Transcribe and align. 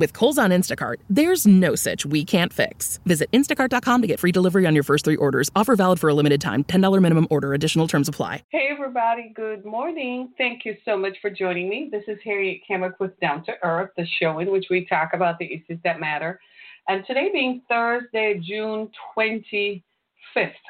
With 0.00 0.14
Kohl's 0.14 0.38
on 0.38 0.48
Instacart, 0.48 0.96
there's 1.10 1.46
no 1.46 1.74
such 1.74 2.06
we 2.06 2.24
can't 2.24 2.54
fix. 2.54 3.00
Visit 3.04 3.30
instacart.com 3.32 4.00
to 4.00 4.08
get 4.08 4.18
free 4.18 4.32
delivery 4.32 4.64
on 4.64 4.72
your 4.74 4.82
first 4.82 5.04
three 5.04 5.16
orders. 5.16 5.50
Offer 5.54 5.76
valid 5.76 6.00
for 6.00 6.08
a 6.08 6.14
limited 6.14 6.40
time. 6.40 6.64
$10 6.64 7.02
minimum 7.02 7.26
order. 7.28 7.52
Additional 7.52 7.86
terms 7.86 8.08
apply. 8.08 8.42
Hey, 8.48 8.70
everybody. 8.70 9.30
Good 9.36 9.66
morning. 9.66 10.30
Thank 10.38 10.64
you 10.64 10.74
so 10.86 10.96
much 10.96 11.18
for 11.20 11.28
joining 11.28 11.68
me. 11.68 11.90
This 11.92 12.04
is 12.08 12.16
Harriet 12.24 12.62
Kimmick 12.66 12.94
with 12.98 13.20
Down 13.20 13.44
to 13.44 13.52
Earth, 13.62 13.90
the 13.94 14.06
show 14.06 14.38
in 14.38 14.50
which 14.50 14.68
we 14.70 14.86
talk 14.86 15.10
about 15.12 15.38
the 15.38 15.44
issues 15.44 15.78
that 15.84 16.00
matter. 16.00 16.40
And 16.88 17.04
today 17.06 17.28
being 17.30 17.60
Thursday, 17.68 18.40
June 18.42 18.90
25th 19.14 19.82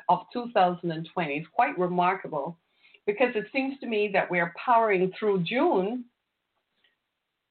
of 0.08 0.22
2020 0.32 1.34
is 1.34 1.46
quite 1.54 1.78
remarkable 1.78 2.58
because 3.06 3.30
it 3.36 3.46
seems 3.52 3.78
to 3.78 3.86
me 3.86 4.10
that 4.12 4.28
we're 4.28 4.52
powering 4.56 5.12
through 5.16 5.44
June 5.44 6.04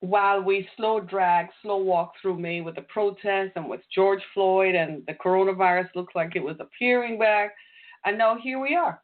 while 0.01 0.41
we 0.41 0.67
slow 0.77 0.99
drag, 0.99 1.47
slow 1.61 1.77
walk 1.77 2.13
through 2.21 2.39
May 2.39 2.61
with 2.61 2.75
the 2.75 2.83
protests 2.83 3.51
and 3.55 3.69
with 3.69 3.81
George 3.93 4.21
Floyd 4.33 4.75
and 4.75 5.03
the 5.07 5.13
coronavirus 5.13 5.89
looks 5.95 6.15
like 6.15 6.35
it 6.35 6.43
was 6.43 6.55
appearing 6.59 7.19
back. 7.19 7.53
And 8.05 8.17
now 8.17 8.37
here 8.41 8.59
we 8.59 8.75
are. 8.75 9.01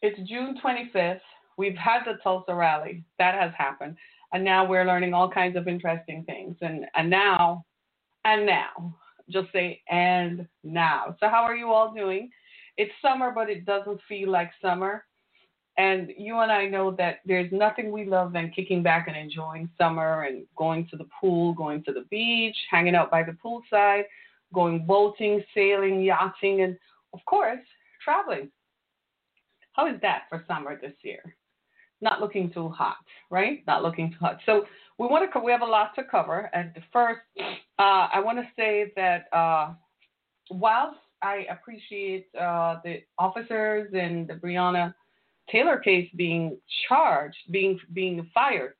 It's 0.00 0.18
June 0.28 0.58
25th. 0.64 1.20
We've 1.56 1.76
had 1.76 2.04
the 2.04 2.18
Tulsa 2.22 2.54
rally. 2.54 3.04
That 3.18 3.34
has 3.34 3.52
happened. 3.56 3.96
And 4.32 4.44
now 4.44 4.64
we're 4.64 4.86
learning 4.86 5.12
all 5.12 5.30
kinds 5.30 5.56
of 5.56 5.68
interesting 5.68 6.24
things. 6.24 6.56
And, 6.60 6.86
and 6.94 7.10
now, 7.10 7.64
and 8.24 8.46
now, 8.46 8.96
just 9.28 9.48
say, 9.52 9.82
and 9.90 10.46
now. 10.62 11.16
So, 11.20 11.28
how 11.28 11.42
are 11.42 11.56
you 11.56 11.70
all 11.70 11.92
doing? 11.92 12.30
It's 12.76 12.92
summer, 13.02 13.32
but 13.34 13.50
it 13.50 13.66
doesn't 13.66 14.00
feel 14.08 14.30
like 14.30 14.50
summer. 14.62 15.04
And 15.78 16.12
you 16.18 16.38
and 16.38 16.52
I 16.52 16.66
know 16.66 16.90
that 16.92 17.20
there's 17.24 17.50
nothing 17.50 17.90
we 17.90 18.04
love 18.04 18.32
than 18.32 18.50
kicking 18.50 18.82
back 18.82 19.08
and 19.08 19.16
enjoying 19.16 19.70
summer 19.78 20.24
and 20.24 20.44
going 20.56 20.86
to 20.88 20.96
the 20.96 21.06
pool, 21.18 21.54
going 21.54 21.82
to 21.84 21.92
the 21.92 22.04
beach, 22.10 22.56
hanging 22.70 22.94
out 22.94 23.10
by 23.10 23.22
the 23.22 23.36
poolside, 23.42 24.02
going 24.52 24.84
boating, 24.84 25.42
sailing, 25.54 26.02
yachting, 26.02 26.62
and 26.62 26.76
of 27.14 27.20
course, 27.26 27.60
traveling. 28.04 28.50
How 29.72 29.86
is 29.86 30.00
that 30.02 30.24
for 30.28 30.44
summer 30.46 30.78
this 30.78 30.92
year? 31.02 31.36
Not 32.02 32.20
looking 32.20 32.52
too 32.52 32.68
hot, 32.68 32.96
right? 33.30 33.62
Not 33.66 33.82
looking 33.82 34.10
too 34.10 34.18
hot. 34.20 34.40
So 34.44 34.66
we 34.98 35.06
want 35.06 35.32
to 35.32 35.40
we 35.40 35.52
have 35.52 35.62
a 35.62 35.66
lot 35.66 35.94
to 35.94 36.04
cover. 36.04 36.50
And 36.52 36.72
first, 36.92 37.20
uh, 37.78 38.08
I 38.12 38.20
want 38.20 38.38
to 38.38 38.44
say 38.56 38.92
that 38.96 39.24
uh, 39.32 39.72
whilst 40.50 40.98
I 41.22 41.46
appreciate 41.50 42.26
uh, 42.38 42.80
the 42.84 43.02
officers 43.18 43.90
and 43.94 44.28
the 44.28 44.34
Breonna 44.34 44.92
Taylor 45.52 45.78
case 45.78 46.08
being 46.16 46.56
charged, 46.88 47.36
being 47.50 47.78
being 47.92 48.28
fired, 48.32 48.74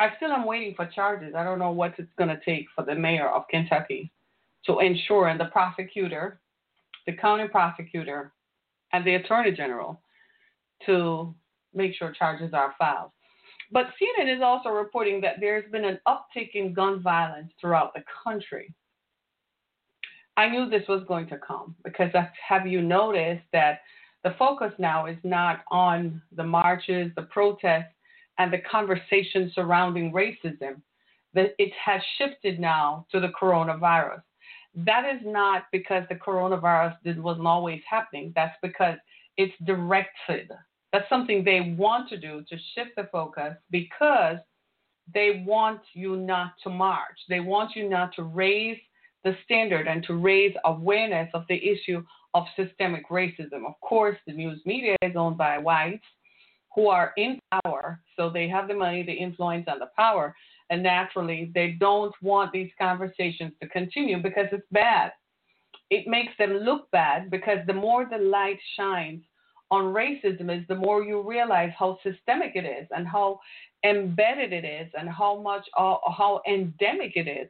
I 0.00 0.08
still 0.16 0.32
am 0.32 0.44
waiting 0.44 0.74
for 0.74 0.86
charges. 0.86 1.34
I 1.36 1.44
don't 1.44 1.60
know 1.60 1.70
what 1.70 1.94
it's 1.98 2.12
going 2.18 2.30
to 2.30 2.40
take 2.44 2.66
for 2.74 2.84
the 2.84 2.94
mayor 2.94 3.28
of 3.28 3.46
Kentucky 3.48 4.10
to 4.66 4.80
ensure, 4.80 5.28
and 5.28 5.38
the 5.38 5.46
prosecutor, 5.46 6.40
the 7.06 7.12
county 7.12 7.48
prosecutor, 7.48 8.32
and 8.92 9.06
the 9.06 9.14
attorney 9.14 9.52
general 9.52 10.02
to 10.86 11.34
make 11.72 11.94
sure 11.94 12.12
charges 12.12 12.52
are 12.52 12.74
filed. 12.78 13.12
But 13.72 13.86
CNN 14.00 14.34
is 14.34 14.42
also 14.42 14.70
reporting 14.70 15.20
that 15.20 15.36
there's 15.38 15.70
been 15.70 15.84
an 15.84 16.00
uptick 16.08 16.50
in 16.54 16.74
gun 16.74 17.00
violence 17.02 17.52
throughout 17.60 17.94
the 17.94 18.02
country. 18.24 18.74
I 20.36 20.48
knew 20.48 20.68
this 20.68 20.88
was 20.88 21.04
going 21.06 21.28
to 21.28 21.38
come 21.38 21.76
because 21.84 22.10
have 22.48 22.66
you 22.66 22.82
noticed 22.82 23.44
that 23.52 23.80
the 24.24 24.34
focus 24.38 24.72
now 24.78 25.06
is 25.06 25.16
not 25.24 25.60
on 25.70 26.20
the 26.36 26.44
marches, 26.44 27.10
the 27.16 27.22
protests, 27.22 27.94
and 28.38 28.52
the 28.52 28.58
conversation 28.70 29.50
surrounding 29.54 30.12
racism. 30.12 30.80
That 31.32 31.54
it 31.58 31.72
has 31.84 32.00
shifted 32.18 32.58
now 32.58 33.06
to 33.12 33.20
the 33.20 33.32
coronavirus. 33.40 34.22
That 34.74 35.04
is 35.04 35.20
not 35.24 35.64
because 35.70 36.04
the 36.08 36.16
coronavirus 36.16 36.96
wasn't 37.18 37.46
always 37.46 37.80
happening. 37.88 38.32
That's 38.34 38.56
because 38.62 38.96
it's 39.36 39.54
directed. 39.64 40.50
That's 40.92 41.08
something 41.08 41.44
they 41.44 41.74
want 41.78 42.08
to 42.08 42.16
do 42.16 42.44
to 42.48 42.56
shift 42.74 42.96
the 42.96 43.08
focus 43.12 43.54
because 43.70 44.38
they 45.12 45.44
want 45.46 45.80
you 45.92 46.16
not 46.16 46.52
to 46.64 46.70
march. 46.70 47.18
They 47.28 47.40
want 47.40 47.76
you 47.76 47.88
not 47.88 48.14
to 48.16 48.24
raise 48.24 48.78
the 49.24 49.36
standard 49.44 49.86
and 49.86 50.02
to 50.04 50.14
raise 50.14 50.54
awareness 50.64 51.30
of 51.34 51.44
the 51.48 51.56
issue 51.56 52.02
of 52.34 52.44
systemic 52.56 53.08
racism. 53.08 53.66
Of 53.66 53.80
course, 53.80 54.16
the 54.26 54.32
news 54.32 54.60
media 54.64 54.96
is 55.02 55.16
owned 55.16 55.36
by 55.36 55.58
whites 55.58 56.04
who 56.74 56.88
are 56.88 57.12
in 57.16 57.40
power, 57.64 58.00
so 58.16 58.30
they 58.30 58.48
have 58.48 58.68
the 58.68 58.74
money, 58.74 59.02
the 59.02 59.12
influence, 59.12 59.64
and 59.66 59.80
the 59.80 59.90
power. 59.96 60.34
And 60.70 60.82
naturally, 60.82 61.50
they 61.52 61.72
don't 61.80 62.14
want 62.22 62.52
these 62.52 62.70
conversations 62.78 63.52
to 63.60 63.68
continue 63.68 64.22
because 64.22 64.46
it's 64.52 64.66
bad. 64.70 65.12
It 65.90 66.06
makes 66.06 66.32
them 66.38 66.52
look 66.52 66.88
bad 66.92 67.30
because 67.30 67.58
the 67.66 67.74
more 67.74 68.06
the 68.08 68.18
light 68.18 68.58
shines 68.76 69.22
on 69.72 69.92
racism 69.94 70.56
is 70.56 70.66
the 70.68 70.74
more 70.74 71.02
you 71.02 71.22
realize 71.22 71.72
how 71.78 71.98
systemic 72.02 72.52
it 72.54 72.64
is 72.64 72.86
and 72.90 73.06
how 73.06 73.40
embedded 73.84 74.52
it 74.52 74.64
is 74.64 74.90
and 74.98 75.08
how 75.08 75.40
much 75.40 75.66
uh, 75.76 75.96
how 76.16 76.40
endemic 76.46 77.12
it 77.16 77.28
is 77.28 77.48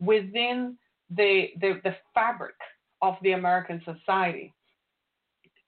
within 0.00 0.76
the, 1.10 1.48
the 1.60 1.80
the 1.84 1.94
fabric 2.14 2.54
of 3.06 3.16
the 3.22 3.32
American 3.32 3.80
society. 3.84 4.52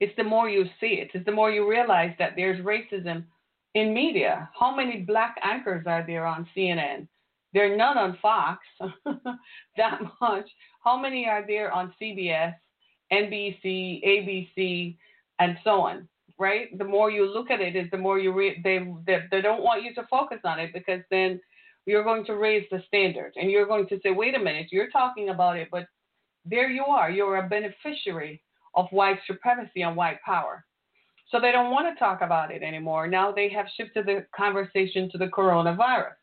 It's 0.00 0.14
the 0.16 0.24
more 0.24 0.48
you 0.48 0.64
see 0.80 1.00
it, 1.02 1.10
it's 1.14 1.24
the 1.24 1.32
more 1.32 1.50
you 1.50 1.68
realize 1.68 2.14
that 2.18 2.32
there's 2.36 2.64
racism 2.64 3.24
in 3.74 3.94
media. 3.94 4.48
How 4.58 4.74
many 4.74 5.00
black 5.00 5.36
anchors 5.42 5.84
are 5.86 6.04
there 6.06 6.26
on 6.26 6.46
CNN? 6.56 7.08
There 7.54 7.72
are 7.72 7.76
none 7.76 7.96
on 7.96 8.18
Fox, 8.20 8.60
that 9.76 10.00
much. 10.20 10.48
How 10.84 10.96
many 11.00 11.26
are 11.26 11.44
there 11.46 11.72
on 11.72 11.94
CBS, 12.00 12.54
NBC, 13.12 14.04
ABC, 14.06 14.96
and 15.38 15.56
so 15.64 15.80
on? 15.80 16.08
Right? 16.38 16.76
The 16.78 16.84
more 16.84 17.10
you 17.10 17.26
look 17.26 17.50
at 17.50 17.60
it, 17.60 17.74
is 17.74 17.90
the 17.90 17.98
more 17.98 18.18
you 18.18 18.32
re- 18.32 18.60
they, 18.62 18.78
they 19.06 19.18
they 19.30 19.40
don't 19.40 19.64
want 19.64 19.82
you 19.82 19.92
to 19.94 20.06
focus 20.08 20.38
on 20.44 20.60
it 20.60 20.70
because 20.72 21.00
then 21.10 21.40
you're 21.86 22.04
going 22.04 22.24
to 22.26 22.34
raise 22.34 22.66
the 22.70 22.82
standard 22.86 23.32
and 23.36 23.50
you're 23.50 23.66
going 23.66 23.88
to 23.88 23.98
say, 24.02 24.10
wait 24.10 24.36
a 24.36 24.38
minute, 24.38 24.68
you're 24.70 24.90
talking 24.90 25.30
about 25.30 25.56
it, 25.56 25.68
but 25.72 25.86
there 26.48 26.70
you 26.70 26.84
are. 26.84 27.10
You're 27.10 27.38
a 27.38 27.48
beneficiary 27.48 28.42
of 28.74 28.86
white 28.90 29.18
supremacy 29.26 29.82
and 29.82 29.96
white 29.96 30.22
power. 30.22 30.64
So 31.30 31.38
they 31.40 31.52
don't 31.52 31.70
want 31.70 31.92
to 31.92 31.98
talk 31.98 32.22
about 32.22 32.50
it 32.50 32.62
anymore. 32.62 33.06
Now 33.06 33.32
they 33.32 33.48
have 33.50 33.66
shifted 33.76 34.06
the 34.06 34.26
conversation 34.34 35.10
to 35.10 35.18
the 35.18 35.26
coronavirus. 35.26 36.14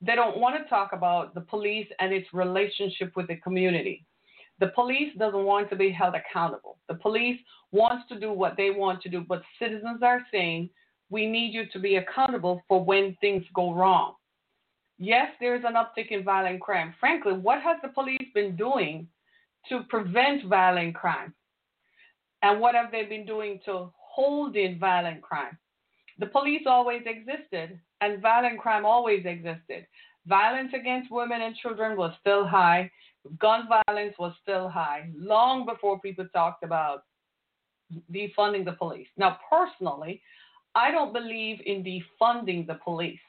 They 0.00 0.14
don't 0.14 0.38
want 0.38 0.56
to 0.62 0.68
talk 0.68 0.90
about 0.92 1.34
the 1.34 1.40
police 1.40 1.88
and 1.98 2.12
its 2.12 2.28
relationship 2.32 3.16
with 3.16 3.26
the 3.26 3.36
community. 3.36 4.04
The 4.60 4.68
police 4.68 5.12
doesn't 5.18 5.44
want 5.44 5.70
to 5.70 5.76
be 5.76 5.90
held 5.90 6.14
accountable. 6.14 6.78
The 6.88 6.94
police 6.94 7.40
wants 7.72 8.08
to 8.08 8.18
do 8.18 8.32
what 8.32 8.56
they 8.56 8.70
want 8.70 9.02
to 9.02 9.08
do, 9.08 9.24
but 9.28 9.42
citizens 9.58 10.02
are 10.02 10.20
saying, 10.32 10.70
we 11.10 11.26
need 11.26 11.52
you 11.52 11.64
to 11.72 11.78
be 11.78 11.96
accountable 11.96 12.62
for 12.68 12.84
when 12.84 13.16
things 13.20 13.44
go 13.54 13.72
wrong. 13.72 14.14
Yes, 14.98 15.28
there's 15.40 15.64
an 15.64 15.74
uptick 15.74 16.10
in 16.10 16.24
violent 16.24 16.60
crime. 16.60 16.94
Frankly, 17.00 17.32
what 17.32 17.62
has 17.62 17.76
the 17.82 17.88
police 17.88 18.28
been 18.34 18.56
doing 18.56 19.06
to 19.68 19.82
prevent 19.88 20.44
violent 20.46 20.94
crime? 20.94 21.34
And 22.42 22.60
what 22.60 22.74
have 22.74 22.90
they 22.92 23.04
been 23.04 23.26
doing 23.26 23.60
to 23.64 23.92
hold 23.98 24.56
in 24.56 24.78
violent 24.78 25.22
crime? 25.22 25.58
The 26.18 26.26
police 26.26 26.62
always 26.66 27.02
existed, 27.06 27.78
and 28.00 28.22
violent 28.22 28.58
crime 28.58 28.84
always 28.84 29.24
existed. 29.24 29.86
Violence 30.26 30.72
against 30.74 31.10
women 31.10 31.42
and 31.42 31.56
children 31.56 31.96
was 31.96 32.12
still 32.20 32.46
high. 32.46 32.90
Gun 33.38 33.68
violence 33.68 34.14
was 34.18 34.32
still 34.42 34.68
high, 34.68 35.10
long 35.16 35.66
before 35.66 36.00
people 36.00 36.26
talked 36.32 36.64
about 36.64 37.04
defunding 38.12 38.64
the 38.64 38.72
police. 38.72 39.08
Now, 39.16 39.38
personally, 39.50 40.22
I 40.74 40.90
don't 40.90 41.12
believe 41.12 41.60
in 41.64 41.82
defunding 41.82 42.66
the 42.66 42.78
police. 42.84 43.20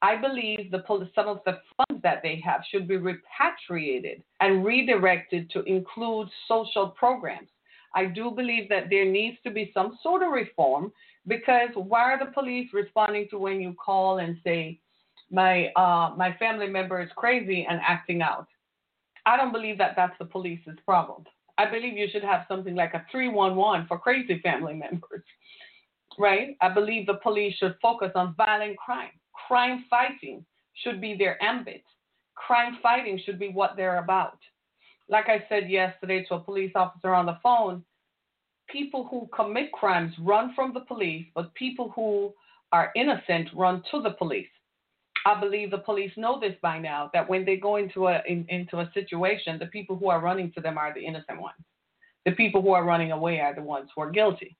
I 0.00 0.16
believe 0.16 0.70
the 0.70 0.82
some 1.14 1.26
of 1.26 1.40
the 1.44 1.58
funds 1.76 2.02
that 2.02 2.22
they 2.22 2.40
have 2.44 2.62
should 2.70 2.86
be 2.86 2.96
repatriated 2.96 4.22
and 4.40 4.64
redirected 4.64 5.50
to 5.50 5.62
include 5.64 6.28
social 6.46 6.90
programs. 6.90 7.48
I 7.94 8.04
do 8.06 8.30
believe 8.30 8.68
that 8.68 8.90
there 8.90 9.04
needs 9.04 9.38
to 9.44 9.50
be 9.50 9.72
some 9.74 9.98
sort 10.02 10.22
of 10.22 10.30
reform 10.30 10.92
because 11.26 11.70
why 11.74 12.12
are 12.12 12.18
the 12.18 12.32
police 12.32 12.68
responding 12.72 13.26
to 13.30 13.38
when 13.38 13.60
you 13.60 13.74
call 13.74 14.18
and 14.18 14.36
say 14.44 14.80
my 15.30 15.66
uh, 15.74 16.14
my 16.16 16.32
family 16.38 16.68
member 16.68 17.02
is 17.02 17.10
crazy 17.16 17.66
and 17.68 17.80
acting 17.86 18.22
out? 18.22 18.46
I 19.26 19.36
don't 19.36 19.52
believe 19.52 19.78
that 19.78 19.94
that's 19.96 20.16
the 20.18 20.24
police's 20.24 20.78
problem. 20.86 21.24
I 21.58 21.68
believe 21.68 21.96
you 21.96 22.06
should 22.10 22.22
have 22.22 22.46
something 22.46 22.76
like 22.76 22.94
a 22.94 23.04
311 23.10 23.86
for 23.88 23.98
crazy 23.98 24.40
family 24.42 24.74
members. 24.84 25.24
Right? 26.18 26.56
I 26.60 26.68
believe 26.68 27.06
the 27.06 27.20
police 27.22 27.54
should 27.56 27.76
focus 27.80 28.12
on 28.14 28.34
violent 28.36 28.76
crime. 28.76 29.10
Crime 29.46 29.84
fighting 29.88 30.44
should 30.74 31.00
be 31.00 31.16
their 31.16 31.42
ambit. 31.42 31.82
Crime 32.34 32.78
fighting 32.82 33.20
should 33.24 33.38
be 33.38 33.48
what 33.48 33.76
they're 33.76 33.98
about. 33.98 34.38
Like 35.08 35.28
I 35.28 35.44
said 35.48 35.70
yesterday 35.70 36.24
to 36.24 36.34
a 36.34 36.40
police 36.40 36.72
officer 36.74 37.14
on 37.14 37.26
the 37.26 37.38
phone, 37.42 37.82
people 38.68 39.08
who 39.10 39.28
commit 39.34 39.72
crimes 39.72 40.12
run 40.20 40.52
from 40.54 40.74
the 40.74 40.80
police, 40.80 41.26
but 41.34 41.54
people 41.54 41.92
who 41.96 42.32
are 42.72 42.92
innocent 42.94 43.48
run 43.54 43.82
to 43.90 44.02
the 44.02 44.10
police. 44.10 44.48
I 45.26 45.40
believe 45.40 45.70
the 45.70 45.78
police 45.78 46.12
know 46.16 46.38
this 46.38 46.54
by 46.62 46.78
now 46.78 47.10
that 47.12 47.28
when 47.28 47.44
they 47.44 47.56
go 47.56 47.76
into 47.76 48.06
a 48.06 48.22
in, 48.26 48.46
into 48.48 48.78
a 48.80 48.90
situation, 48.94 49.58
the 49.58 49.66
people 49.66 49.96
who 49.96 50.10
are 50.10 50.20
running 50.20 50.52
to 50.52 50.60
them 50.60 50.78
are 50.78 50.94
the 50.94 51.04
innocent 51.04 51.40
ones. 51.40 51.56
The 52.24 52.32
people 52.32 52.62
who 52.62 52.72
are 52.72 52.84
running 52.84 53.12
away 53.12 53.40
are 53.40 53.54
the 53.54 53.62
ones 53.62 53.90
who 53.94 54.02
are 54.02 54.10
guilty. 54.10 54.56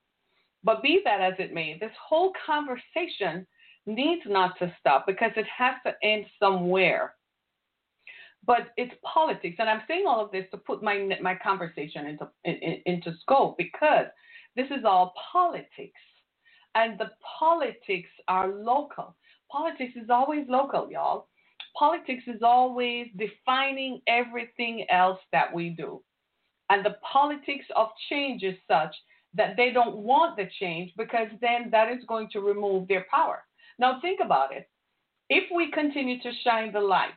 But 0.64 0.82
be 0.82 1.00
that 1.04 1.20
as 1.20 1.34
it 1.38 1.54
may, 1.54 1.78
this 1.78 1.92
whole 2.08 2.32
conversation 2.44 3.46
needs 3.86 4.22
not 4.26 4.58
to 4.58 4.72
stop 4.78 5.06
because 5.06 5.32
it 5.36 5.46
has 5.46 5.74
to 5.86 5.94
end 6.02 6.26
somewhere. 6.38 7.14
But 8.46 8.68
it's 8.76 8.94
politics, 9.04 9.56
and 9.58 9.68
I'm 9.68 9.82
saying 9.86 10.04
all 10.06 10.24
of 10.24 10.30
this 10.30 10.46
to 10.52 10.56
put 10.56 10.82
my 10.82 11.18
my 11.20 11.34
conversation 11.34 12.06
into 12.06 12.28
in, 12.44 12.80
into 12.86 13.12
scope 13.20 13.58
because 13.58 14.06
this 14.56 14.68
is 14.70 14.84
all 14.84 15.12
politics, 15.32 16.00
and 16.74 16.98
the 16.98 17.10
politics 17.38 18.08
are 18.26 18.48
local. 18.48 19.16
Politics 19.50 19.94
is 19.96 20.08
always 20.08 20.46
local, 20.48 20.90
y'all. 20.90 21.28
Politics 21.76 22.24
is 22.26 22.42
always 22.42 23.08
defining 23.16 24.00
everything 24.06 24.86
else 24.90 25.20
that 25.32 25.52
we 25.52 25.70
do. 25.70 26.02
And 26.70 26.84
the 26.84 26.96
politics 27.12 27.64
of 27.76 27.88
change 28.10 28.42
is 28.42 28.56
such 28.70 28.94
that 29.34 29.56
they 29.56 29.70
don't 29.70 29.96
want 29.96 30.36
the 30.36 30.48
change 30.58 30.92
because 30.96 31.28
then 31.40 31.68
that 31.70 31.90
is 31.90 32.04
going 32.08 32.28
to 32.32 32.40
remove 32.40 32.88
their 32.88 33.06
power. 33.10 33.44
Now, 33.78 34.00
think 34.00 34.20
about 34.24 34.54
it. 34.54 34.68
If 35.28 35.44
we 35.54 35.70
continue 35.70 36.20
to 36.22 36.30
shine 36.42 36.72
the 36.72 36.80
light 36.80 37.10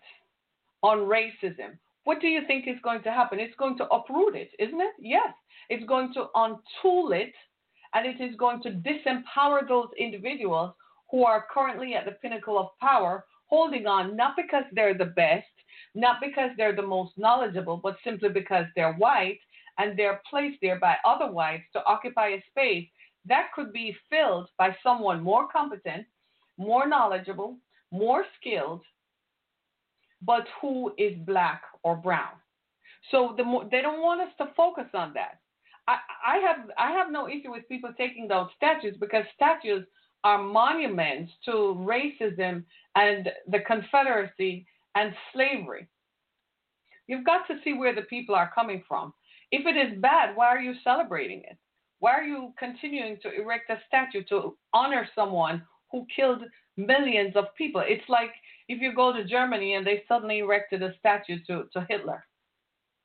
on 0.84 1.00
racism, 1.00 1.78
what 2.04 2.20
do 2.20 2.28
you 2.28 2.42
think 2.48 2.68
is 2.68 2.82
going 2.84 3.04
to 3.04 3.12
happen? 3.12 3.40
It's 3.40 3.56
going 3.56 3.78
to 3.78 3.88
uproot 3.88 4.36
it, 4.36 4.50
isn't 4.60 4.82
it? 4.82 4.94
Yes. 5.00 5.34
It's 5.70 5.86
going 5.86 6.14
to 6.16 6.26
untool 6.36 7.16
it 7.16 7.34
and 7.94 8.06
it 8.06 8.22
is 8.24 8.36
going 8.38 8.62
to 8.64 8.72
disempower 8.72 9.68
those 9.68 9.90
individuals 10.00 10.74
who 11.10 11.26
are 11.26 11.46
currently 11.54 11.94
at 11.94 12.06
the 12.06 12.12
pinnacle 12.12 12.58
of 12.58 12.68
power, 12.80 13.26
holding 13.48 13.86
on 13.86 14.16
not 14.16 14.36
because 14.36 14.64
they're 14.72 14.98
the 14.98 15.06
best, 15.06 15.46
not 15.94 16.18
because 16.22 16.52
they're 16.58 16.76
the 16.76 16.82
most 16.82 17.12
knowledgeable, 17.18 17.78
but 17.78 17.98
simply 18.04 18.30
because 18.30 18.66
they're 18.76 18.94
white 18.94 19.40
and 19.78 19.98
they're 19.98 20.22
placed 20.30 20.58
there 20.62 20.80
by 20.80 20.96
other 21.06 21.32
whites 21.32 21.64
to 21.74 21.84
occupy 21.86 22.30
a 22.30 22.44
space 22.50 22.88
that 23.26 23.50
could 23.54 23.72
be 23.72 23.96
filled 24.10 24.48
by 24.58 24.76
someone 24.84 25.22
more 25.22 25.48
competent, 25.48 26.06
more 26.58 26.88
knowledgeable, 26.88 27.58
more 27.92 28.26
skilled, 28.40 28.82
but 30.22 30.48
who 30.60 30.94
is 30.98 31.16
black 31.26 31.64
or 31.84 31.96
brown. 31.96 32.34
So 33.10 33.34
the 33.38 33.44
more, 33.44 33.68
they 33.72 33.82
don't 33.82 34.02
want 34.02 34.22
us 34.22 34.34
to 34.38 34.54
focus 34.56 34.88
on 34.94 35.14
that. 35.14 35.40
I, 35.88 35.98
I 36.26 36.38
have 36.38 36.70
I 36.78 36.92
have 36.92 37.12
no 37.12 37.28
issue 37.28 37.52
with 37.52 37.68
people 37.68 37.92
taking 37.98 38.28
down 38.28 38.50
statues 38.56 38.96
because 39.00 39.26
statues 39.36 39.86
are 40.24 40.42
monuments 40.42 41.32
to 41.46 41.52
racism 41.52 42.64
and 42.96 43.30
the 43.48 43.60
Confederacy 43.62 44.66
and 44.96 45.14
slavery. 45.34 45.88
You've 47.08 47.26
got 47.26 47.48
to 47.48 47.56
see 47.64 47.74
where 47.74 47.96
the 47.96 48.04
people 48.04 48.36
are 48.36 48.52
coming 48.54 48.84
from. 48.88 49.14
If 49.52 49.66
it 49.66 49.78
is 49.78 50.02
bad, 50.02 50.36
why 50.36 50.48
are 50.48 50.62
you 50.62 50.74
celebrating 50.84 51.40
it? 51.40 51.58
Why 52.00 52.14
are 52.14 52.24
you 52.24 52.54
continuing 52.58 53.18
to 53.22 53.34
erect 53.34 53.70
a 53.70 53.80
statue 53.88 54.24
to 54.30 54.58
honor 54.74 55.08
someone 55.14 55.64
who 55.92 56.08
killed 56.16 56.42
millions 56.78 57.36
of 57.36 57.46
people? 57.58 57.84
It's 57.86 58.08
like 58.10 58.32
if 58.70 58.82
you 58.82 58.96
go 58.96 59.14
to 59.14 59.26
Germany 59.26 59.76
and 59.76 59.86
they 59.86 60.04
suddenly 60.08 60.40
erected 60.40 60.82
a 60.82 60.94
statue 61.00 61.40
to, 61.48 61.66
to 61.74 61.86
Hitler. 61.90 62.26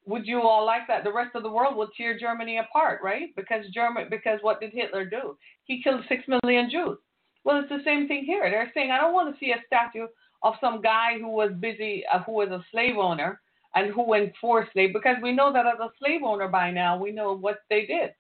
Would 0.07 0.27
you 0.27 0.41
all 0.43 0.65
like 0.65 0.87
that? 0.87 1.03
The 1.03 1.13
rest 1.13 1.35
of 1.35 1.43
the 1.43 1.51
world 1.51 1.77
would 1.77 1.89
tear 1.97 2.17
Germany 2.17 2.59
apart, 2.59 3.01
right? 3.03 3.35
Because 3.35 3.67
German, 3.75 4.07
because 4.09 4.39
what 4.41 4.61
did 4.61 4.71
Hitler 4.73 5.05
do? 5.05 5.37
He 5.65 5.83
killed 5.83 6.05
six 6.09 6.23
million 6.29 6.71
Jews. 6.71 6.97
Well, 7.43 7.59
it's 7.61 7.69
the 7.69 7.83
same 7.85 8.07
thing 8.07 8.25
here. 8.25 8.49
They're 8.49 8.71
saying 8.73 8.93
I 8.93 8.99
don't 8.99 9.15
want 9.15 9.35
to 9.35 9.39
see 9.39 9.51
a 9.51 9.63
statue 9.67 10.07
of 10.45 10.55
some 10.61 10.81
guy 10.81 11.19
who 11.19 11.29
was 11.29 11.51
busy, 11.59 12.05
uh, 12.13 12.23
who 12.23 12.33
was 12.33 12.51
a 12.51 12.65
slave 12.71 12.97
owner 12.97 13.41
and 13.76 13.93
who 13.93 14.14
enforced 14.14 14.73
slave, 14.73 14.93
because 14.93 15.17
we 15.23 15.32
know 15.32 15.52
that 15.52 15.67
as 15.67 15.78
a 15.81 15.90
slave 15.99 16.23
owner 16.25 16.49
by 16.49 16.70
now, 16.70 16.99
we 16.99 17.12
know 17.12 17.37
what 17.37 17.58
they 17.70 17.87
did. 17.87 18.11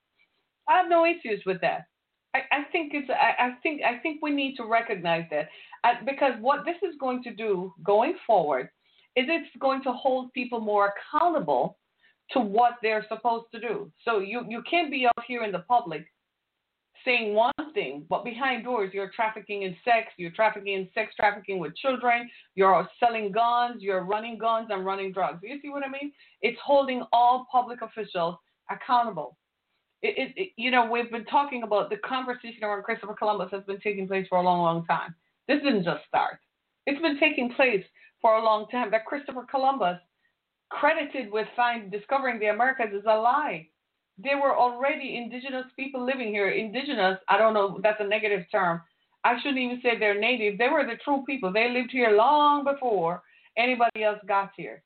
I 0.68 0.78
have 0.78 0.88
no 0.88 1.04
issues 1.06 1.42
with 1.46 1.60
that. 1.62 1.86
I, 2.34 2.40
I 2.52 2.64
think 2.70 2.92
it's. 2.94 3.08
I, 3.10 3.46
I, 3.46 3.50
think. 3.62 3.80
I 3.82 3.98
think 3.98 4.20
we 4.22 4.30
need 4.30 4.56
to 4.56 4.64
recognize 4.64 5.24
that 5.30 5.48
uh, 5.84 5.94
because 6.04 6.34
what 6.40 6.64
this 6.64 6.76
is 6.82 6.94
going 7.00 7.22
to 7.22 7.34
do 7.34 7.72
going 7.82 8.14
forward 8.26 8.68
is 9.16 9.24
it's 9.28 9.48
going 9.58 9.82
to 9.84 9.92
hold 9.92 10.32
people 10.34 10.60
more 10.60 10.92
accountable 10.92 11.78
to 12.32 12.40
what 12.40 12.72
they're 12.82 13.06
supposed 13.08 13.46
to 13.52 13.60
do. 13.60 13.90
So 14.04 14.18
you 14.18 14.44
you 14.48 14.62
can't 14.68 14.90
be 14.90 15.06
out 15.06 15.24
here 15.26 15.44
in 15.44 15.52
the 15.52 15.60
public 15.60 16.04
saying 17.06 17.32
one 17.32 17.52
thing, 17.72 18.04
but 18.10 18.24
behind 18.24 18.64
doors 18.64 18.90
you're 18.92 19.10
trafficking 19.14 19.62
in 19.62 19.74
sex, 19.84 20.08
you're 20.18 20.32
trafficking 20.32 20.74
in 20.74 20.88
sex 20.92 21.14
trafficking 21.14 21.58
with 21.58 21.74
children, 21.76 22.28
you're 22.54 22.86
selling 23.00 23.32
guns, 23.32 23.76
you're 23.82 24.04
running 24.04 24.36
guns 24.36 24.68
and 24.70 24.84
running 24.84 25.12
drugs. 25.12 25.38
You 25.42 25.58
see 25.62 25.70
what 25.70 25.84
I 25.84 25.88
mean? 25.88 26.12
It's 26.42 26.58
holding 26.62 27.02
all 27.12 27.46
public 27.50 27.80
officials 27.80 28.36
accountable. 28.70 29.38
It, 30.02 30.18
it, 30.18 30.40
it, 30.40 30.52
you 30.56 30.70
know, 30.70 30.90
we've 30.90 31.10
been 31.10 31.24
talking 31.24 31.62
about 31.62 31.88
the 31.88 31.96
conversation 31.98 32.62
around 32.64 32.82
Christopher 32.82 33.14
Columbus 33.14 33.48
has 33.52 33.64
been 33.64 33.80
taking 33.80 34.06
place 34.06 34.26
for 34.28 34.38
a 34.38 34.42
long, 34.42 34.60
long 34.60 34.84
time. 34.84 35.14
This 35.48 35.62
didn't 35.62 35.84
just 35.84 36.04
start. 36.06 36.38
It's 36.86 37.00
been 37.00 37.18
taking 37.18 37.54
place 37.54 37.84
for 38.20 38.36
a 38.36 38.44
long 38.44 38.66
time. 38.68 38.90
That 38.90 39.06
Christopher 39.06 39.46
Columbus, 39.48 39.98
credited 40.68 41.32
with 41.32 41.46
find, 41.54 41.90
discovering 41.90 42.38
the 42.40 42.46
Americas, 42.46 42.92
is 42.92 43.04
a 43.06 43.16
lie 43.16 43.68
there 44.18 44.40
were 44.40 44.56
already 44.56 45.16
indigenous 45.16 45.66
people 45.76 46.04
living 46.04 46.28
here. 46.28 46.50
Indigenous, 46.50 47.18
I 47.28 47.38
don't 47.38 47.54
know, 47.54 47.78
that's 47.82 48.00
a 48.00 48.06
negative 48.06 48.44
term. 48.50 48.80
I 49.24 49.36
shouldn't 49.40 49.58
even 49.58 49.80
say 49.82 49.98
they're 49.98 50.18
native. 50.18 50.58
They 50.58 50.68
were 50.68 50.84
the 50.84 50.96
true 51.04 51.24
people. 51.26 51.52
They 51.52 51.70
lived 51.70 51.90
here 51.90 52.10
long 52.10 52.64
before 52.64 53.22
anybody 53.58 54.04
else 54.04 54.18
got 54.26 54.52
here. 54.56 54.82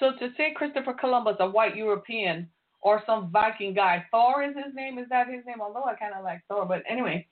So 0.00 0.12
to 0.18 0.28
say 0.36 0.52
Christopher 0.54 0.94
Columbus, 0.94 1.36
a 1.40 1.48
white 1.48 1.76
European, 1.76 2.48
or 2.80 3.02
some 3.06 3.30
Viking 3.30 3.74
guy, 3.74 4.04
Thor 4.10 4.42
is 4.42 4.54
his 4.54 4.74
name. 4.74 4.98
Is 4.98 5.08
that 5.08 5.28
his 5.28 5.44
name? 5.46 5.60
Although 5.60 5.84
I 5.84 5.94
kind 5.94 6.14
of 6.14 6.22
like 6.22 6.42
Thor, 6.48 6.66
but 6.66 6.82
anyway, 6.88 7.26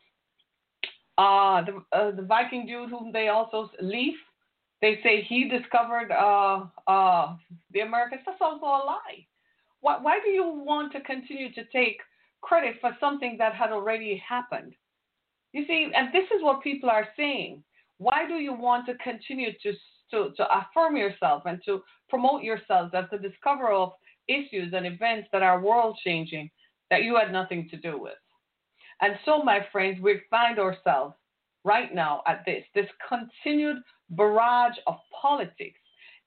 uh, 1.19 1.63
the 1.63 1.85
uh, 1.93 2.11
the 2.13 2.23
Viking 2.23 2.67
dude 2.67 2.91
whom 2.91 3.13
they 3.13 3.29
also 3.29 3.71
Leif, 3.81 4.15
they 4.81 4.99
say 5.03 5.23
he 5.29 5.49
discovered 5.49 6.11
uh, 6.11 6.65
uh, 6.87 7.37
the 7.73 7.81
Americas. 7.81 8.21
That's 8.25 8.41
also 8.41 8.65
a 8.65 8.83
lie. 8.87 9.27
Why, 9.83 9.99
why 10.01 10.21
do 10.25 10.31
you 10.31 10.45
want 10.45 10.93
to 10.93 11.01
continue 11.01 11.53
to 11.53 11.65
take 11.67 11.99
credit 12.41 12.77
for 12.81 12.97
something 12.99 13.37
that 13.39 13.55
had 13.55 13.71
already 13.71 14.23
happened? 14.27 14.75
You 15.53 15.67
see, 15.67 15.91
and 15.95 16.09
this 16.13 16.25
is 16.35 16.43
what 16.43 16.63
people 16.63 16.89
are 16.89 17.09
saying. 17.17 17.63
Why 17.99 18.27
do 18.27 18.35
you 18.35 18.55
want 18.55 18.87
to 18.87 18.95
continue 18.97 19.51
to, 19.63 19.73
to, 20.13 20.31
to 20.37 20.47
affirm 20.59 20.97
yourself 20.97 21.43
and 21.45 21.61
to 21.67 21.83
promote 22.09 22.43
yourselves 22.43 22.93
as 22.95 23.05
the 23.11 23.19
discoverer 23.19 23.73
of 23.73 23.93
issues 24.29 24.73
and 24.73 24.87
events 24.87 25.29
that 25.33 25.43
are 25.43 25.61
world 25.61 25.99
changing 26.05 26.51
that 26.91 27.03
you 27.03 27.17
had 27.17 27.33
nothing 27.33 27.69
to 27.71 27.77
do 27.77 28.01
with? 28.01 28.15
And 29.01 29.15
so, 29.25 29.43
my 29.43 29.67
friends, 29.73 30.01
we 30.01 30.21
find 30.31 30.59
ourselves 30.59 31.15
right 31.65 31.95
now 31.95 32.23
at 32.27 32.45
this 32.47 32.65
this 32.75 32.87
continued 33.09 33.77
barrage 34.11 34.77
of 34.87 34.97
politics 35.21 35.79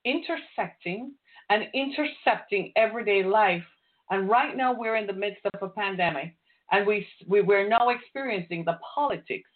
intersecting 0.05 1.11
and 1.49 1.65
intercepting 1.73 2.71
everyday 2.75 3.23
life. 3.23 3.63
And 4.09 4.29
right 4.29 4.55
now, 4.55 4.73
we're 4.73 4.95
in 4.95 5.07
the 5.07 5.13
midst 5.13 5.41
of 5.53 5.61
a 5.61 5.69
pandemic, 5.69 6.35
and 6.71 6.85
we, 6.85 7.07
we, 7.27 7.41
we're 7.41 7.67
now 7.67 7.89
experiencing 7.89 8.63
the 8.65 8.79
politics 8.93 9.49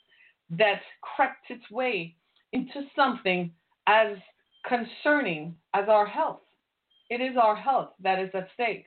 that 0.51 0.81
crept 1.01 1.50
its 1.50 1.69
way 1.69 2.15
into 2.53 2.84
something 2.96 3.51
as 3.88 4.17
concerning 4.67 5.55
as 5.74 5.88
our 5.88 6.05
health. 6.05 6.41
It 7.10 7.22
is 7.22 7.38
our 7.41 7.55
health 7.55 7.89
that 8.01 8.19
is 8.19 8.29
at 8.34 8.50
stake. 8.53 8.86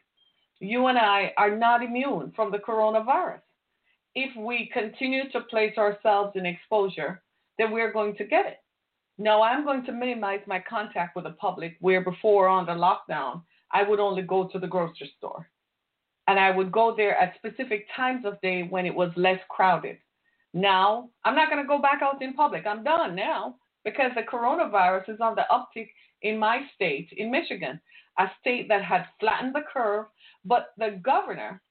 You 0.60 0.86
and 0.86 0.98
I 0.98 1.32
are 1.36 1.56
not 1.56 1.82
immune 1.82 2.32
from 2.36 2.52
the 2.52 2.58
coronavirus. 2.58 3.40
If 4.14 4.36
we 4.36 4.70
continue 4.72 5.30
to 5.30 5.40
place 5.42 5.76
ourselves 5.76 6.32
in 6.36 6.46
exposure, 6.46 7.22
then 7.58 7.72
we're 7.72 7.92
going 7.92 8.14
to 8.16 8.24
get 8.24 8.46
it. 8.46 8.61
No, 9.22 9.40
I'm 9.40 9.64
going 9.64 9.84
to 9.84 9.92
minimize 9.92 10.40
my 10.48 10.58
contact 10.68 11.14
with 11.14 11.26
the 11.26 11.30
public 11.30 11.76
where 11.78 12.00
before 12.00 12.48
on 12.48 12.66
the 12.66 12.72
lockdown, 12.72 13.42
I 13.70 13.84
would 13.84 14.00
only 14.00 14.22
go 14.22 14.48
to 14.48 14.58
the 14.58 14.66
grocery 14.66 15.12
store. 15.16 15.48
And 16.26 16.40
I 16.40 16.50
would 16.50 16.72
go 16.72 16.92
there 16.96 17.16
at 17.16 17.36
specific 17.36 17.86
times 17.94 18.24
of 18.24 18.40
day 18.40 18.64
when 18.64 18.84
it 18.84 18.92
was 18.92 19.12
less 19.14 19.38
crowded. 19.48 19.98
Now, 20.54 21.08
I'm 21.24 21.36
not 21.36 21.50
going 21.50 21.62
to 21.62 21.68
go 21.68 21.80
back 21.80 22.02
out 22.02 22.20
in 22.20 22.34
public. 22.34 22.66
I'm 22.66 22.82
done 22.82 23.14
now 23.14 23.54
because 23.84 24.10
the 24.16 24.22
coronavirus 24.22 25.10
is 25.10 25.20
on 25.20 25.36
the 25.36 25.44
uptick 25.52 25.90
in 26.22 26.36
my 26.36 26.62
state, 26.74 27.10
in 27.16 27.30
Michigan, 27.30 27.80
a 28.18 28.26
state 28.40 28.66
that 28.70 28.82
had 28.82 29.06
flattened 29.20 29.54
the 29.54 29.62
curve, 29.72 30.06
but 30.44 30.72
the 30.78 31.00
governor, 31.00 31.62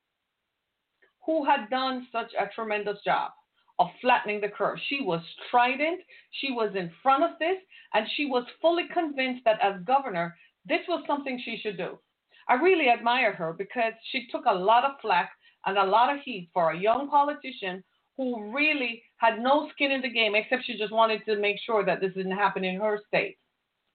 who 1.25 1.43
had 1.43 1.69
done 1.69 2.07
such 2.13 2.31
a 2.39 2.47
tremendous 2.55 2.99
job, 3.03 3.31
of 3.81 3.87
flattening 3.99 4.39
the 4.39 4.47
curve. 4.47 4.77
She 4.89 5.01
was 5.01 5.21
strident, 5.47 6.01
she 6.39 6.51
was 6.51 6.71
in 6.75 6.91
front 7.01 7.23
of 7.23 7.31
this, 7.39 7.57
and 7.95 8.05
she 8.15 8.27
was 8.27 8.45
fully 8.61 8.83
convinced 8.93 9.43
that 9.45 9.59
as 9.59 9.81
governor, 9.85 10.37
this 10.67 10.81
was 10.87 11.03
something 11.07 11.41
she 11.43 11.57
should 11.57 11.77
do. 11.77 11.97
I 12.47 12.53
really 12.55 12.89
admire 12.89 13.33
her 13.33 13.53
because 13.57 13.93
she 14.11 14.27
took 14.31 14.45
a 14.45 14.53
lot 14.53 14.85
of 14.85 15.01
flack 15.01 15.31
and 15.65 15.79
a 15.79 15.83
lot 15.83 16.13
of 16.13 16.21
heat 16.23 16.49
for 16.53 16.71
a 16.71 16.77
young 16.77 17.09
politician 17.09 17.83
who 18.17 18.53
really 18.53 19.01
had 19.17 19.39
no 19.39 19.67
skin 19.71 19.91
in 19.91 20.01
the 20.01 20.09
game 20.09 20.35
except 20.35 20.65
she 20.65 20.77
just 20.77 20.93
wanted 20.93 21.25
to 21.25 21.39
make 21.39 21.57
sure 21.65 21.83
that 21.83 22.01
this 22.01 22.13
didn't 22.13 22.37
happen 22.37 22.63
in 22.63 22.79
her 22.79 22.99
state. 23.07 23.37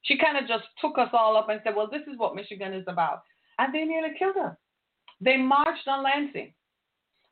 She 0.03 0.19
kind 0.19 0.37
of 0.37 0.49
just 0.49 0.65
took 0.81 0.99
us 0.99 1.11
all 1.13 1.37
up 1.37 1.49
and 1.49 1.61
said, 1.63 1.77
well, 1.77 1.89
this 1.91 2.03
is 2.13 2.19
what 2.19 2.35
Michigan 2.35 2.73
is 2.73 2.85
about. 2.89 3.23
And 3.59 3.73
they 3.73 3.85
nearly 3.85 4.15
killed 4.19 4.37
her. 4.37 4.59
They 5.21 5.37
marched 5.37 5.87
on 5.87 6.03
Lansing. 6.03 6.55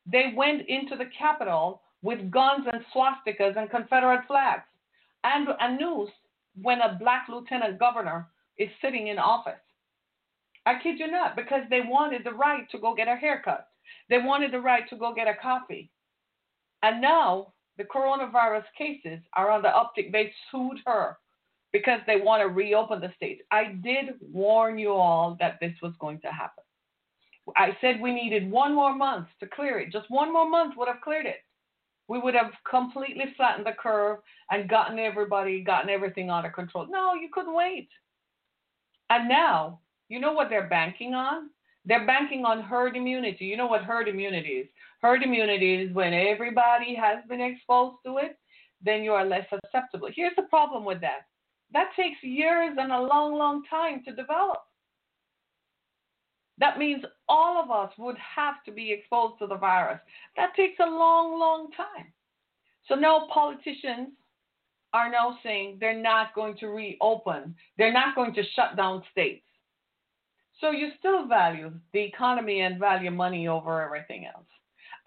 They 0.05 0.33
went 0.35 0.67
into 0.69 0.95
the 0.95 1.09
Capitol 1.17 1.81
with 2.05 2.29
guns 2.29 2.67
and 2.71 2.85
swastikas 2.93 3.57
and 3.57 3.69
Confederate 3.71 4.27
flags 4.27 4.61
and 5.23 5.47
a 5.59 5.75
noose 5.75 6.11
when 6.61 6.79
a 6.81 6.97
black 6.99 7.25
lieutenant 7.27 7.79
governor 7.79 8.27
is 8.59 8.69
sitting 8.79 9.07
in 9.07 9.17
office. 9.17 9.53
I 10.67 10.75
kid 10.81 10.99
you 10.99 11.09
not, 11.09 11.35
because 11.35 11.63
they 11.71 11.81
wanted 11.83 12.23
the 12.23 12.31
right 12.31 12.69
to 12.69 12.77
go 12.77 12.93
get 12.93 13.07
a 13.07 13.15
haircut. 13.15 13.69
They 14.09 14.19
wanted 14.19 14.53
the 14.53 14.59
right 14.59 14.87
to 14.89 14.95
go 14.95 15.15
get 15.15 15.27
a 15.27 15.33
coffee. 15.41 15.89
And 16.83 17.01
now 17.01 17.53
the 17.79 17.83
coronavirus 17.85 18.65
cases 18.77 19.19
are 19.33 19.49
on 19.49 19.63
the 19.63 19.69
uptick. 19.69 20.11
They 20.11 20.31
sued 20.51 20.77
her 20.85 21.17
because 21.73 22.01
they 22.05 22.17
want 22.21 22.41
to 22.41 22.49
reopen 22.49 23.01
the 23.01 23.11
states. 23.15 23.41
I 23.51 23.75
did 23.83 24.15
warn 24.31 24.77
you 24.77 24.93
all 24.93 25.37
that 25.39 25.57
this 25.59 25.73
was 25.81 25.93
going 25.99 26.19
to 26.21 26.27
happen. 26.27 26.63
I 27.57 27.75
said 27.81 27.99
we 27.99 28.13
needed 28.13 28.49
one 28.49 28.75
more 28.75 28.95
month 28.95 29.27
to 29.39 29.47
clear 29.47 29.79
it. 29.79 29.91
Just 29.91 30.09
one 30.09 30.31
more 30.31 30.47
month 30.47 30.75
would 30.77 30.87
have 30.87 31.01
cleared 31.01 31.25
it. 31.25 31.37
We 32.07 32.19
would 32.19 32.35
have 32.35 32.51
completely 32.69 33.25
flattened 33.35 33.65
the 33.65 33.71
curve 33.71 34.19
and 34.51 34.69
gotten 34.69 34.99
everybody, 34.99 35.61
gotten 35.61 35.89
everything 35.89 36.29
under 36.29 36.49
control. 36.49 36.87
No, 36.89 37.13
you 37.13 37.29
couldn't 37.31 37.55
wait. 37.55 37.89
And 39.09 39.27
now, 39.27 39.79
you 40.09 40.19
know 40.19 40.33
what 40.33 40.49
they're 40.49 40.69
banking 40.69 41.13
on? 41.13 41.49
They're 41.85 42.05
banking 42.05 42.45
on 42.45 42.61
herd 42.61 42.95
immunity. 42.95 43.45
You 43.45 43.57
know 43.57 43.67
what 43.67 43.83
herd 43.83 44.07
immunity 44.07 44.49
is? 44.49 44.67
Herd 45.01 45.23
immunity 45.23 45.75
is 45.75 45.93
when 45.93 46.13
everybody 46.13 46.95
has 46.95 47.19
been 47.27 47.41
exposed 47.41 47.97
to 48.05 48.17
it, 48.17 48.37
then 48.81 49.03
you 49.03 49.13
are 49.13 49.25
less 49.25 49.45
susceptible. 49.49 50.09
Here's 50.15 50.35
the 50.35 50.43
problem 50.43 50.83
with 50.85 51.01
that 51.01 51.27
that 51.73 51.89
takes 51.95 52.23
years 52.23 52.75
and 52.79 52.91
a 52.91 53.01
long, 53.01 53.35
long 53.37 53.63
time 53.69 54.03
to 54.05 54.15
develop. 54.15 54.63
That 56.57 56.77
means 56.77 57.03
all 57.27 57.61
of 57.61 57.69
us 57.69 57.91
would 57.97 58.17
have 58.17 58.63
to 58.65 58.71
be 58.71 58.91
exposed 58.91 59.39
to 59.39 59.47
the 59.47 59.55
virus. 59.55 59.99
That 60.37 60.55
takes 60.55 60.79
a 60.79 60.89
long, 60.89 61.37
long 61.39 61.69
time. 61.75 62.13
So 62.87 62.95
now 62.95 63.27
politicians 63.33 64.09
are 64.93 65.11
now 65.11 65.37
saying 65.43 65.77
they're 65.79 66.01
not 66.01 66.33
going 66.33 66.55
to 66.59 66.67
reopen, 66.67 67.55
they're 67.77 67.91
not 67.91 68.15
going 68.15 68.33
to 68.35 68.43
shut 68.55 68.77
down 68.77 69.03
states. 69.11 69.43
So 70.61 70.71
you 70.71 70.91
still 70.99 71.27
value 71.27 71.71
the 71.91 72.01
economy 72.01 72.61
and 72.61 72.79
value 72.79 73.11
money 73.11 73.47
over 73.47 73.81
everything 73.81 74.25
else. 74.25 74.45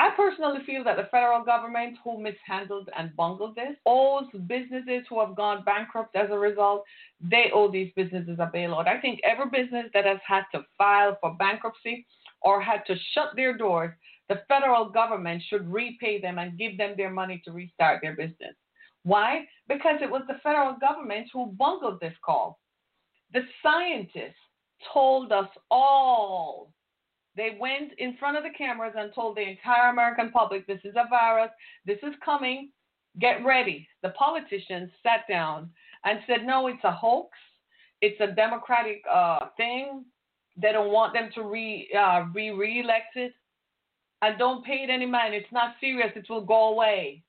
I 0.00 0.11
personally 0.17 0.61
feel 0.64 0.85
that 0.85 0.97
the 0.97 1.09
federal 1.11 1.43
government, 1.43 1.97
who 2.05 2.21
mishandled 2.21 2.88
and 2.97 3.17
bungled 3.17 3.57
this, 3.57 3.75
owes 3.85 4.26
businesses 4.47 5.05
who 5.09 5.19
have 5.21 5.35
gone 5.35 5.64
bankrupt 5.64 6.14
as 6.14 6.31
a 6.31 6.38
result, 6.38 6.85
they 7.21 7.51
owe 7.53 7.71
these 7.71 7.93
businesses 7.97 8.39
a 8.39 8.51
bailout. 8.55 8.87
I 8.87 9.01
think 9.01 9.21
every 9.25 9.51
business 9.51 9.87
that 9.95 10.05
has 10.05 10.19
had 10.27 10.45
to 10.53 10.65
file 10.77 11.19
for 11.21 11.35
bankruptcy 11.35 12.07
or 12.43 12.61
had 12.61 12.85
to 12.87 12.95
shut 13.13 13.35
their 13.35 13.57
doors, 13.57 13.93
the 14.29 14.43
federal 14.47 14.89
government 14.89 15.43
should 15.49 15.73
repay 15.73 16.21
them 16.21 16.39
and 16.39 16.59
give 16.59 16.77
them 16.79 16.95
their 16.97 17.11
money 17.11 17.43
to 17.45 17.53
restart 17.53 18.01
their 18.03 18.15
business. 18.15 18.55
Why? 19.03 19.47
Because 19.69 19.99
it 20.03 20.11
was 20.11 20.23
the 20.29 20.39
federal 20.43 20.77
government 20.79 21.29
who 21.33 21.47
bungled 21.47 22.01
this 22.01 22.15
call. 22.25 22.59
The 23.33 23.43
scientists 23.63 24.37
told 24.93 25.33
us 25.33 25.49
all 25.71 26.71
they 27.37 27.57
went 27.61 27.93
in 27.99 28.17
front 28.19 28.37
of 28.37 28.43
the 28.43 28.57
cameras 28.57 28.95
and 28.97 29.15
told 29.15 29.37
the 29.37 29.49
entire 29.49 29.91
American 29.91 30.31
public 30.31 30.67
this 30.67 30.81
is 30.85 30.95
a 30.97 31.09
virus, 31.09 31.51
this 31.87 31.99
is 32.03 32.15
coming, 32.25 32.71
get 33.21 33.45
ready. 33.45 33.89
The 34.03 34.11
politicians 34.11 34.91
sat 35.03 35.21
down 35.29 35.71
and 36.09 36.21
said, 36.27 36.47
no, 36.47 36.69
it's 36.69 36.83
a 36.85 36.93
hoax, 36.93 37.37
it's 38.00 38.19
a 38.21 38.29
democratic 38.29 39.03
uh, 39.11 39.49
thing. 39.57 40.05
They 40.57 40.73
don't 40.73 40.91
want 40.91 41.12
them 41.12 41.29
to 41.35 41.43
re 41.43 41.88
uh, 41.97 42.25
be 42.35 42.50
reelected, 42.50 43.33
and 44.23 44.38
don't 44.38 44.65
pay 44.65 44.85
it 44.85 44.91
any 44.91 45.07
mind. 45.07 45.35
It's 45.35 45.53
not 45.53 45.75
serious. 45.81 46.11
It 46.17 46.27
will 46.29 46.45
go 46.45 46.71
away. 46.73 47.23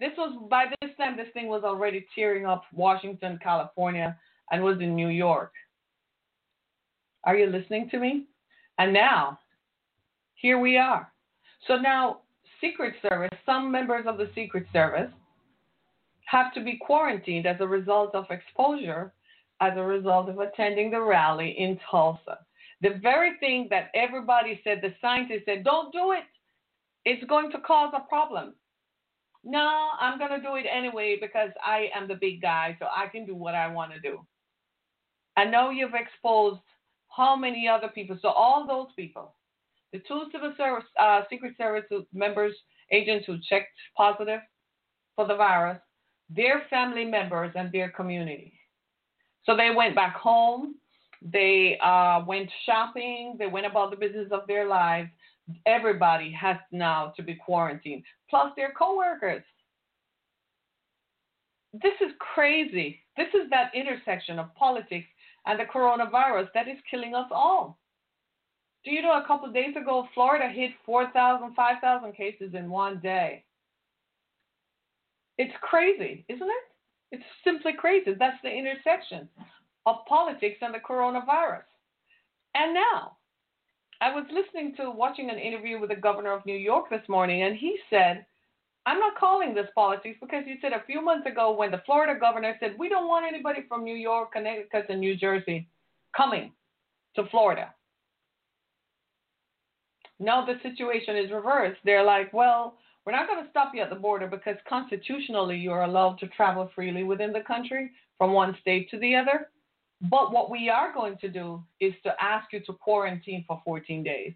This 0.00 0.10
was 0.18 0.36
by 0.50 0.66
this 0.80 0.90
time. 0.96 1.16
This 1.16 1.28
thing 1.32 1.46
was 1.46 1.62
already 1.64 2.06
tearing 2.14 2.44
up 2.44 2.64
Washington, 2.72 3.38
California, 3.42 4.16
and 4.50 4.62
was 4.62 4.78
in 4.80 4.94
New 4.94 5.08
York. 5.08 5.52
Are 7.24 7.36
you 7.36 7.46
listening 7.46 7.88
to 7.90 7.98
me? 7.98 8.26
And 8.78 8.92
now, 8.92 9.38
here 10.34 10.58
we 10.58 10.76
are. 10.76 11.10
So 11.66 11.76
now, 11.76 12.20
Secret 12.60 12.94
Service, 13.08 13.36
some 13.46 13.70
members 13.70 14.04
of 14.06 14.18
the 14.18 14.30
Secret 14.34 14.66
Service 14.72 15.10
have 16.28 16.52
to 16.52 16.60
be 16.60 16.76
quarantined 16.76 17.46
as 17.46 17.56
a 17.60 17.66
result 17.66 18.14
of 18.14 18.26
exposure, 18.30 19.14
as 19.60 19.72
a 19.76 19.82
result 19.82 20.28
of 20.28 20.38
attending 20.38 20.90
the 20.90 21.00
rally 21.00 21.54
in 21.58 21.78
Tulsa. 21.90 22.38
The 22.82 23.00
very 23.02 23.38
thing 23.40 23.66
that 23.70 23.90
everybody 23.94 24.60
said, 24.62 24.80
the 24.82 24.94
scientists 25.00 25.46
said, 25.46 25.64
don't 25.64 25.90
do 25.90 26.12
it. 26.12 26.24
It's 27.06 27.24
going 27.24 27.50
to 27.52 27.60
cause 27.60 27.94
a 27.96 28.06
problem. 28.08 28.54
No, 29.42 29.88
I'm 29.98 30.18
going 30.18 30.32
to 30.32 30.46
do 30.46 30.56
it 30.56 30.66
anyway 30.70 31.16
because 31.18 31.50
I 31.64 31.88
am 31.94 32.06
the 32.06 32.14
big 32.14 32.42
guy, 32.42 32.76
so 32.78 32.86
I 32.94 33.06
can 33.06 33.24
do 33.24 33.34
what 33.34 33.54
I 33.54 33.66
want 33.68 33.92
to 33.94 34.00
do. 34.00 34.20
I 35.38 35.46
know 35.46 35.70
you've 35.70 35.94
exposed 35.94 36.60
how 37.08 37.36
many 37.36 37.66
other 37.66 37.88
people? 37.88 38.18
So 38.20 38.28
all 38.28 38.66
those 38.66 38.88
people, 38.96 39.34
the 39.94 40.00
two 40.06 40.24
civil 40.30 40.52
service, 40.58 40.84
uh, 41.00 41.22
Secret 41.30 41.54
Service 41.56 41.84
members, 42.12 42.54
agents 42.92 43.24
who 43.26 43.38
checked 43.48 43.72
positive 43.96 44.40
for 45.16 45.26
the 45.26 45.34
virus, 45.34 45.78
their 46.28 46.62
family 46.70 47.04
members 47.04 47.52
and 47.54 47.72
their 47.72 47.90
community. 47.90 48.52
So 49.44 49.56
they 49.56 49.70
went 49.74 49.94
back 49.94 50.14
home. 50.14 50.74
They 51.22 51.78
uh, 51.82 52.22
went 52.26 52.50
shopping. 52.66 53.36
They 53.38 53.46
went 53.46 53.66
about 53.66 53.90
the 53.90 53.96
business 53.96 54.28
of 54.30 54.46
their 54.46 54.66
lives. 54.66 55.08
Everybody 55.66 56.30
has 56.32 56.58
now 56.70 57.12
to 57.16 57.22
be 57.22 57.34
quarantined, 57.34 58.02
plus 58.28 58.52
their 58.54 58.72
coworkers. 58.72 59.42
This 61.72 61.94
is 62.00 62.12
crazy. 62.18 63.00
This 63.16 63.28
is 63.28 63.48
that 63.50 63.74
intersection 63.74 64.38
of 64.38 64.54
politics 64.54 65.06
and 65.46 65.58
the 65.58 65.64
coronavirus 65.64 66.48
that 66.54 66.68
is 66.68 66.76
killing 66.90 67.14
us 67.14 67.28
all. 67.30 67.78
Do 68.84 68.90
you 68.92 69.02
know 69.02 69.20
a 69.22 69.26
couple 69.26 69.50
days 69.50 69.74
ago, 69.76 70.06
Florida 70.14 70.48
hit 70.48 70.70
4,000, 70.86 71.54
5,000 71.54 72.12
cases 72.12 72.54
in 72.54 72.70
one 72.70 73.00
day? 73.00 73.44
It's 75.38 75.54
crazy, 75.60 76.24
isn't 76.28 76.46
it? 76.46 76.64
It's 77.12 77.24
simply 77.44 77.72
crazy. 77.72 78.14
That's 78.18 78.36
the 78.42 78.50
intersection 78.50 79.28
of 79.86 80.04
politics 80.06 80.58
and 80.60 80.74
the 80.74 80.78
coronavirus. 80.78 81.62
And 82.54 82.74
now, 82.74 83.16
I 84.00 84.14
was 84.14 84.24
listening 84.30 84.74
to, 84.76 84.90
watching 84.90 85.30
an 85.30 85.38
interview 85.38 85.80
with 85.80 85.90
the 85.90 85.96
governor 85.96 86.32
of 86.32 86.44
New 86.44 86.56
York 86.56 86.90
this 86.90 87.08
morning, 87.08 87.42
and 87.42 87.56
he 87.56 87.78
said 87.88 88.26
I'm 88.88 89.00
not 89.00 89.18
calling 89.18 89.54
this 89.54 89.68
politics 89.74 90.16
because 90.18 90.44
you 90.46 90.56
said 90.62 90.72
a 90.72 90.82
few 90.86 91.02
months 91.02 91.26
ago 91.26 91.54
when 91.54 91.70
the 91.70 91.82
Florida 91.84 92.18
governor 92.18 92.56
said 92.58 92.74
we 92.78 92.88
don't 92.88 93.06
want 93.06 93.26
anybody 93.26 93.66
from 93.68 93.84
New 93.84 93.94
York, 93.94 94.32
Connecticut, 94.32 94.86
and 94.88 95.00
New 95.00 95.14
Jersey 95.14 95.68
coming 96.16 96.52
to 97.14 97.26
Florida. 97.30 97.74
Now 100.18 100.46
the 100.46 100.54
situation 100.62 101.16
is 101.16 101.30
reversed. 101.30 101.78
They're 101.84 102.02
like, 102.02 102.32
well, 102.32 102.78
we're 103.04 103.12
not 103.12 103.28
going 103.28 103.42
to 103.42 103.50
stop 103.50 103.72
you 103.74 103.82
at 103.82 103.90
the 103.90 103.96
border 103.96 104.26
because 104.26 104.56
constitutionally 104.68 105.56
you're 105.56 105.82
allowed 105.82 106.18
to 106.18 106.28
travel 106.28 106.70
freely 106.74 107.04
within 107.04 107.32
the 107.32 107.40
country 107.40 107.90
from 108.18 108.32
one 108.32 108.56
state 108.60 108.90
to 108.90 108.98
the 108.98 109.14
other. 109.14 109.48
But 110.02 110.32
what 110.32 110.50
we 110.50 110.68
are 110.68 110.92
going 110.92 111.16
to 111.18 111.28
do 111.28 111.62
is 111.80 111.94
to 112.04 112.12
ask 112.20 112.52
you 112.52 112.60
to 112.66 112.72
quarantine 112.74 113.44
for 113.46 113.60
14 113.64 114.04
days. 114.04 114.34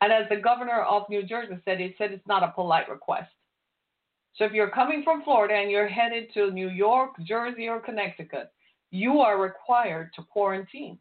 And 0.00 0.12
as 0.12 0.28
the 0.28 0.36
governor 0.36 0.82
of 0.82 1.08
New 1.08 1.22
Jersey 1.22 1.56
said, 1.64 1.78
he 1.78 1.94
said 1.96 2.12
it's 2.12 2.26
not 2.26 2.42
a 2.42 2.52
polite 2.52 2.88
request. 2.88 3.30
So 4.34 4.44
if 4.44 4.52
you're 4.52 4.70
coming 4.70 5.02
from 5.04 5.22
Florida 5.22 5.54
and 5.54 5.70
you're 5.70 5.88
headed 5.88 6.32
to 6.34 6.50
New 6.50 6.70
York, 6.70 7.12
Jersey, 7.22 7.68
or 7.68 7.80
Connecticut, 7.80 8.50
you 8.90 9.20
are 9.20 9.40
required 9.40 10.10
to 10.16 10.22
quarantine 10.22 10.98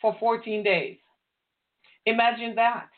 for 0.00 0.16
14 0.18 0.62
days. 0.62 0.98
Imagine 2.06 2.54
that. 2.56 2.88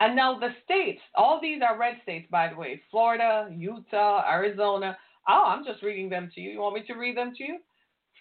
And 0.00 0.16
now 0.16 0.38
the 0.38 0.54
states, 0.64 1.02
all 1.14 1.38
these 1.40 1.60
are 1.62 1.78
red 1.78 1.96
states, 2.02 2.26
by 2.30 2.48
the 2.48 2.56
way 2.56 2.80
Florida, 2.90 3.48
Utah, 3.54 4.24
Arizona. 4.26 4.96
Oh, 5.28 5.44
I'm 5.46 5.64
just 5.64 5.82
reading 5.82 6.08
them 6.08 6.30
to 6.34 6.40
you. 6.40 6.50
You 6.50 6.60
want 6.60 6.74
me 6.74 6.82
to 6.86 6.94
read 6.94 7.16
them 7.16 7.34
to 7.36 7.44
you? 7.44 7.58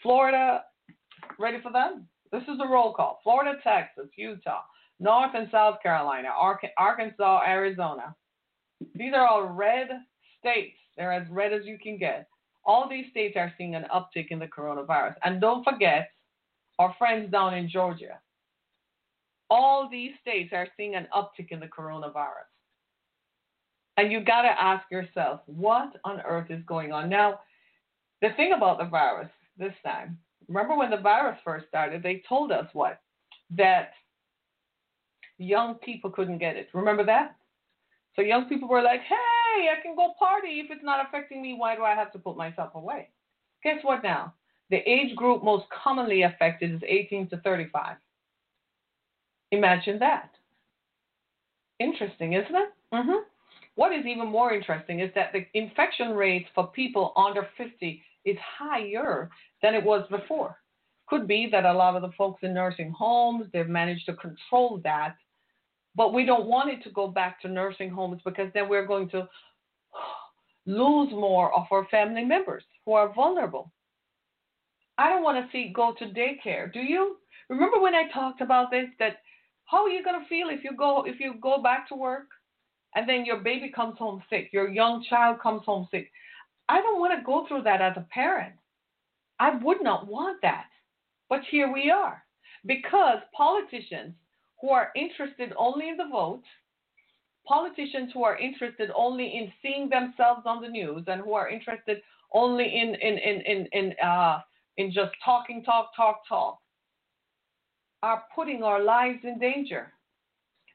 Florida, 0.03 0.63
ready 1.39 1.59
for 1.61 1.71
them? 1.71 2.07
This 2.31 2.43
is 2.43 2.57
the 2.57 2.67
roll 2.67 2.93
call 2.93 3.19
Florida, 3.23 3.57
Texas, 3.63 4.09
Utah, 4.17 4.61
North 4.99 5.31
and 5.33 5.47
South 5.51 5.81
Carolina, 5.81 6.29
Arkansas, 6.77 7.41
Arizona, 7.47 8.15
These 8.95 9.13
are 9.13 9.25
all 9.27 9.43
red 9.43 9.87
states. 10.39 10.77
They're 10.97 11.13
as 11.13 11.27
red 11.29 11.53
as 11.53 11.65
you 11.65 11.77
can 11.81 11.97
get. 11.97 12.27
All 12.65 12.89
these 12.89 13.09
states 13.09 13.35
are 13.37 13.53
seeing 13.57 13.75
an 13.75 13.85
uptick 13.93 14.27
in 14.29 14.39
the 14.39 14.47
coronavirus. 14.47 15.15
And 15.23 15.39
don't 15.39 15.63
forget 15.63 16.11
our 16.77 16.93
friends 16.99 17.31
down 17.31 17.53
in 17.53 17.69
Georgia. 17.69 18.19
All 19.49 19.89
these 19.89 20.11
states 20.21 20.53
are 20.53 20.67
seeing 20.77 20.95
an 20.95 21.07
uptick 21.15 21.51
in 21.51 21.59
the 21.59 21.67
coronavirus. 21.67 22.49
And 23.97 24.11
you 24.11 24.23
got 24.23 24.43
to 24.43 24.61
ask 24.61 24.89
yourself, 24.89 25.41
what 25.45 25.91
on 26.05 26.21
earth 26.21 26.49
is 26.49 26.63
going 26.65 26.91
on? 26.91 27.09
Now, 27.09 27.39
the 28.21 28.29
thing 28.37 28.53
about 28.55 28.77
the 28.77 28.85
virus 28.85 29.29
this 29.57 29.73
time, 29.83 30.17
remember 30.47 30.77
when 30.77 30.89
the 30.89 30.97
virus 30.97 31.37
first 31.43 31.67
started, 31.67 32.03
they 32.03 32.23
told 32.27 32.51
us 32.51 32.67
what? 32.73 33.01
That 33.57 33.91
young 35.37 35.75
people 35.75 36.11
couldn't 36.11 36.37
get 36.37 36.55
it. 36.55 36.69
Remember 36.73 37.03
that? 37.05 37.35
So 38.15 38.21
young 38.21 38.45
people 38.45 38.67
were 38.67 38.81
like, 38.81 39.01
hey, 39.01 39.69
I 39.69 39.81
can 39.81 39.95
go 39.95 40.13
party. 40.19 40.59
If 40.59 40.71
it's 40.71 40.83
not 40.83 41.05
affecting 41.07 41.41
me, 41.41 41.55
why 41.57 41.75
do 41.75 41.83
I 41.83 41.95
have 41.95 42.11
to 42.13 42.19
put 42.19 42.37
myself 42.37 42.75
away? 42.75 43.09
Guess 43.63 43.79
what 43.83 44.03
now? 44.03 44.33
The 44.69 44.77
age 44.77 45.15
group 45.15 45.43
most 45.43 45.65
commonly 45.83 46.23
affected 46.23 46.73
is 46.73 46.81
18 46.87 47.29
to 47.29 47.37
35. 47.37 47.95
Imagine 49.51 49.99
that. 49.99 50.31
Interesting, 51.79 52.33
isn't 52.33 52.55
it? 52.55 52.69
Mm-hmm. 52.93 53.23
What 53.75 53.93
is 53.93 54.05
even 54.05 54.27
more 54.27 54.53
interesting 54.53 54.99
is 54.99 55.11
that 55.15 55.31
the 55.33 55.45
infection 55.53 56.11
rate 56.11 56.47
for 56.53 56.67
people 56.67 57.13
under 57.15 57.47
50 57.57 58.01
is 58.25 58.37
higher 58.57 59.29
than 59.61 59.73
it 59.73 59.83
was 59.83 60.05
before. 60.09 60.57
Could 61.07 61.27
be 61.27 61.47
that 61.51 61.65
a 61.65 61.73
lot 61.73 61.95
of 61.95 62.01
the 62.01 62.11
folks 62.17 62.43
in 62.43 62.53
nursing 62.53 62.91
homes, 62.91 63.45
they've 63.53 63.67
managed 63.67 64.05
to 64.07 64.13
control 64.15 64.81
that 64.83 65.15
but 65.95 66.13
we 66.13 66.25
don't 66.25 66.47
want 66.47 66.69
it 66.69 66.83
to 66.83 66.91
go 66.91 67.07
back 67.07 67.41
to 67.41 67.47
nursing 67.47 67.89
homes 67.89 68.21
because 68.23 68.49
then 68.53 68.69
we're 68.69 68.85
going 68.85 69.09
to 69.09 69.27
lose 70.65 71.11
more 71.11 71.53
of 71.53 71.65
our 71.71 71.85
family 71.89 72.23
members 72.23 72.63
who 72.85 72.93
are 72.93 73.13
vulnerable. 73.13 73.71
I 74.97 75.09
don't 75.09 75.23
want 75.23 75.43
to 75.43 75.51
see 75.51 75.73
go 75.75 75.93
to 75.99 76.05
daycare. 76.05 76.71
Do 76.71 76.79
you? 76.79 77.17
Remember 77.49 77.79
when 77.79 77.95
I 77.95 78.09
talked 78.13 78.41
about 78.41 78.69
this 78.71 78.85
that 78.99 79.17
how 79.69 79.83
are 79.83 79.89
you 79.89 80.03
going 80.03 80.19
to 80.19 80.27
feel 80.27 80.49
if 80.49 80.63
you 80.63 80.71
go 80.75 81.03
if 81.05 81.19
you 81.19 81.35
go 81.41 81.61
back 81.61 81.87
to 81.89 81.95
work 81.95 82.27
and 82.95 83.07
then 83.07 83.23
your 83.23 83.37
baby 83.37 83.71
comes 83.73 83.97
home 83.99 84.21
sick, 84.29 84.49
your 84.51 84.67
young 84.67 85.03
child 85.09 85.39
comes 85.39 85.61
home 85.65 85.87
sick? 85.91 86.11
I 86.67 86.81
don't 86.81 86.99
want 86.99 87.17
to 87.17 87.25
go 87.25 87.45
through 87.47 87.63
that 87.63 87.81
as 87.81 87.93
a 87.95 88.07
parent. 88.11 88.55
I 89.39 89.55
would 89.55 89.81
not 89.81 90.07
want 90.07 90.41
that. 90.41 90.65
But 91.29 91.41
here 91.51 91.71
we 91.71 91.91
are 91.91 92.23
because 92.65 93.19
politicians 93.35 94.13
who 94.59 94.69
are 94.69 94.89
interested 94.95 95.53
only 95.57 95.89
in 95.89 95.97
the 95.97 96.07
vote, 96.11 96.43
politicians 97.47 98.11
who 98.13 98.23
are 98.23 98.37
interested 98.37 98.89
only 98.95 99.37
in 99.37 99.51
seeing 99.61 99.87
themselves 99.87 100.41
on 100.45 100.61
the 100.61 100.67
news 100.67 101.03
and 101.07 101.21
who 101.21 101.33
are 101.33 101.47
interested 101.47 102.01
only 102.33 102.65
in 102.65 102.95
in 102.95 103.17
in 103.17 103.41
in 103.41 103.67
in, 103.71 103.93
uh, 104.03 104.39
in 104.77 104.91
just 104.91 105.11
talking, 105.23 105.63
talk, 105.63 105.91
talk, 105.95 106.21
talk, 106.27 106.59
are 108.03 108.23
putting 108.33 108.63
our 108.63 108.81
lives 108.81 109.19
in 109.23 109.39
danger. 109.39 109.91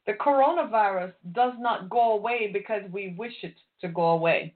The 0.06 0.12
coronavirus 0.14 1.12
does 1.32 1.54
not 1.58 1.88
go 1.88 2.12
away 2.12 2.50
because 2.52 2.82
we 2.92 3.14
wish 3.16 3.32
it 3.42 3.54
to 3.80 3.88
go 3.88 4.10
away. 4.10 4.54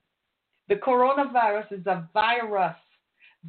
The 0.69 0.77
coronavirus 0.77 1.73
is 1.73 1.87
a 1.87 2.09
virus 2.13 2.77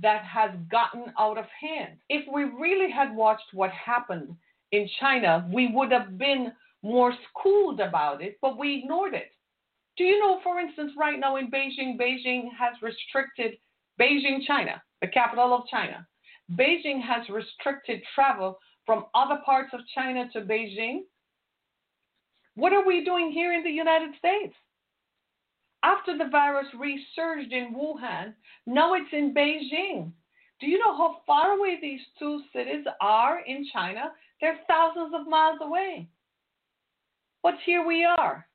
that 0.02 0.24
has 0.24 0.52
gotten 0.72 1.12
out 1.18 1.38
of 1.38 1.46
hand. 1.60 1.98
If 2.08 2.26
we 2.32 2.44
really 2.44 2.92
had 2.92 3.14
watched 3.14 3.54
what 3.54 3.72
happened 3.72 4.36
in 4.72 4.90
China, 5.00 5.50
we 5.54 5.72
would 5.74 5.92
have 5.92 6.18
been 6.18 6.54
more 6.84 7.14
schooled 7.30 7.82
about 7.82 8.22
it, 8.22 8.38
but 8.42 8.58
we 8.58 8.80
ignored 8.80 9.14
it. 9.14 9.32
Do 9.98 10.06
you 10.06 10.20
know, 10.20 10.40
for 10.44 10.60
instance, 10.60 10.94
right 10.98 11.20
now 11.20 11.36
in 11.36 11.52
Beijing, 11.52 12.00
Beijing 12.00 12.48
has 12.58 12.82
restricted 12.82 13.58
Beijing, 14.00 14.46
China, 14.48 14.82
the 15.02 15.08
capital 15.08 15.54
of 15.54 15.68
China. 15.68 16.08
Beijing 16.58 17.02
has 17.02 17.28
restricted 17.28 18.02
travel 18.16 18.58
from 18.90 19.06
other 19.14 19.38
parts 19.46 19.70
of 19.72 19.82
China 19.94 20.28
to 20.34 20.42
Beijing. 20.42 21.02
What 22.56 22.74
are 22.74 22.84
we 22.84 23.06
doing 23.06 23.32
here 23.32 23.54
in 23.54 23.64
the 23.64 23.70
United 23.70 24.16
States? 24.18 24.56
After 25.84 26.18
the 26.18 26.28
virus 26.32 26.66
resurged 26.74 27.54
in 27.54 27.76
Wuhan, 27.76 28.34
now 28.66 28.96
it's 28.96 29.14
in 29.14 29.32
Beijing. 29.32 30.12
Do 30.60 30.66
you 30.66 30.80
know 30.80 30.98
how 30.98 31.18
far 31.28 31.52
away 31.52 31.78
these 31.80 32.00
two 32.18 32.42
cities 32.52 32.84
are 33.00 33.42
in 33.46 33.68
China? 33.72 34.06
They're 34.42 34.58
thousands 34.68 35.14
of 35.14 35.28
miles 35.28 35.60
away. 35.62 36.08
But 37.44 37.60
here 37.68 37.86
we 37.86 38.04
are. 38.04 38.48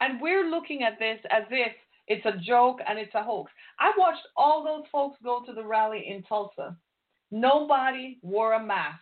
And 0.00 0.20
we're 0.20 0.48
looking 0.48 0.84
at 0.84 1.00
this 1.00 1.18
as 1.28 1.42
if 1.50 1.72
it's 2.06 2.24
a 2.24 2.38
joke 2.46 2.78
and 2.88 3.00
it's 3.00 3.16
a 3.16 3.24
hoax. 3.24 3.50
I 3.80 3.90
watched 3.98 4.28
all 4.36 4.62
those 4.62 4.84
folks 4.92 5.18
go 5.24 5.42
to 5.44 5.52
the 5.52 5.64
rally 5.64 6.04
in 6.08 6.22
Tulsa. 6.22 6.76
Nobody 7.32 8.20
wore 8.22 8.52
a 8.52 8.64
mask. 8.64 9.00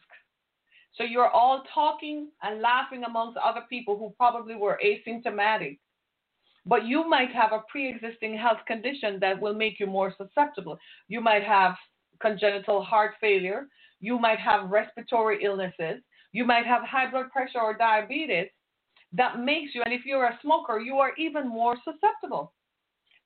So 0.98 1.04
you're 1.04 1.30
all 1.30 1.62
talking 1.72 2.28
and 2.42 2.60
laughing 2.60 3.04
amongst 3.04 3.38
other 3.38 3.62
people 3.70 3.96
who 3.96 4.12
probably 4.18 4.56
were 4.56 4.78
asymptomatic. 4.84 5.78
But 6.66 6.84
you 6.84 7.08
might 7.08 7.30
have 7.30 7.52
a 7.52 7.62
pre 7.70 7.88
existing 7.88 8.36
health 8.36 8.58
condition 8.66 9.18
that 9.20 9.40
will 9.40 9.54
make 9.54 9.80
you 9.80 9.86
more 9.86 10.12
susceptible. 10.18 10.78
You 11.08 11.22
might 11.22 11.44
have 11.44 11.76
congenital 12.20 12.82
heart 12.82 13.14
failure. 13.20 13.68
You 14.00 14.18
might 14.18 14.40
have 14.40 14.68
respiratory 14.68 15.42
illnesses. 15.42 16.02
You 16.32 16.44
might 16.44 16.66
have 16.66 16.82
high 16.82 17.10
blood 17.10 17.30
pressure 17.30 17.60
or 17.60 17.74
diabetes 17.74 18.48
that 19.12 19.40
makes 19.40 19.74
you, 19.74 19.82
and 19.82 19.92
if 19.92 20.04
you're 20.04 20.26
a 20.26 20.38
smoker, 20.42 20.78
you 20.78 20.96
are 20.96 21.12
even 21.16 21.48
more 21.48 21.76
susceptible. 21.84 22.52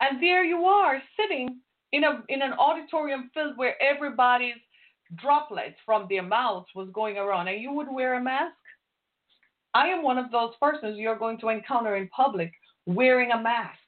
And 0.00 0.22
there 0.22 0.44
you 0.44 0.64
are 0.64 1.02
sitting 1.18 1.60
in, 1.92 2.04
a, 2.04 2.22
in 2.28 2.42
an 2.42 2.52
auditorium 2.52 3.30
filled 3.34 3.56
where 3.56 3.80
everybody's 3.82 4.54
droplets 5.16 5.76
from 5.84 6.06
their 6.08 6.22
mouths 6.22 6.66
was 6.74 6.88
going 6.92 7.18
around, 7.18 7.48
and 7.48 7.60
you 7.60 7.72
would 7.72 7.92
wear 7.92 8.14
a 8.14 8.22
mask? 8.22 8.54
I 9.74 9.88
am 9.88 10.02
one 10.02 10.18
of 10.18 10.30
those 10.30 10.52
persons 10.60 10.98
you're 10.98 11.18
going 11.18 11.38
to 11.38 11.48
encounter 11.48 11.96
in 11.96 12.08
public 12.08 12.52
wearing 12.86 13.30
a 13.30 13.40
mask. 13.40 13.78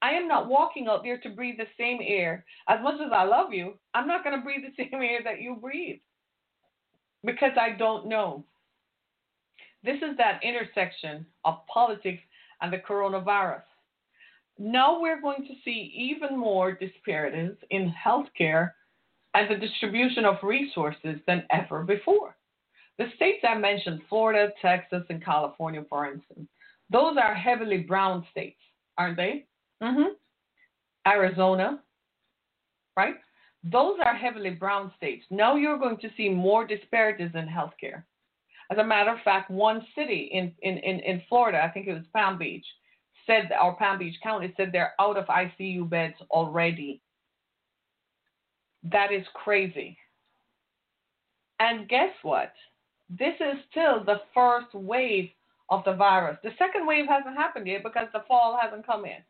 I 0.00 0.12
am 0.12 0.28
not 0.28 0.48
walking 0.48 0.86
out 0.86 1.02
there 1.02 1.18
to 1.18 1.30
breathe 1.30 1.58
the 1.58 1.66
same 1.78 1.98
air. 2.02 2.44
As 2.68 2.78
much 2.82 3.00
as 3.04 3.10
I 3.12 3.24
love 3.24 3.52
you, 3.52 3.74
I'm 3.94 4.06
not 4.06 4.22
going 4.22 4.36
to 4.36 4.44
breathe 4.44 4.62
the 4.62 4.84
same 4.90 5.00
air 5.00 5.20
that 5.24 5.40
you 5.40 5.56
breathe 5.56 5.98
because 7.24 7.52
I 7.60 7.76
don't 7.76 8.06
know. 8.06 8.44
This 9.82 9.96
is 9.96 10.16
that 10.18 10.40
intersection 10.42 11.24
of 11.44 11.66
politics 11.72 12.22
and 12.60 12.72
the 12.72 12.78
coronavirus. 12.78 13.62
Now 14.58 15.00
we're 15.00 15.20
going 15.20 15.46
to 15.46 15.54
see 15.64 15.92
even 15.94 16.36
more 16.36 16.72
disparities 16.72 17.56
in 17.70 17.92
healthcare 18.04 18.72
and 19.34 19.50
the 19.50 19.66
distribution 19.66 20.24
of 20.24 20.36
resources 20.42 21.20
than 21.26 21.44
ever 21.50 21.84
before. 21.84 22.36
The 22.98 23.06
states 23.16 23.44
I 23.48 23.56
mentioned, 23.56 24.00
Florida, 24.08 24.52
Texas, 24.60 25.04
and 25.08 25.24
California, 25.24 25.84
for 25.88 26.06
instance, 26.06 26.48
those 26.90 27.16
are 27.16 27.34
heavily 27.34 27.78
brown 27.78 28.26
states, 28.30 28.60
aren't 28.96 29.16
they? 29.16 29.44
Mm-hmm. 29.82 30.14
Arizona, 31.06 31.80
right? 32.96 33.14
Those 33.64 33.98
are 34.04 34.14
heavily 34.14 34.50
brown 34.50 34.92
states. 34.96 35.24
Now 35.30 35.56
you're 35.56 35.78
going 35.78 35.98
to 35.98 36.10
see 36.16 36.28
more 36.28 36.66
disparities 36.66 37.30
in 37.34 37.46
healthcare. 37.46 38.04
As 38.70 38.78
a 38.78 38.84
matter 38.84 39.10
of 39.10 39.20
fact, 39.24 39.50
one 39.50 39.86
city 39.94 40.28
in, 40.32 40.52
in, 40.62 40.78
in, 40.78 41.00
in 41.00 41.22
Florida, 41.28 41.62
I 41.62 41.70
think 41.70 41.86
it 41.86 41.94
was 41.94 42.04
Palm 42.12 42.38
Beach, 42.38 42.66
said, 43.26 43.50
or 43.62 43.76
Palm 43.76 43.98
Beach 43.98 44.16
County 44.22 44.52
said 44.56 44.70
they're 44.72 44.92
out 45.00 45.16
of 45.16 45.26
ICU 45.26 45.88
beds 45.88 46.14
already. 46.30 47.00
That 48.92 49.12
is 49.12 49.26
crazy. 49.34 49.96
And 51.60 51.88
guess 51.88 52.12
what? 52.22 52.52
This 53.10 53.34
is 53.40 53.56
still 53.70 54.04
the 54.04 54.20
first 54.34 54.72
wave 54.74 55.30
of 55.70 55.82
the 55.84 55.94
virus. 55.94 56.38
The 56.42 56.52
second 56.58 56.86
wave 56.86 57.06
hasn't 57.08 57.36
happened 57.36 57.66
yet 57.66 57.82
because 57.82 58.08
the 58.12 58.24
fall 58.28 58.58
hasn't 58.60 58.86
come 58.86 59.04
in. 59.04 59.22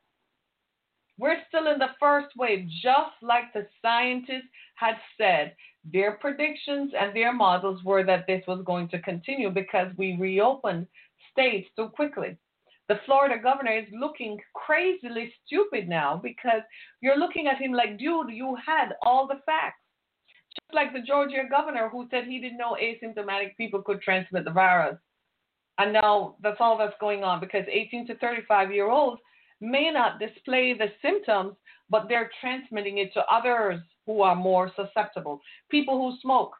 We're 1.18 1.42
still 1.48 1.66
in 1.72 1.78
the 1.78 1.94
first 1.98 2.28
wave, 2.36 2.68
just 2.82 3.16
like 3.22 3.52
the 3.52 3.66
scientists 3.82 4.48
had 4.76 4.94
said. 5.16 5.56
Their 5.92 6.12
predictions 6.12 6.92
and 6.98 7.14
their 7.14 7.32
models 7.32 7.82
were 7.82 8.04
that 8.04 8.26
this 8.26 8.44
was 8.46 8.62
going 8.64 8.88
to 8.90 9.00
continue 9.00 9.50
because 9.50 9.88
we 9.96 10.16
reopened 10.16 10.86
states 11.32 11.68
so 11.74 11.88
quickly. 11.88 12.36
The 12.88 13.00
Florida 13.04 13.36
governor 13.42 13.76
is 13.76 13.86
looking 13.92 14.38
crazily 14.54 15.32
stupid 15.44 15.88
now 15.88 16.18
because 16.22 16.62
you're 17.02 17.18
looking 17.18 17.46
at 17.46 17.58
him 17.58 17.72
like, 17.72 17.98
dude, 17.98 18.30
you 18.30 18.56
had 18.64 18.94
all 19.02 19.26
the 19.26 19.40
facts. 19.44 19.82
Just 20.54 20.74
like 20.74 20.92
the 20.92 21.02
Georgia 21.02 21.42
governor 21.50 21.88
who 21.90 22.08
said 22.10 22.24
he 22.24 22.40
didn't 22.40 22.56
know 22.56 22.76
asymptomatic 22.82 23.56
people 23.56 23.82
could 23.82 24.00
transmit 24.00 24.44
the 24.44 24.50
virus. 24.50 24.96
And 25.76 25.92
now 25.92 26.36
that's 26.42 26.56
all 26.60 26.78
that's 26.78 26.96
going 26.98 27.22
on 27.22 27.40
because 27.40 27.64
18 27.70 28.06
to 28.08 28.16
35 28.16 28.72
year 28.72 28.88
olds 28.88 29.20
may 29.60 29.90
not 29.90 30.18
display 30.18 30.72
the 30.72 30.88
symptoms, 31.02 31.54
but 31.90 32.06
they're 32.08 32.30
transmitting 32.40 32.98
it 32.98 33.12
to 33.14 33.22
others 33.30 33.80
who 34.06 34.22
are 34.22 34.34
more 34.34 34.72
susceptible. 34.74 35.40
People 35.70 35.98
who 35.98 36.18
smoke. 36.20 36.52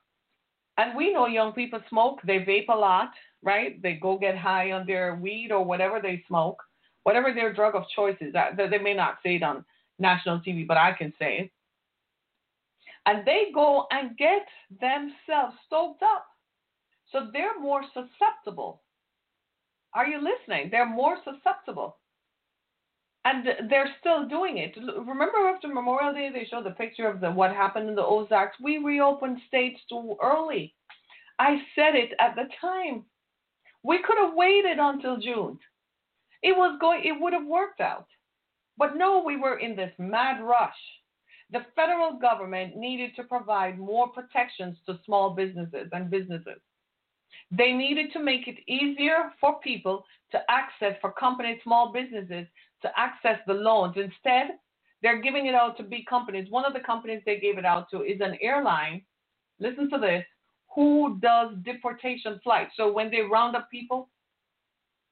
And 0.76 0.96
we 0.96 1.12
know 1.12 1.26
young 1.26 1.52
people 1.52 1.80
smoke, 1.88 2.20
they 2.24 2.38
vape 2.38 2.68
a 2.68 2.76
lot, 2.76 3.10
right? 3.42 3.80
They 3.82 3.94
go 3.94 4.18
get 4.18 4.36
high 4.36 4.72
on 4.72 4.86
their 4.86 5.14
weed 5.14 5.50
or 5.52 5.64
whatever 5.64 6.00
they 6.00 6.24
smoke. 6.26 6.62
whatever 7.08 7.32
their 7.32 7.54
drug 7.54 7.74
of 7.74 7.84
choice 7.96 8.18
is. 8.20 8.34
They 8.34 8.78
may 8.78 8.92
not 8.92 9.16
say 9.22 9.36
it 9.36 9.42
on 9.42 9.64
national 9.98 10.40
TV, 10.40 10.66
but 10.66 10.76
I 10.76 10.92
can 10.92 11.10
say 11.18 11.38
it. 11.38 11.50
And 13.06 13.26
they 13.26 13.44
go 13.54 13.86
and 13.90 14.14
get 14.18 14.46
themselves 14.78 15.56
stoked 15.66 16.02
up. 16.02 16.26
So 17.10 17.28
they're 17.32 17.58
more 17.58 17.82
susceptible. 17.94 18.82
Are 19.94 20.06
you 20.06 20.18
listening? 20.18 20.68
They're 20.70 20.86
more 20.88 21.16
susceptible. 21.24 21.96
And 23.24 23.48
they're 23.70 23.94
still 24.00 24.28
doing 24.28 24.58
it. 24.58 24.76
Remember 24.76 25.48
after 25.48 25.68
Memorial 25.68 26.12
Day, 26.12 26.28
they 26.30 26.46
showed 26.50 26.66
the 26.66 26.72
picture 26.72 27.08
of 27.08 27.20
the 27.20 27.30
what 27.30 27.52
happened 27.52 27.88
in 27.88 27.94
the 27.94 28.04
Ozarks. 28.04 28.56
We 28.62 28.76
reopened 28.76 29.38
states 29.48 29.80
too 29.88 30.16
early. 30.22 30.74
I 31.38 31.56
said 31.74 31.94
it 31.94 32.12
at 32.20 32.36
the 32.36 32.48
time. 32.60 33.06
We 33.82 34.02
could 34.02 34.18
have 34.18 34.34
waited 34.34 34.78
until 34.78 35.18
June. 35.18 35.58
It 36.42 36.56
was 36.56 36.78
going. 36.80 37.02
It 37.04 37.20
would 37.20 37.32
have 37.32 37.46
worked 37.46 37.80
out. 37.80 38.06
But 38.76 38.96
no, 38.96 39.22
we 39.24 39.36
were 39.36 39.58
in 39.58 39.74
this 39.74 39.92
mad 39.98 40.42
rush. 40.42 40.78
The 41.50 41.64
federal 41.74 42.18
government 42.18 42.76
needed 42.76 43.16
to 43.16 43.24
provide 43.24 43.78
more 43.78 44.08
protections 44.08 44.76
to 44.86 44.98
small 45.04 45.30
businesses 45.30 45.88
and 45.92 46.10
businesses. 46.10 46.60
They 47.50 47.72
needed 47.72 48.12
to 48.12 48.20
make 48.20 48.46
it 48.46 48.58
easier 48.70 49.32
for 49.40 49.58
people 49.60 50.04
to 50.32 50.38
access, 50.50 50.96
for 51.00 51.12
companies, 51.12 51.60
small 51.64 51.92
businesses 51.92 52.46
to 52.82 52.90
access 52.96 53.38
the 53.46 53.54
loans. 53.54 53.96
Instead, 53.96 54.58
they're 55.02 55.22
giving 55.22 55.46
it 55.46 55.54
out 55.54 55.76
to 55.78 55.82
big 55.82 56.06
companies. 56.06 56.50
One 56.50 56.64
of 56.64 56.74
the 56.74 56.80
companies 56.80 57.22
they 57.24 57.38
gave 57.38 57.56
it 57.56 57.64
out 57.64 57.90
to 57.90 58.02
is 58.02 58.20
an 58.20 58.36
airline. 58.42 59.02
Listen 59.58 59.88
to 59.90 59.98
this 59.98 60.24
who 60.78 61.18
does 61.20 61.50
deportation 61.64 62.38
flights. 62.44 62.70
So 62.76 62.92
when 62.92 63.10
they 63.10 63.22
round 63.22 63.56
up 63.56 63.68
people, 63.68 64.08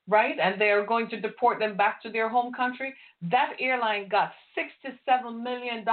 right, 0.06 0.38
and 0.40 0.60
they 0.60 0.70
are 0.70 0.86
going 0.86 1.08
to 1.08 1.20
deport 1.20 1.58
them 1.58 1.76
back 1.76 2.00
to 2.04 2.08
their 2.08 2.28
home 2.28 2.52
country, 2.52 2.94
that 3.22 3.54
airline 3.58 4.08
got 4.08 4.30
$67 4.56 5.42
million 5.42 5.84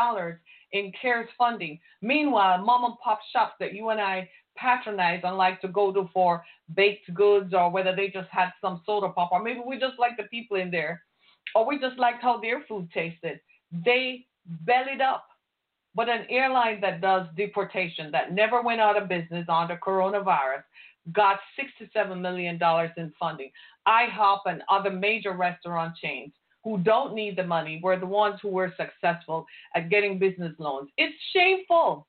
in 0.74 0.92
CARES 1.02 1.28
funding. 1.40 1.80
Meanwhile, 2.04 2.64
mom 2.64 2.84
and 2.84 2.94
pop 3.04 3.18
shops 3.32 3.54
that 3.60 3.74
you 3.74 3.90
and 3.90 4.00
I 4.00 4.30
patronize 4.56 5.22
and 5.24 5.38
like 5.38 5.60
to 5.62 5.68
go 5.70 5.92
to 5.92 6.08
for 6.14 6.44
baked 6.76 7.12
goods 7.16 7.56
or 7.56 7.72
whether 7.72 7.96
they 7.96 8.10
just 8.10 8.30
had 8.30 8.50
some 8.62 8.84
soda 8.86 9.10
pop 9.10 9.32
or 9.32 9.42
maybe 9.42 9.62
we 9.66 9.80
just 9.80 9.98
like 9.98 10.18
the 10.18 10.24
people 10.26 10.58
in 10.58 10.70
there 10.70 11.02
or 11.56 11.66
we 11.66 11.80
just 11.80 11.98
liked 11.98 12.22
how 12.22 12.40
their 12.40 12.62
food 12.70 12.92
tasted. 12.94 13.40
They 13.84 14.28
bellied 14.46 15.02
up 15.02 15.26
but 15.96 16.10
an 16.10 16.26
airline 16.30 16.82
that 16.82 17.02
does 17.02 17.28
deportation 17.38 18.12
that 18.12 18.34
never 18.34 18.62
went 18.62 18.82
out 18.82 19.02
of 19.02 19.08
business 19.08 19.46
under 19.48 19.78
coronavirus 19.78 20.64
got 21.12 21.40
$67 21.60 22.20
million 22.20 22.60
in 22.98 23.14
funding. 23.20 23.52
IHOP 23.88 24.40
and 24.46 24.64
other 24.70 24.90
major 24.90 25.34
restaurant 25.34 25.96
chains 26.02 26.32
who 26.64 26.78
don't 26.80 27.14
need 27.14 27.36
the 27.36 27.44
money 27.44 27.80
were 27.84 28.00
the 28.00 28.06
ones 28.06 28.40
who 28.42 28.48
were 28.48 28.74
successful 28.78 29.46
at 29.76 29.90
getting 29.90 30.18
business 30.18 30.54
loans. 30.60 30.90
It's 30.98 31.16
shameful. 31.34 32.08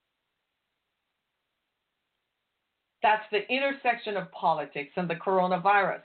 That's 3.03 3.25
the 3.33 3.47
intersection 3.53 4.17
of 4.17 4.31
politics 4.33 4.93
and 4.97 5.11
the 5.11 5.17
coronavirus. 5.17 6.03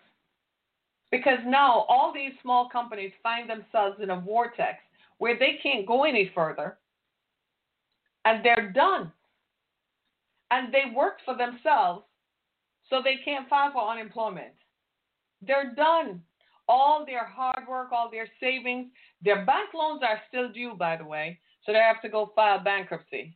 Because 1.11 1.39
now 1.45 1.85
all 1.87 2.11
these 2.13 2.33
small 2.41 2.69
companies 2.69 3.11
find 3.23 3.49
themselves 3.49 3.97
in 4.01 4.09
a 4.09 4.19
vortex 4.19 4.79
where 5.19 5.37
they 5.37 5.59
can't 5.61 5.87
go 5.87 6.03
any 6.03 6.31
further 6.33 6.77
and 8.25 8.43
they're 8.43 8.71
done. 8.71 9.11
And 10.51 10.73
they 10.73 10.93
work 10.95 11.17
for 11.25 11.37
themselves, 11.37 12.03
so 12.89 13.01
they 13.03 13.17
can't 13.23 13.47
file 13.47 13.71
for 13.71 13.89
unemployment. 13.89 14.53
They're 15.41 15.73
done. 15.75 16.21
All 16.67 17.05
their 17.05 17.25
hard 17.25 17.67
work, 17.67 17.91
all 17.91 18.09
their 18.11 18.27
savings, 18.39 18.87
their 19.23 19.45
bank 19.45 19.69
loans 19.73 20.01
are 20.03 20.21
still 20.27 20.51
due, 20.51 20.73
by 20.77 20.97
the 20.97 21.05
way, 21.05 21.39
so 21.65 21.71
they 21.71 21.79
have 21.79 22.01
to 22.01 22.09
go 22.09 22.31
file 22.35 22.59
bankruptcy. 22.63 23.35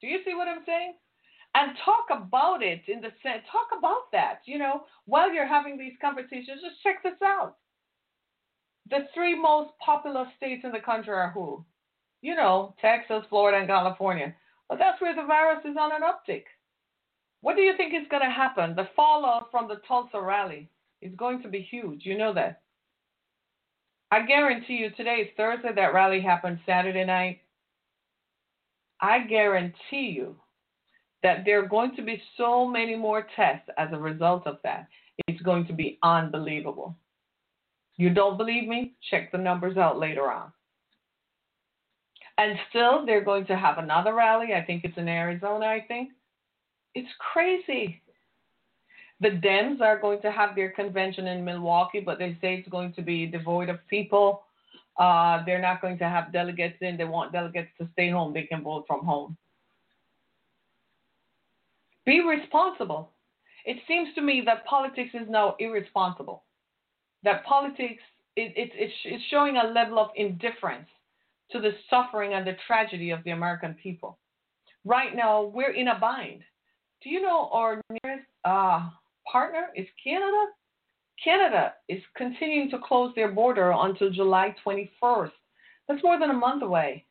Do 0.00 0.06
you 0.06 0.18
see 0.24 0.34
what 0.34 0.48
I'm 0.48 0.62
saying? 0.66 0.94
And 1.54 1.72
talk 1.84 2.06
about 2.10 2.62
it 2.62 2.82
in 2.86 3.00
the 3.00 3.10
sense, 3.22 3.42
talk 3.50 3.68
about 3.76 4.12
that, 4.12 4.40
you 4.44 4.58
know, 4.58 4.84
while 5.06 5.32
you're 5.32 5.46
having 5.46 5.78
these 5.78 5.94
conversations, 6.00 6.60
just 6.62 6.82
check 6.82 7.02
this 7.02 7.20
out. 7.24 7.56
The 8.90 9.08
three 9.14 9.34
most 9.34 9.70
populous 9.84 10.28
states 10.36 10.62
in 10.64 10.72
the 10.72 10.80
country 10.80 11.14
are 11.14 11.30
who? 11.30 11.64
You 12.26 12.34
know, 12.34 12.74
Texas, 12.80 13.22
Florida, 13.30 13.58
and 13.58 13.68
California. 13.68 14.34
But 14.68 14.80
that's 14.80 15.00
where 15.00 15.14
the 15.14 15.22
virus 15.22 15.60
is 15.64 15.76
on 15.78 15.92
an 15.92 16.02
uptick. 16.02 16.42
What 17.40 17.54
do 17.54 17.62
you 17.62 17.76
think 17.76 17.94
is 17.94 18.08
going 18.10 18.24
to 18.24 18.34
happen? 18.34 18.74
The 18.74 18.88
fallout 18.96 19.46
from 19.52 19.68
the 19.68 19.76
Tulsa 19.86 20.20
rally 20.20 20.68
is 21.00 21.14
going 21.16 21.40
to 21.42 21.48
be 21.48 21.60
huge. 21.60 22.04
You 22.04 22.18
know 22.18 22.34
that. 22.34 22.62
I 24.10 24.26
guarantee 24.26 24.74
you 24.74 24.90
today 24.90 25.18
is 25.18 25.28
Thursday. 25.36 25.72
That 25.72 25.94
rally 25.94 26.20
happened 26.20 26.58
Saturday 26.66 27.04
night. 27.04 27.42
I 29.00 29.20
guarantee 29.20 30.12
you 30.16 30.34
that 31.22 31.44
there 31.44 31.62
are 31.62 31.68
going 31.68 31.94
to 31.94 32.02
be 32.02 32.20
so 32.36 32.66
many 32.66 32.96
more 32.96 33.24
tests 33.36 33.68
as 33.78 33.90
a 33.92 33.98
result 33.98 34.48
of 34.48 34.58
that. 34.64 34.88
It's 35.28 35.42
going 35.42 35.68
to 35.68 35.72
be 35.72 36.00
unbelievable. 36.02 36.96
You 37.98 38.10
don't 38.10 38.36
believe 38.36 38.66
me? 38.66 38.96
Check 39.12 39.30
the 39.30 39.38
numbers 39.38 39.76
out 39.76 40.00
later 40.00 40.28
on. 40.28 40.50
And 42.38 42.58
still, 42.68 43.06
they're 43.06 43.24
going 43.24 43.46
to 43.46 43.56
have 43.56 43.78
another 43.78 44.14
rally. 44.14 44.48
I 44.54 44.62
think 44.62 44.84
it's 44.84 44.98
in 44.98 45.08
Arizona, 45.08 45.66
I 45.66 45.84
think. 45.86 46.10
It's 46.94 47.08
crazy. 47.32 48.02
The 49.20 49.30
Dems 49.30 49.80
are 49.80 49.98
going 49.98 50.20
to 50.20 50.30
have 50.30 50.54
their 50.54 50.70
convention 50.70 51.26
in 51.26 51.44
Milwaukee, 51.44 52.00
but 52.00 52.18
they 52.18 52.36
say 52.40 52.56
it's 52.56 52.68
going 52.68 52.92
to 52.94 53.02
be 53.02 53.26
devoid 53.26 53.70
of 53.70 53.78
people. 53.88 54.42
Uh, 54.98 55.42
they're 55.46 55.60
not 55.60 55.80
going 55.80 55.98
to 55.98 56.04
have 56.04 56.32
delegates 56.32 56.76
in. 56.82 56.96
They 56.96 57.04
want 57.04 57.32
delegates 57.32 57.70
to 57.78 57.88
stay 57.94 58.10
home. 58.10 58.34
They 58.34 58.42
can 58.42 58.62
vote 58.62 58.84
from 58.86 59.04
home. 59.04 59.36
Be 62.04 62.20
responsible. 62.20 63.10
It 63.64 63.78
seems 63.88 64.14
to 64.14 64.22
me 64.22 64.42
that 64.46 64.64
politics 64.66 65.10
is 65.14 65.28
now 65.28 65.56
irresponsible. 65.58 66.44
That 67.24 67.44
politics 67.44 68.02
it, 68.36 68.52
it, 68.54 68.70
it's, 68.74 68.94
it's 69.04 69.24
showing 69.30 69.56
a 69.56 69.66
level 69.66 69.98
of 69.98 70.10
indifference 70.14 70.88
to 71.52 71.60
the 71.60 71.72
suffering 71.88 72.34
and 72.34 72.46
the 72.46 72.56
tragedy 72.66 73.10
of 73.10 73.22
the 73.24 73.30
American 73.30 73.74
people. 73.74 74.18
Right 74.84 75.14
now, 75.14 75.44
we're 75.44 75.72
in 75.72 75.88
a 75.88 75.98
bind. 75.98 76.42
Do 77.02 77.10
you 77.10 77.20
know 77.20 77.48
our 77.52 77.80
nearest 78.02 78.26
uh, 78.44 78.88
partner 79.30 79.68
is 79.74 79.86
Canada? 80.02 80.46
Canada 81.22 81.74
is 81.88 82.02
continuing 82.16 82.70
to 82.70 82.78
close 82.78 83.12
their 83.14 83.32
border 83.32 83.72
until 83.74 84.10
July 84.10 84.54
21st. 84.64 85.30
That's 85.88 86.02
more 86.02 86.18
than 86.18 86.30
a 86.30 86.34
month 86.34 86.62
away. 86.62 87.04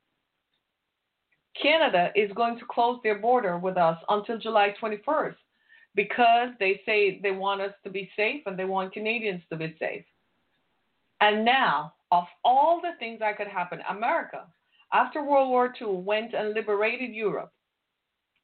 Canada 1.62 2.12
is 2.16 2.32
going 2.34 2.60
to 2.60 2.66
close 2.70 3.00
their 3.04 3.20
border 3.20 3.58
with 3.58 3.78
us 3.78 3.98
until 4.10 4.38
July 4.38 4.74
21st 4.82 5.36
because 5.96 6.50
they 6.60 6.82
say 6.86 7.20
they 7.24 7.32
want 7.32 7.62
us 7.62 7.72
to 7.84 7.90
be 7.90 8.10
safe 8.16 8.42
and 8.46 8.60
they 8.60 8.66
want 8.66 8.94
Canadians 8.94 9.42
to 9.50 9.56
be 9.56 9.76
safe. 9.80 10.04
And 11.22 11.46
now 11.46 11.94
of 12.16 12.24
all 12.46 12.80
the 12.82 12.98
things 12.98 13.20
that 13.20 13.36
could 13.36 13.48
happen, 13.48 13.80
America, 13.90 14.46
after 14.94 15.22
World 15.22 15.50
War 15.50 15.74
II, 15.82 15.98
went 15.98 16.34
and 16.34 16.54
liberated 16.54 17.14
Europe. 17.14 17.52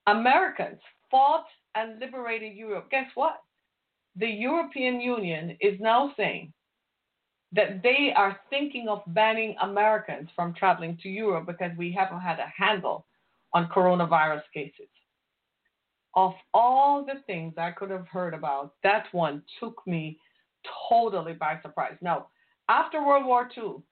Americans 0.08 0.82
fought 1.10 1.46
and 1.76 1.98
liberated 1.98 2.54
Europe. 2.54 2.90
Guess 2.92 3.10
what? 3.16 3.42
The 4.18 4.28
European 4.28 5.00
Union 5.00 5.56
is 5.62 5.80
now 5.80 6.12
saying 6.18 6.52
that 7.54 7.82
they 7.82 8.14
are 8.14 8.42
thinking 8.50 8.90
of 8.90 9.04
banning 9.08 9.56
Americans 9.62 10.28
from 10.36 10.54
traveling 10.54 10.98
to 11.04 11.08
Europe 11.08 11.46
because 11.48 11.72
we 11.78 11.94
haven't 11.94 12.20
had 12.20 12.40
a 12.40 12.52
handle 12.54 13.06
on 13.54 13.70
coronavirus 13.70 14.44
cases. 14.54 14.90
Of 16.16 16.34
all 16.54 17.06
the 17.06 17.22
things 17.26 17.54
I 17.58 17.72
could 17.72 17.90
have 17.90 18.08
heard 18.10 18.34
about, 18.34 18.74
that 18.84 19.06
one 19.14 19.44
took 19.62 19.82
me 19.88 20.20
totally 20.90 21.34
by 21.34 21.60
surprise. 21.62 21.96
Now, 22.02 22.28
after 22.72 23.06
World 23.06 23.26
War 23.26 23.50
II, 23.56 23.84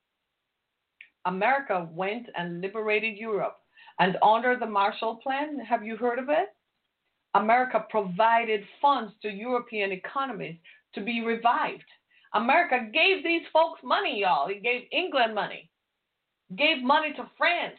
America 1.25 1.89
went 1.91 2.27
and 2.37 2.61
liberated 2.61 3.17
Europe. 3.17 3.57
And 3.99 4.17
under 4.23 4.55
the 4.57 4.65
Marshall 4.65 5.17
Plan, 5.21 5.59
have 5.59 5.83
you 5.83 5.97
heard 5.97 6.17
of 6.17 6.29
it? 6.29 6.55
America 7.35 7.85
provided 7.89 8.61
funds 8.81 9.11
to 9.21 9.29
European 9.29 9.91
economies 9.91 10.55
to 10.93 11.01
be 11.01 11.21
revived. 11.21 11.83
America 12.33 12.89
gave 12.93 13.21
these 13.21 13.41
folks 13.51 13.81
money, 13.83 14.21
y'all. 14.21 14.47
It 14.47 14.63
gave 14.63 14.83
England 14.93 15.35
money, 15.35 15.69
gave 16.57 16.81
money 16.81 17.11
to 17.17 17.29
France 17.37 17.77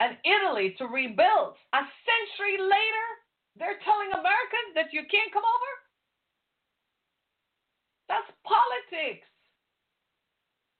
and 0.00 0.16
Italy 0.24 0.74
to 0.78 0.86
rebuild. 0.86 1.60
A 1.74 1.82
century 2.08 2.56
later, 2.58 3.06
they're 3.58 3.78
telling 3.84 4.08
Americans 4.12 4.72
that 4.74 4.92
you 4.92 5.02
can't 5.10 5.32
come 5.32 5.44
over? 5.44 5.72
That's 8.08 8.32
politics. 8.48 9.28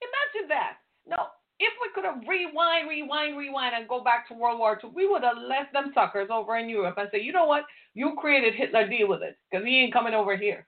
Imagine 0.05 0.49
that. 0.49 0.77
No, 1.07 1.27
if 1.59 1.73
we 1.81 1.89
could 1.93 2.05
have 2.05 2.21
rewind, 2.27 2.89
rewind, 2.89 3.37
rewind, 3.37 3.75
and 3.75 3.87
go 3.87 4.03
back 4.03 4.27
to 4.27 4.33
World 4.33 4.59
War 4.59 4.79
II, 4.83 4.91
we 4.93 5.07
would 5.07 5.23
have 5.23 5.37
left 5.37 5.73
them 5.73 5.91
suckers 5.93 6.29
over 6.31 6.57
in 6.57 6.69
Europe 6.69 6.95
and 6.97 7.09
say, 7.11 7.21
you 7.21 7.31
know 7.31 7.45
what? 7.45 7.63
You 7.93 8.15
created 8.19 8.55
Hitler, 8.55 8.87
deal 8.87 9.07
with 9.07 9.21
it, 9.21 9.37
because 9.49 9.65
he 9.65 9.81
ain't 9.81 9.93
coming 9.93 10.13
over 10.13 10.35
here. 10.35 10.67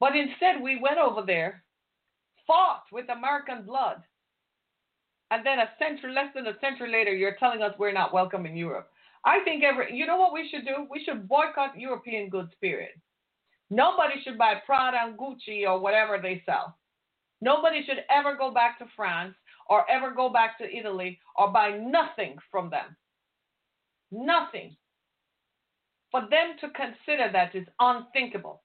But 0.00 0.16
instead, 0.16 0.62
we 0.62 0.78
went 0.80 0.98
over 0.98 1.22
there, 1.26 1.64
fought 2.46 2.84
with 2.92 3.08
American 3.08 3.64
blood, 3.64 4.02
and 5.30 5.44
then 5.44 5.58
a 5.58 5.70
century, 5.78 6.12
less 6.12 6.32
than 6.34 6.46
a 6.46 6.58
century 6.60 6.92
later, 6.92 7.12
you're 7.14 7.36
telling 7.40 7.62
us 7.62 7.74
we're 7.78 7.92
not 7.92 8.14
welcome 8.14 8.46
in 8.46 8.56
Europe. 8.56 8.88
I 9.24 9.40
think 9.40 9.64
every, 9.64 9.96
you 9.96 10.06
know 10.06 10.18
what 10.18 10.32
we 10.34 10.48
should 10.50 10.66
do? 10.66 10.86
We 10.90 11.02
should 11.02 11.28
boycott 11.28 11.78
European 11.78 12.28
goods, 12.28 12.52
period. 12.60 12.92
Nobody 13.70 14.22
should 14.22 14.38
buy 14.38 14.60
Prada 14.66 14.98
and 15.02 15.18
Gucci 15.18 15.66
or 15.66 15.80
whatever 15.80 16.18
they 16.22 16.42
sell. 16.44 16.76
Nobody 17.40 17.84
should 17.84 18.04
ever 18.10 18.36
go 18.36 18.52
back 18.52 18.78
to 18.78 18.86
France 18.96 19.34
or 19.68 19.90
ever 19.90 20.12
go 20.12 20.28
back 20.28 20.58
to 20.58 20.76
Italy 20.76 21.18
or 21.36 21.50
buy 21.50 21.70
nothing 21.70 22.36
from 22.50 22.70
them. 22.70 22.96
Nothing. 24.10 24.76
For 26.10 26.20
them 26.22 26.56
to 26.60 26.70
consider 26.70 27.30
that 27.32 27.54
is 27.54 27.66
unthinkable. 27.80 28.62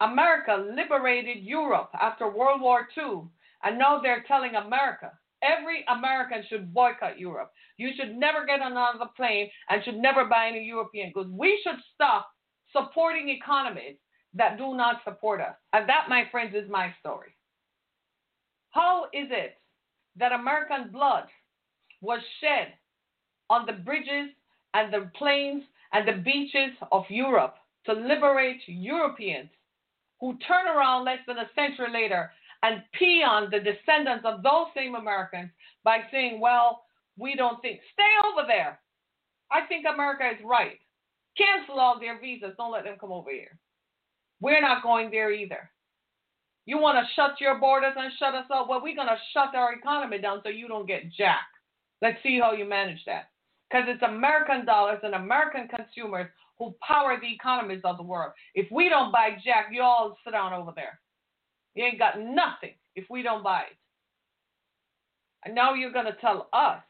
America 0.00 0.56
liberated 0.76 1.42
Europe 1.42 1.90
after 1.98 2.28
World 2.28 2.60
War 2.60 2.86
II, 2.98 3.22
and 3.62 3.78
now 3.78 4.00
they're 4.00 4.24
telling 4.28 4.54
America 4.54 5.12
every 5.42 5.84
American 5.88 6.42
should 6.48 6.74
boycott 6.74 7.18
Europe. 7.18 7.52
You 7.76 7.90
should 7.96 8.16
never 8.16 8.44
get 8.44 8.60
on 8.60 8.72
another 8.72 9.10
plane 9.16 9.48
and 9.68 9.82
should 9.84 9.96
never 9.96 10.24
buy 10.24 10.48
any 10.48 10.64
European 10.64 11.12
goods. 11.12 11.30
We 11.30 11.60
should 11.62 11.80
stop 11.94 12.28
supporting 12.72 13.28
economies 13.28 13.96
that 14.34 14.58
do 14.58 14.74
not 14.74 14.96
support 15.04 15.40
us. 15.40 15.54
And 15.72 15.88
that, 15.88 16.06
my 16.08 16.24
friends, 16.30 16.54
is 16.54 16.68
my 16.70 16.92
story. 17.00 17.34
How 18.70 19.04
is 19.12 19.28
it 19.30 19.58
that 20.16 20.32
American 20.32 20.90
blood 20.90 21.24
was 22.00 22.20
shed 22.40 22.74
on 23.48 23.66
the 23.66 23.72
bridges 23.72 24.30
and 24.74 24.92
the 24.92 25.10
plains 25.16 25.62
and 25.92 26.06
the 26.06 26.22
beaches 26.22 26.76
of 26.90 27.04
Europe 27.08 27.54
to 27.86 27.92
liberate 27.92 28.60
Europeans 28.66 29.48
who 30.20 30.36
turn 30.46 30.66
around 30.66 31.04
less 31.04 31.18
than 31.26 31.38
a 31.38 31.50
century 31.54 31.92
later 31.92 32.30
and 32.62 32.82
pee 32.98 33.22
on 33.26 33.50
the 33.50 33.58
descendants 33.58 34.24
of 34.24 34.42
those 34.42 34.66
same 34.74 34.94
Americans 34.94 35.50
by 35.84 35.98
saying, 36.10 36.40
well, 36.40 36.84
we 37.18 37.36
don't 37.36 37.60
think, 37.62 37.80
stay 37.92 38.02
over 38.26 38.46
there. 38.46 38.80
I 39.52 39.66
think 39.66 39.84
America 39.86 40.24
is 40.30 40.44
right. 40.44 40.78
Cancel 41.36 41.78
all 41.78 42.00
their 42.00 42.18
visas. 42.18 42.54
Don't 42.56 42.72
let 42.72 42.84
them 42.84 42.96
come 42.98 43.12
over 43.12 43.30
here. 43.30 43.58
We're 44.44 44.60
not 44.60 44.82
going 44.82 45.10
there 45.10 45.32
either. 45.32 45.70
You 46.66 46.76
want 46.76 46.98
to 46.98 47.14
shut 47.14 47.40
your 47.40 47.58
borders 47.58 47.94
and 47.96 48.12
shut 48.18 48.34
us 48.34 48.44
up? 48.52 48.68
Well, 48.68 48.82
we're 48.82 48.94
going 48.94 49.08
to 49.08 49.16
shut 49.32 49.54
our 49.54 49.72
economy 49.72 50.18
down 50.18 50.42
so 50.42 50.50
you 50.50 50.68
don't 50.68 50.86
get 50.86 51.10
jack. 51.16 51.46
Let's 52.02 52.22
see 52.22 52.38
how 52.38 52.52
you 52.52 52.68
manage 52.68 53.02
that. 53.06 53.30
Because 53.70 53.86
it's 53.88 54.02
American 54.02 54.66
dollars 54.66 54.98
and 55.02 55.14
American 55.14 55.66
consumers 55.66 56.26
who 56.58 56.74
power 56.86 57.16
the 57.18 57.32
economies 57.32 57.80
of 57.84 57.96
the 57.96 58.02
world. 58.02 58.32
If 58.54 58.70
we 58.70 58.90
don't 58.90 59.10
buy 59.10 59.30
jack, 59.42 59.68
you 59.72 59.80
all 59.80 60.14
sit 60.22 60.32
down 60.32 60.52
over 60.52 60.72
there. 60.76 61.00
You 61.74 61.86
ain't 61.86 61.98
got 61.98 62.20
nothing 62.20 62.74
if 62.96 63.06
we 63.08 63.22
don't 63.22 63.42
buy 63.42 63.60
it. 63.60 63.76
And 65.46 65.54
now 65.54 65.72
you're 65.72 65.90
going 65.90 66.04
to 66.04 66.20
tell 66.20 66.50
us 66.52 66.82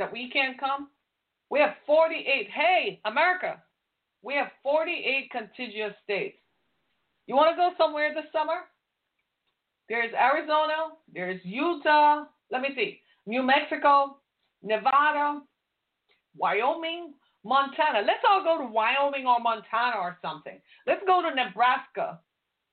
that 0.00 0.12
we 0.12 0.28
can't 0.28 0.58
come? 0.58 0.88
We 1.50 1.60
have 1.60 1.74
48. 1.86 2.48
Hey, 2.52 3.00
America, 3.04 3.62
we 4.22 4.34
have 4.34 4.48
48 4.62 5.30
contiguous 5.30 5.94
states. 6.04 6.38
You 7.26 7.36
want 7.36 7.50
to 7.50 7.56
go 7.56 7.72
somewhere 7.76 8.14
this 8.14 8.30
summer? 8.32 8.66
There's 9.88 10.12
Arizona, 10.14 10.94
there's 11.12 11.40
Utah, 11.44 12.24
let 12.50 12.62
me 12.62 12.68
see, 12.74 13.00
New 13.26 13.42
Mexico, 13.42 14.16
Nevada, 14.62 15.42
Wyoming, 16.36 17.14
Montana. 17.44 18.00
Let's 18.06 18.24
all 18.28 18.42
go 18.42 18.58
to 18.58 18.72
Wyoming 18.72 19.26
or 19.26 19.40
Montana 19.40 19.96
or 19.98 20.18
something. 20.22 20.60
Let's 20.86 21.02
go 21.06 21.22
to 21.22 21.34
Nebraska 21.34 22.20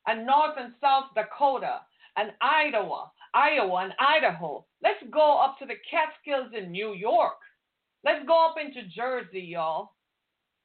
and 0.07 0.25
North 0.25 0.55
and 0.57 0.73
South 0.79 1.05
Dakota 1.15 1.81
and 2.17 2.31
Iowa, 2.41 3.11
Iowa 3.33 3.83
and 3.83 3.93
Idaho. 3.99 4.65
Let's 4.83 5.03
go 5.11 5.39
up 5.39 5.57
to 5.59 5.65
the 5.65 5.75
Catskills 5.89 6.51
in 6.57 6.71
New 6.71 6.93
York. 6.93 7.37
Let's 8.03 8.25
go 8.25 8.47
up 8.47 8.55
into 8.63 8.87
Jersey, 8.87 9.41
y'all. 9.41 9.91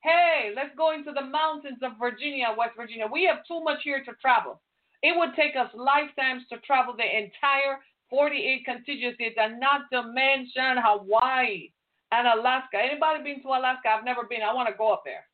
Hey, 0.05 0.53
let's 0.55 0.77
go 0.77 0.93
into 0.93 1.13
the 1.13 1.25
mountains 1.25 1.79
of 1.81 1.93
Virginia, 1.99 2.53
West 2.59 2.77
Virginia. 2.77 3.07
We 3.11 3.25
have 3.25 3.41
too 3.49 3.65
much 3.65 3.79
here 3.83 4.05
to 4.05 4.13
travel. 4.21 4.61
It 5.03 5.17
would 5.17 5.35
take 5.35 5.57
us 5.57 5.71
lifetimes 5.73 6.43
to 6.53 6.59
travel 6.59 6.93
the 6.95 7.09
entire 7.09 7.81
48 8.11 8.65
contiguous 8.67 9.15
states 9.15 9.37
and 9.41 9.59
not 9.59 9.89
to 9.95 10.03
mention 10.13 10.77
Hawaii 10.77 11.73
and 12.13 12.29
Alaska. 12.29 12.77
Anybody 12.77 13.25
been 13.25 13.43
to 13.45 13.49
Alaska? 13.49 13.89
I've 13.89 14.05
never 14.05 14.25
been. 14.29 14.43
I 14.43 14.53
want 14.53 14.69
to 14.69 14.77
go 14.77 14.93
up 14.93 15.05
there. 15.07 15.25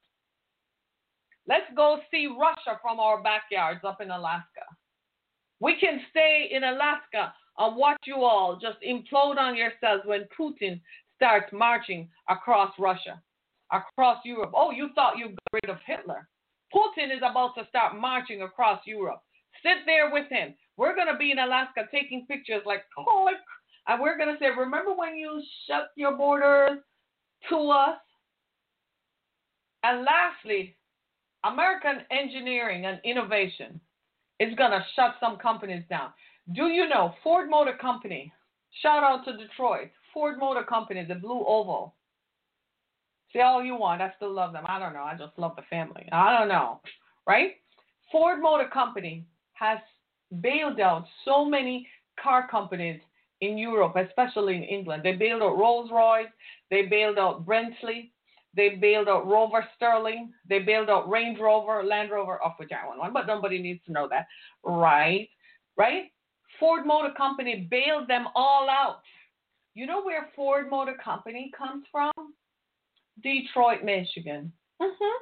Let's 1.48 1.66
go 1.74 1.98
see 2.12 2.28
Russia 2.28 2.78
from 2.80 3.00
our 3.00 3.20
backyards 3.24 3.80
up 3.82 4.00
in 4.00 4.12
Alaska. 4.12 4.70
We 5.58 5.80
can 5.80 6.00
stay 6.10 6.48
in 6.52 6.62
Alaska 6.62 7.34
and 7.58 7.76
watch 7.76 7.98
you 8.06 8.22
all 8.22 8.56
just 8.62 8.78
implode 8.86 9.36
on 9.36 9.56
yourselves 9.56 10.04
when 10.06 10.28
Putin 10.38 10.80
starts 11.16 11.52
marching 11.52 12.08
across 12.28 12.72
Russia, 12.78 13.20
across 13.72 14.18
Europe. 14.24 14.52
Oh, 14.54 14.70
you 14.70 14.90
thought 14.94 15.18
you 15.18 15.28
got 15.28 15.60
rid 15.62 15.70
of 15.70 15.78
Hitler. 15.86 16.28
Putin 16.74 17.14
is 17.14 17.22
about 17.28 17.54
to 17.56 17.66
start 17.68 17.98
marching 17.98 18.42
across 18.42 18.80
Europe. 18.86 19.20
Sit 19.62 19.78
there 19.86 20.10
with 20.12 20.28
him. 20.28 20.54
We're 20.76 20.94
going 20.94 21.08
to 21.08 21.18
be 21.18 21.32
in 21.32 21.38
Alaska 21.38 21.82
taking 21.90 22.26
pictures 22.26 22.62
like, 22.64 22.82
oh, 22.96 23.28
and 23.88 24.00
we're 24.00 24.16
going 24.16 24.32
to 24.32 24.38
say, 24.38 24.46
remember 24.56 24.94
when 24.94 25.16
you 25.16 25.42
shut 25.66 25.88
your 25.96 26.16
borders 26.16 26.78
to 27.48 27.56
us? 27.70 27.98
And 29.82 30.04
lastly, 30.04 30.76
American 31.44 32.02
engineering 32.10 32.86
and 32.86 33.00
innovation 33.04 33.80
is 34.38 34.54
going 34.56 34.70
to 34.70 34.84
shut 34.94 35.14
some 35.20 35.38
companies 35.38 35.84
down. 35.88 36.10
Do 36.54 36.66
you 36.66 36.88
know 36.88 37.14
Ford 37.22 37.48
Motor 37.48 37.76
Company? 37.80 38.32
Shout 38.82 39.02
out 39.02 39.24
to 39.24 39.36
Detroit. 39.36 39.90
Ford 40.12 40.38
Motor 40.38 40.64
Company, 40.64 41.04
the 41.04 41.14
Blue 41.14 41.44
Oval. 41.46 41.94
Say 43.32 43.40
all 43.40 43.62
you 43.62 43.76
want. 43.76 44.02
I 44.02 44.12
still 44.16 44.32
love 44.32 44.52
them. 44.52 44.64
I 44.66 44.78
don't 44.78 44.92
know. 44.92 45.02
I 45.02 45.16
just 45.16 45.38
love 45.38 45.54
the 45.56 45.62
family. 45.70 46.08
I 46.12 46.36
don't 46.36 46.48
know. 46.48 46.80
Right? 47.26 47.52
Ford 48.10 48.40
Motor 48.40 48.68
Company 48.72 49.24
has 49.52 49.78
bailed 50.40 50.80
out 50.80 51.04
so 51.24 51.44
many 51.44 51.86
car 52.20 52.48
companies 52.48 53.00
in 53.40 53.56
Europe, 53.56 53.94
especially 53.96 54.56
in 54.56 54.62
England. 54.64 55.02
They 55.04 55.12
bailed 55.12 55.42
out 55.42 55.56
Rolls 55.56 55.90
Royce, 55.92 56.26
they 56.70 56.82
bailed 56.86 57.18
out 57.18 57.46
Bentley, 57.46 58.12
they 58.54 58.70
bailed 58.70 59.08
out 59.08 59.26
Rover 59.26 59.66
Sterling. 59.76 60.32
They 60.48 60.60
bailed 60.60 60.90
out 60.90 61.08
Range 61.08 61.38
Rover, 61.38 61.84
Land 61.84 62.10
Rover, 62.10 62.42
off 62.42 62.58
which 62.58 62.70
I 62.72 62.86
want 62.86 62.98
one, 62.98 63.12
but 63.12 63.26
nobody 63.26 63.60
needs 63.60 63.80
to 63.86 63.92
know 63.92 64.08
that. 64.08 64.26
Right? 64.64 65.28
Right? 65.76 66.10
Ford 66.58 66.84
Motor 66.84 67.14
Company 67.16 67.68
bailed 67.70 68.08
them 68.08 68.26
all 68.34 68.68
out. 68.68 69.02
You 69.74 69.86
know 69.86 70.02
where 70.02 70.28
Ford 70.34 70.68
Motor 70.68 70.96
Company 71.02 71.52
comes 71.56 71.84
from? 71.92 72.12
Detroit, 73.22 73.84
Michigan. 73.84 74.52
Mm-hmm. 74.80 75.16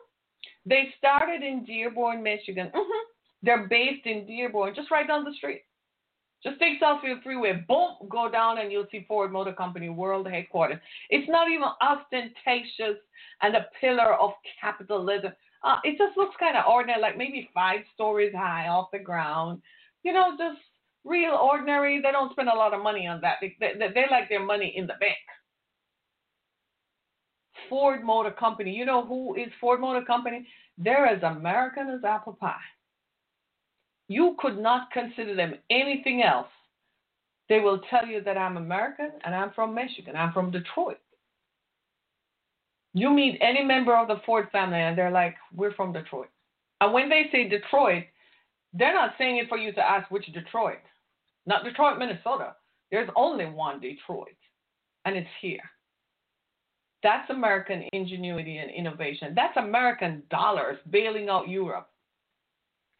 They 0.66 0.94
started 0.98 1.42
in 1.42 1.64
Dearborn, 1.64 2.22
Michigan. 2.22 2.70
Mm-hmm. 2.74 3.04
They're 3.42 3.68
based 3.68 4.06
in 4.06 4.26
Dearborn, 4.26 4.74
just 4.74 4.90
right 4.90 5.06
down 5.06 5.24
the 5.24 5.32
street. 5.34 5.62
Just 6.42 6.60
take 6.60 6.80
Southfield 6.80 7.22
Freeway, 7.24 7.64
boom, 7.66 7.94
go 8.08 8.30
down 8.30 8.58
and 8.58 8.70
you'll 8.70 8.86
see 8.92 9.04
Ford 9.08 9.32
Motor 9.32 9.52
Company 9.52 9.88
World 9.88 10.28
Headquarters. 10.28 10.78
It's 11.10 11.28
not 11.28 11.50
even 11.50 11.66
ostentatious 11.82 13.00
and 13.42 13.56
a 13.56 13.66
pillar 13.80 14.14
of 14.14 14.30
capitalism. 14.60 15.32
Uh, 15.64 15.78
it 15.82 15.98
just 15.98 16.16
looks 16.16 16.36
kind 16.38 16.56
of 16.56 16.64
ordinary, 16.70 17.00
like 17.00 17.18
maybe 17.18 17.50
five 17.52 17.80
stories 17.92 18.32
high 18.32 18.68
off 18.68 18.88
the 18.92 19.00
ground. 19.00 19.60
You 20.04 20.12
know, 20.12 20.36
just 20.38 20.60
real 21.04 21.32
ordinary. 21.32 22.00
They 22.00 22.12
don't 22.12 22.30
spend 22.30 22.48
a 22.48 22.54
lot 22.54 22.72
of 22.72 22.82
money 22.82 23.08
on 23.08 23.20
that. 23.22 23.38
They, 23.40 23.56
they, 23.58 23.72
they 23.76 24.04
like 24.08 24.28
their 24.28 24.44
money 24.44 24.74
in 24.76 24.86
the 24.86 24.94
bank. 25.00 25.16
Ford 27.68 28.04
Motor 28.04 28.30
Company. 28.32 28.72
You 28.72 28.84
know 28.84 29.04
who 29.04 29.34
is 29.34 29.48
Ford 29.60 29.80
Motor 29.80 30.04
Company? 30.04 30.46
They're 30.76 31.06
as 31.06 31.22
American 31.22 31.90
as 31.90 32.04
apple 32.04 32.34
pie 32.34 32.54
you 34.08 34.34
could 34.38 34.58
not 34.58 34.90
consider 34.90 35.36
them 35.36 35.54
anything 35.70 36.22
else. 36.22 36.48
They 37.48 37.60
will 37.60 37.80
tell 37.90 38.06
you 38.06 38.22
that 38.22 38.36
I'm 38.36 38.56
American 38.56 39.12
and 39.24 39.34
I'm 39.34 39.52
from 39.52 39.74
Michigan. 39.74 40.16
I'm 40.16 40.32
from 40.32 40.50
Detroit. 40.50 40.98
You 42.94 43.10
meet 43.10 43.38
any 43.40 43.62
member 43.62 43.94
of 43.96 44.08
the 44.08 44.20
Ford 44.26 44.48
family 44.50 44.78
and 44.78 44.96
they're 44.96 45.10
like, 45.10 45.36
we're 45.54 45.74
from 45.74 45.92
Detroit. 45.92 46.28
And 46.80 46.92
when 46.92 47.08
they 47.08 47.24
say 47.30 47.48
Detroit, 47.48 48.04
they're 48.72 48.94
not 48.94 49.14
saying 49.18 49.36
it 49.36 49.48
for 49.48 49.58
you 49.58 49.72
to 49.72 49.80
ask 49.80 50.10
which 50.10 50.26
Detroit. 50.26 50.78
Not 51.46 51.64
Detroit, 51.64 51.98
Minnesota. 51.98 52.54
There's 52.90 53.08
only 53.16 53.46
one 53.46 53.80
Detroit, 53.80 54.36
and 55.04 55.16
it's 55.16 55.28
here. 55.40 55.60
That's 57.02 57.30
American 57.30 57.84
ingenuity 57.92 58.58
and 58.58 58.70
innovation. 58.70 59.32
That's 59.34 59.56
American 59.56 60.22
dollars 60.30 60.78
bailing 60.90 61.28
out 61.28 61.48
Europe. 61.48 61.88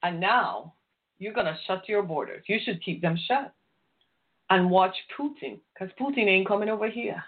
And 0.03 0.21
now 0.21 0.75
you're 1.19 1.33
going 1.33 1.47
to 1.47 1.59
shut 1.67 1.89
your 1.89 2.03
borders. 2.03 2.45
You 2.47 2.59
should 2.65 2.83
keep 2.85 3.03
them 3.03 3.19
shut 3.27 3.53
and 4.51 4.71
watch 4.71 4.95
Putin 5.19 5.59
because 5.75 5.93
Putin 6.01 6.27
ain't 6.27 6.47
coming 6.47 6.69
over 6.69 6.89
here. 6.89 7.23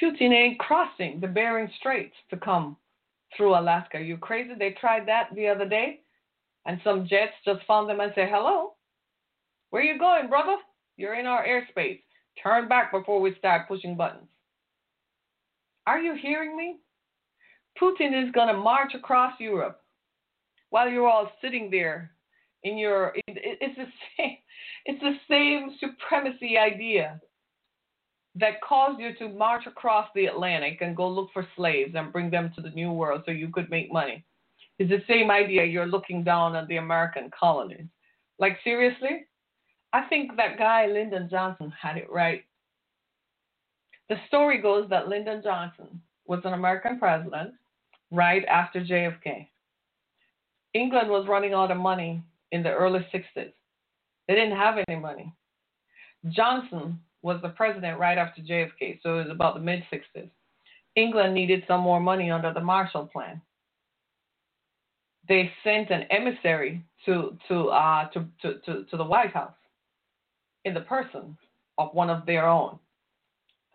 Putin 0.00 0.32
ain't 0.32 0.58
crossing 0.58 1.20
the 1.20 1.26
Bering 1.26 1.70
Straits 1.78 2.14
to 2.30 2.36
come 2.36 2.76
through 3.36 3.58
Alaska. 3.58 3.98
Are 3.98 4.02
you 4.02 4.16
crazy? 4.16 4.52
They 4.56 4.76
tried 4.80 5.08
that 5.08 5.30
the 5.34 5.48
other 5.48 5.68
day. 5.68 6.00
And 6.66 6.80
some 6.82 7.06
jets 7.06 7.32
just 7.44 7.64
found 7.66 7.88
them 7.88 8.00
and 8.00 8.12
said, 8.14 8.28
Hello, 8.30 8.74
where 9.70 9.82
you 9.82 9.98
going, 9.98 10.28
brother? 10.28 10.56
You're 10.96 11.14
in 11.14 11.26
our 11.26 11.44
airspace. 11.44 12.00
Turn 12.42 12.68
back 12.68 12.92
before 12.92 13.20
we 13.20 13.34
start 13.38 13.68
pushing 13.68 13.96
buttons. 13.96 14.26
Are 15.86 15.98
you 15.98 16.14
hearing 16.20 16.56
me? 16.56 16.78
Putin 17.80 18.26
is 18.26 18.32
going 18.32 18.48
to 18.48 18.54
march 18.54 18.94
across 18.94 19.34
Europe 19.38 19.80
while 20.70 20.88
you're 20.88 21.08
all 21.08 21.30
sitting 21.42 21.70
there 21.70 22.10
in 22.64 22.76
your 22.76 23.14
it's 23.26 23.76
the 23.76 23.86
same 24.16 24.36
it's 24.86 25.00
the 25.00 25.16
same 25.28 25.76
supremacy 25.78 26.56
idea 26.58 27.20
that 28.36 28.60
caused 28.66 29.00
you 29.00 29.14
to 29.14 29.28
march 29.28 29.66
across 29.66 30.08
the 30.14 30.26
Atlantic 30.26 30.78
and 30.80 30.96
go 30.96 31.08
look 31.08 31.30
for 31.32 31.46
slaves 31.56 31.94
and 31.94 32.12
bring 32.12 32.30
them 32.30 32.52
to 32.54 32.60
the 32.60 32.70
New 32.70 32.92
World 32.92 33.22
so 33.24 33.30
you 33.30 33.48
could 33.48 33.70
make 33.70 33.90
money. 33.92 34.24
It's 34.78 34.90
the 34.90 35.02
same 35.08 35.30
idea 35.30 35.64
you're 35.64 35.86
looking 35.86 36.22
down 36.22 36.54
on 36.54 36.68
the 36.68 36.76
American 36.76 37.30
colonies. 37.38 37.86
Like, 38.38 38.58
seriously? 38.62 39.26
I 39.94 40.02
think 40.02 40.36
that 40.36 40.58
guy, 40.58 40.86
Lyndon 40.86 41.28
Johnson, 41.30 41.72
had 41.80 41.96
it 41.96 42.10
right. 42.10 42.44
The 44.08 44.16
story 44.28 44.60
goes 44.60 44.88
that 44.90 45.08
Lyndon 45.08 45.42
Johnson 45.42 46.00
was 46.26 46.40
an 46.44 46.52
American 46.52 46.98
president 46.98 47.54
right 48.10 48.44
after 48.44 48.80
JFK. 48.80 49.48
England 50.74 51.10
was 51.10 51.26
running 51.26 51.54
out 51.54 51.70
of 51.70 51.78
money 51.78 52.22
in 52.52 52.62
the 52.62 52.70
early 52.70 53.06
60s. 53.12 53.52
They 54.28 54.34
didn't 54.34 54.56
have 54.56 54.76
any 54.88 54.98
money. 54.98 55.32
Johnson 56.28 57.00
was 57.22 57.40
the 57.42 57.48
president 57.50 57.98
right 57.98 58.18
after 58.18 58.42
JFK, 58.42 59.00
so 59.02 59.18
it 59.18 59.24
was 59.24 59.30
about 59.30 59.54
the 59.54 59.60
mid 59.60 59.82
60s. 59.92 60.30
England 60.94 61.34
needed 61.34 61.64
some 61.66 61.80
more 61.80 62.00
money 62.00 62.30
under 62.30 62.52
the 62.52 62.60
Marshall 62.60 63.06
Plan. 63.06 63.40
They 65.28 65.50
sent 65.64 65.90
an 65.90 66.04
emissary 66.10 66.82
to 67.04 67.36
to 67.48 67.68
uh, 67.68 68.08
to, 68.10 68.26
to, 68.42 68.54
to, 68.64 68.84
to 68.84 68.96
the 68.96 69.04
White 69.04 69.32
House 69.32 69.54
in 70.64 70.74
the 70.74 70.80
person 70.80 71.36
of 71.78 71.94
one 71.94 72.10
of 72.10 72.26
their 72.26 72.48
own. 72.48 72.78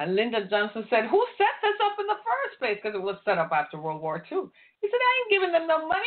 And 0.01 0.15
Lyndon 0.15 0.47
Johnson 0.49 0.83
said, 0.89 1.05
Who 1.05 1.23
set 1.37 1.45
this 1.61 1.75
up 1.85 1.99
in 1.99 2.07
the 2.07 2.15
first 2.15 2.57
place? 2.57 2.79
Because 2.81 2.95
it 2.95 3.03
was 3.03 3.17
set 3.23 3.37
up 3.37 3.51
after 3.53 3.79
World 3.79 4.01
War 4.01 4.17
II. 4.31 4.39
He 4.81 4.87
said, 4.87 4.99
I 4.99 5.21
ain't 5.21 5.31
giving 5.31 5.51
them 5.51 5.67
no 5.67 5.87
money. 5.87 6.01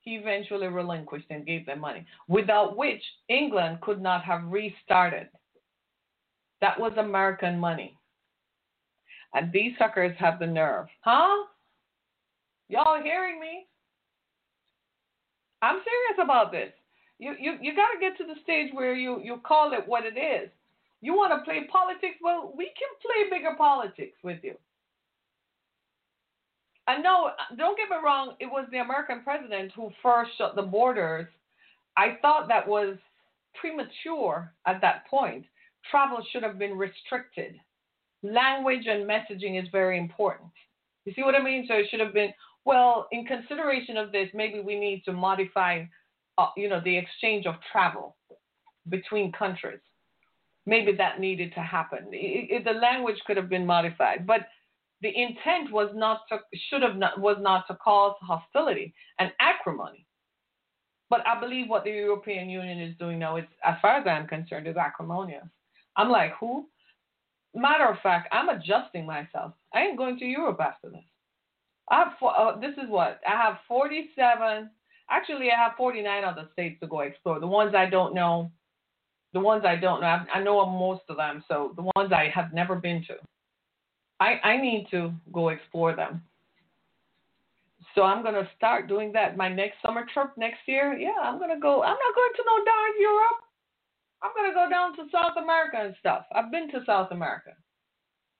He 0.00 0.16
eventually 0.16 0.66
relinquished 0.66 1.26
and 1.30 1.46
gave 1.46 1.64
them 1.66 1.78
money, 1.78 2.04
without 2.26 2.76
which 2.76 3.00
England 3.28 3.80
could 3.80 4.02
not 4.02 4.24
have 4.24 4.42
restarted. 4.46 5.28
That 6.60 6.80
was 6.80 6.92
American 6.98 7.60
money. 7.60 7.96
And 9.34 9.52
these 9.52 9.74
suckers 9.78 10.16
have 10.18 10.40
the 10.40 10.46
nerve. 10.48 10.86
Huh? 11.02 11.44
Y'all 12.68 13.00
hearing 13.00 13.38
me? 13.38 13.68
I'm 15.62 15.76
serious 15.76 16.24
about 16.24 16.50
this. 16.50 16.72
You 17.20 17.36
you 17.38 17.56
you 17.60 17.76
got 17.76 17.92
to 17.92 18.00
get 18.00 18.18
to 18.18 18.24
the 18.24 18.40
stage 18.42 18.72
where 18.72 18.96
you 18.96 19.20
you 19.22 19.40
call 19.46 19.74
it 19.74 19.86
what 19.86 20.02
it 20.04 20.18
is. 20.18 20.50
You 21.02 21.14
want 21.14 21.32
to 21.32 21.44
play 21.44 21.66
politics? 21.70 22.16
Well, 22.22 22.54
we 22.56 22.66
can 22.66 22.88
play 23.02 23.36
bigger 23.36 23.54
politics 23.58 24.16
with 24.22 24.38
you. 24.42 24.54
I 26.86 26.98
know, 26.98 27.30
don't 27.58 27.76
get 27.76 27.90
me 27.90 27.96
wrong, 28.02 28.34
it 28.40 28.46
was 28.46 28.66
the 28.70 28.78
American 28.78 29.22
president 29.22 29.72
who 29.74 29.90
first 30.02 30.30
shut 30.38 30.56
the 30.56 30.62
borders. 30.62 31.26
I 31.96 32.18
thought 32.22 32.48
that 32.48 32.66
was 32.66 32.96
premature 33.60 34.52
at 34.66 34.80
that 34.80 35.06
point. 35.08 35.44
Travel 35.90 36.24
should 36.30 36.42
have 36.42 36.58
been 36.58 36.76
restricted. 36.76 37.54
Language 38.22 38.86
and 38.86 39.08
messaging 39.08 39.60
is 39.60 39.68
very 39.70 39.98
important. 39.98 40.50
You 41.04 41.12
see 41.14 41.22
what 41.22 41.34
I 41.34 41.42
mean? 41.42 41.66
So 41.68 41.74
it 41.74 41.86
should 41.90 42.00
have 42.00 42.14
been, 42.14 42.32
well, 42.64 43.08
in 43.10 43.26
consideration 43.26 43.96
of 43.96 44.12
this, 44.12 44.28
maybe 44.34 44.60
we 44.60 44.78
need 44.78 45.02
to 45.04 45.12
modify, 45.12 45.84
uh, 46.38 46.48
you 46.56 46.68
know, 46.68 46.80
the 46.84 46.96
exchange 46.96 47.46
of 47.46 47.56
travel 47.72 48.16
between 48.88 49.32
countries 49.32 49.80
maybe 50.66 50.92
that 50.92 51.20
needed 51.20 51.52
to 51.54 51.60
happen. 51.60 52.06
It, 52.12 52.50
it, 52.50 52.64
the 52.64 52.72
language 52.72 53.18
could 53.26 53.36
have 53.36 53.48
been 53.48 53.66
modified, 53.66 54.26
but 54.26 54.42
the 55.00 55.08
intent 55.08 55.72
was 55.72 55.90
not 55.94 56.20
to 56.28 56.38
should 56.70 56.82
have 56.82 56.96
not 56.96 57.20
was 57.20 57.36
not 57.40 57.66
to 57.66 57.74
cause 57.74 58.14
hostility 58.20 58.94
and 59.18 59.32
acrimony. 59.40 60.06
But 61.10 61.26
I 61.26 61.38
believe 61.38 61.68
what 61.68 61.84
the 61.84 61.90
European 61.90 62.48
Union 62.48 62.80
is 62.80 62.96
doing 62.98 63.18
now 63.18 63.36
is, 63.36 63.44
as 63.64 63.74
far 63.82 63.98
as 63.98 64.06
I'm 64.06 64.26
concerned, 64.26 64.66
is 64.66 64.76
acrimonious. 64.76 65.44
I'm 65.96 66.08
like, 66.08 66.32
who? 66.40 66.66
Matter 67.54 67.86
of 67.86 67.98
fact, 68.02 68.28
I'm 68.32 68.48
adjusting 68.48 69.04
myself. 69.04 69.52
I 69.74 69.82
ain't 69.82 69.98
going 69.98 70.18
to 70.20 70.24
Europe 70.24 70.60
after 70.60 70.88
this. 70.88 71.04
I 71.90 71.98
have 71.98 72.12
uh, 72.22 72.58
this 72.60 72.72
is 72.82 72.88
what 72.88 73.20
I 73.28 73.32
have 73.32 73.58
47. 73.68 74.70
Actually, 75.10 75.50
I 75.50 75.62
have 75.62 75.72
49 75.76 76.24
other 76.24 76.48
states 76.52 76.80
to 76.80 76.86
go 76.86 77.00
explore. 77.00 77.40
The 77.40 77.46
ones 77.46 77.74
I 77.74 77.90
don't 77.90 78.14
know, 78.14 78.50
the 79.32 79.40
ones 79.40 79.64
I 79.66 79.76
don't 79.76 80.00
know, 80.00 80.06
I, 80.06 80.26
I 80.34 80.42
know 80.42 80.64
most 80.66 81.02
of 81.08 81.16
them. 81.16 81.42
So 81.48 81.72
the 81.76 81.90
ones 81.96 82.12
I 82.12 82.30
have 82.34 82.52
never 82.52 82.76
been 82.76 83.04
to, 83.08 83.14
I, 84.20 84.38
I 84.44 84.56
need 84.60 84.86
to 84.90 85.12
go 85.32 85.48
explore 85.48 85.96
them. 85.96 86.22
So 87.94 88.02
I'm 88.02 88.22
gonna 88.22 88.48
start 88.56 88.88
doing 88.88 89.12
that. 89.12 89.36
My 89.36 89.48
next 89.48 89.76
summer 89.84 90.06
trip 90.12 90.30
next 90.36 90.60
year, 90.66 90.94
yeah, 90.94 91.20
I'm 91.22 91.38
gonna 91.38 91.60
go. 91.60 91.82
I'm 91.82 91.96
not 91.96 92.14
going 92.14 92.32
to 92.36 92.44
no 92.46 92.64
darn 92.64 92.92
Europe. 92.98 93.40
I'm 94.22 94.30
gonna 94.36 94.54
go 94.54 94.70
down 94.70 94.96
to 94.96 95.10
South 95.12 95.36
America 95.36 95.76
and 95.78 95.94
stuff. 95.98 96.24
I've 96.34 96.50
been 96.50 96.70
to 96.70 96.84
South 96.86 97.10
America. 97.10 97.50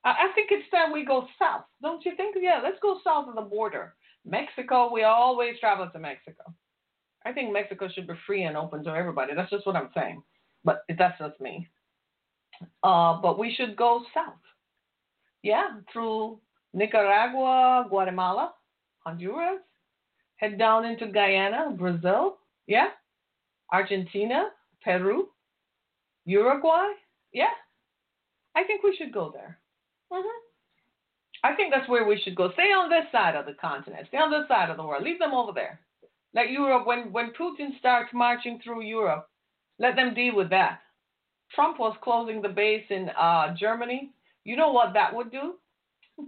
I, 0.04 0.10
I 0.10 0.32
think 0.34 0.48
it's 0.50 0.70
time 0.70 0.92
we 0.92 1.04
go 1.04 1.26
south, 1.38 1.64
don't 1.82 2.04
you 2.04 2.12
think? 2.16 2.36
Yeah, 2.40 2.60
let's 2.62 2.78
go 2.80 3.00
south 3.04 3.28
of 3.28 3.34
the 3.34 3.42
border. 3.42 3.94
Mexico, 4.24 4.90
we 4.92 5.02
always 5.02 5.58
travel 5.58 5.90
to 5.92 5.98
Mexico. 5.98 6.44
I 7.26 7.32
think 7.32 7.52
Mexico 7.52 7.88
should 7.92 8.06
be 8.06 8.14
free 8.26 8.44
and 8.44 8.56
open 8.56 8.84
to 8.84 8.90
everybody. 8.90 9.34
That's 9.34 9.50
just 9.50 9.66
what 9.66 9.76
I'm 9.76 9.90
saying 9.94 10.22
but 10.64 10.84
that's 10.98 11.18
just 11.18 11.40
me. 11.40 11.68
Uh, 12.82 13.20
but 13.20 13.38
we 13.38 13.54
should 13.54 13.76
go 13.76 14.02
south. 14.14 14.34
Yeah, 15.42 15.80
through 15.92 16.38
Nicaragua, 16.72 17.86
Guatemala, 17.88 18.52
Honduras, 19.00 19.60
head 20.36 20.58
down 20.58 20.84
into 20.84 21.06
Guyana, 21.08 21.74
Brazil, 21.76 22.38
yeah, 22.66 22.88
Argentina, 23.72 24.50
Peru, 24.84 25.28
Uruguay, 26.24 26.88
yeah. 27.32 27.50
I 28.54 28.64
think 28.64 28.82
we 28.82 28.94
should 28.96 29.12
go 29.12 29.30
there. 29.32 29.58
Mm-hmm. 30.12 30.28
I 31.44 31.54
think 31.56 31.72
that's 31.72 31.88
where 31.88 32.06
we 32.06 32.20
should 32.22 32.36
go. 32.36 32.52
Stay 32.52 32.70
on 32.70 32.88
this 32.88 33.10
side 33.10 33.34
of 33.34 33.46
the 33.46 33.54
continent. 33.54 34.06
Stay 34.08 34.18
on 34.18 34.30
this 34.30 34.46
side 34.46 34.70
of 34.70 34.76
the 34.76 34.84
world. 34.84 35.02
Leave 35.02 35.18
them 35.18 35.32
over 35.32 35.52
there. 35.52 35.80
Let 36.34 36.50
Europe, 36.50 36.86
when, 36.86 37.12
when 37.12 37.32
Putin 37.32 37.76
starts 37.78 38.10
marching 38.12 38.60
through 38.62 38.82
Europe, 38.82 39.28
let 39.78 39.96
them 39.96 40.14
deal 40.14 40.36
with 40.36 40.50
that. 40.50 40.80
Trump 41.54 41.78
was 41.78 41.96
closing 42.02 42.40
the 42.40 42.48
base 42.48 42.84
in 42.90 43.10
uh, 43.10 43.54
Germany. 43.58 44.10
You 44.44 44.56
know 44.56 44.72
what 44.72 44.94
that 44.94 45.14
would 45.14 45.30
do? 45.30 45.54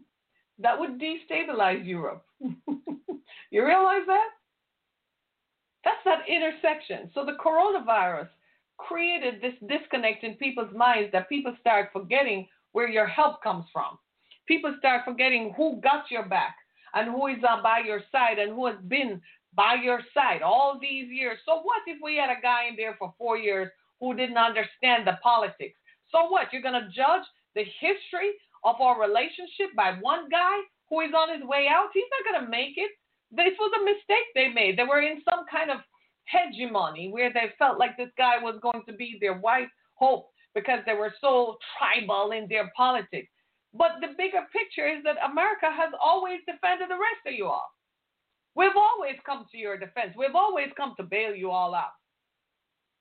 That 0.61 0.79
would 0.79 1.01
destabilize 1.01 1.85
Europe. 1.85 2.25
you 3.51 3.67
realize 3.67 4.07
that? 4.07 4.29
That's 5.85 6.05
that 6.05 6.29
intersection. 6.29 7.11
So 7.13 7.25
the 7.25 7.37
coronavirus 7.45 8.29
created 8.79 9.41
this 9.41 9.55
disconnect 9.69 10.23
in 10.23 10.35
people's 10.35 10.73
minds 10.75 11.11
that 11.13 11.29
people 11.29 11.57
start 11.61 11.91
forgetting 11.93 12.47
where 12.71 12.89
your 12.89 13.07
help 13.07 13.43
comes 13.43 13.65
from. 13.73 13.99
People 14.47 14.75
start 14.79 15.03
forgetting 15.05 15.55
who 15.57 15.81
got 15.81 16.11
your 16.11 16.27
back 16.27 16.57
and 16.95 17.11
who 17.11 17.27
is 17.27 17.39
uh, 17.49 17.63
by 17.63 17.81
your 17.85 18.01
side 18.13 18.39
and 18.39 18.53
who 18.53 18.67
has 18.67 18.77
been 18.89 19.21
by 19.57 19.75
your 19.83 20.01
side 20.13 20.43
all 20.43 20.79
these 20.81 21.09
years. 21.11 21.39
So 21.47 21.61
what 21.63 21.83
if 21.87 21.99
we 22.03 22.17
had 22.17 22.31
a 22.31 22.41
guy 22.41 22.67
in 22.69 22.77
there 22.77 22.97
for 22.99 23.15
four 23.19 23.37
years 23.37 23.71
who 24.01 24.15
didn't 24.15 24.39
understand 24.39 25.07
the 25.07 25.19
politics? 25.23 25.79
So 26.11 26.29
what? 26.29 26.53
You're 26.53 26.63
going 26.63 26.81
to 26.81 26.89
judge 26.95 27.27
the 27.55 27.65
history 27.81 28.33
of 28.65 28.81
our 28.81 29.01
relationship 29.01 29.75
by 29.77 29.97
one 30.01 30.29
guy 30.29 30.59
who 30.89 31.01
is 31.01 31.13
on 31.17 31.33
his 31.33 31.47
way 31.47 31.69
out? 31.71 31.89
He's 31.93 32.11
not 32.11 32.33
going 32.33 32.45
to 32.45 32.51
make 32.51 32.75
it. 32.77 32.91
This 33.31 33.55
was 33.59 33.73
a 33.81 33.85
mistake 33.85 34.29
they 34.35 34.49
made. 34.49 34.79
They 34.79 34.85
were 34.85 35.03
in 35.03 35.23
some 35.29 35.45
kind 35.51 35.71
of 35.71 35.79
hegemony 36.27 37.11
where 37.11 37.33
they 37.33 37.53
felt 37.59 37.79
like 37.79 37.97
this 37.97 38.13
guy 38.17 38.39
was 38.41 38.59
going 38.63 38.83
to 38.87 38.95
be 38.95 39.19
their 39.21 39.39
white 39.39 39.69
hope 39.95 40.31
because 40.55 40.81
they 40.87 40.95
were 40.95 41.13
so 41.21 41.57
tribal 41.77 42.33
in 42.33 42.47
their 42.49 42.71
politics. 42.77 43.29
But 43.75 43.99
the 44.01 44.15
bigger 44.17 44.47
picture 44.53 44.87
is 44.87 45.03
that 45.03 45.19
America 45.29 45.67
has 45.67 45.91
always 46.01 46.39
defended 46.47 46.89
the 46.89 46.95
rest 46.95 47.27
of 47.27 47.35
you 47.35 47.47
all. 47.47 47.74
We've 48.57 48.77
always 48.77 49.17
come 49.27 49.47
to 49.51 49.59
your 49.59 49.77
defense. 49.77 50.15
We've 50.17 50.35
always 50.35 50.69
come 50.77 50.95
to 50.97 51.03
bail 51.03 51.35
you 51.35 51.51
all 51.51 51.75
out. 51.75 51.95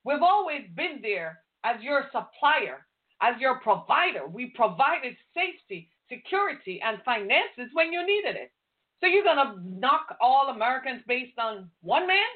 We've 0.04 0.22
always 0.22 0.62
been 0.74 0.98
there 1.00 1.40
as 1.64 1.80
your 1.80 2.04
supplier, 2.12 2.86
as 3.22 3.40
your 3.40 3.60
provider. 3.60 4.26
We 4.28 4.52
provided 4.54 5.16
safety, 5.32 5.90
security, 6.10 6.80
and 6.84 6.98
finances 7.04 7.70
when 7.72 7.92
you 7.92 8.04
needed 8.06 8.36
it. 8.36 8.52
So 9.00 9.06
you're 9.06 9.24
going 9.24 9.36
to 9.36 9.60
knock 9.78 10.16
all 10.20 10.48
Americans 10.48 11.02
based 11.06 11.38
on 11.38 11.70
one 11.82 12.06
man? 12.06 12.32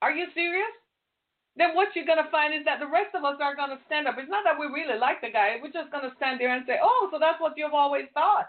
Are 0.00 0.10
you 0.12 0.26
serious? 0.34 0.72
Then 1.56 1.74
what 1.74 1.94
you're 1.94 2.06
going 2.06 2.22
to 2.22 2.30
find 2.30 2.54
is 2.54 2.64
that 2.64 2.80
the 2.80 2.88
rest 2.88 3.14
of 3.14 3.24
us 3.24 3.36
are 3.40 3.54
going 3.54 3.70
to 3.70 3.78
stand 3.86 4.08
up. 4.08 4.16
It's 4.18 4.30
not 4.30 4.42
that 4.44 4.58
we 4.58 4.66
really 4.66 4.98
like 4.98 5.20
the 5.20 5.30
guy. 5.30 5.56
We're 5.62 5.70
just 5.70 5.92
going 5.92 6.08
to 6.08 6.16
stand 6.16 6.40
there 6.40 6.54
and 6.54 6.64
say, 6.66 6.78
oh, 6.82 7.08
so 7.12 7.18
that's 7.20 7.40
what 7.40 7.54
you've 7.56 7.74
always 7.74 8.06
thought. 8.14 8.48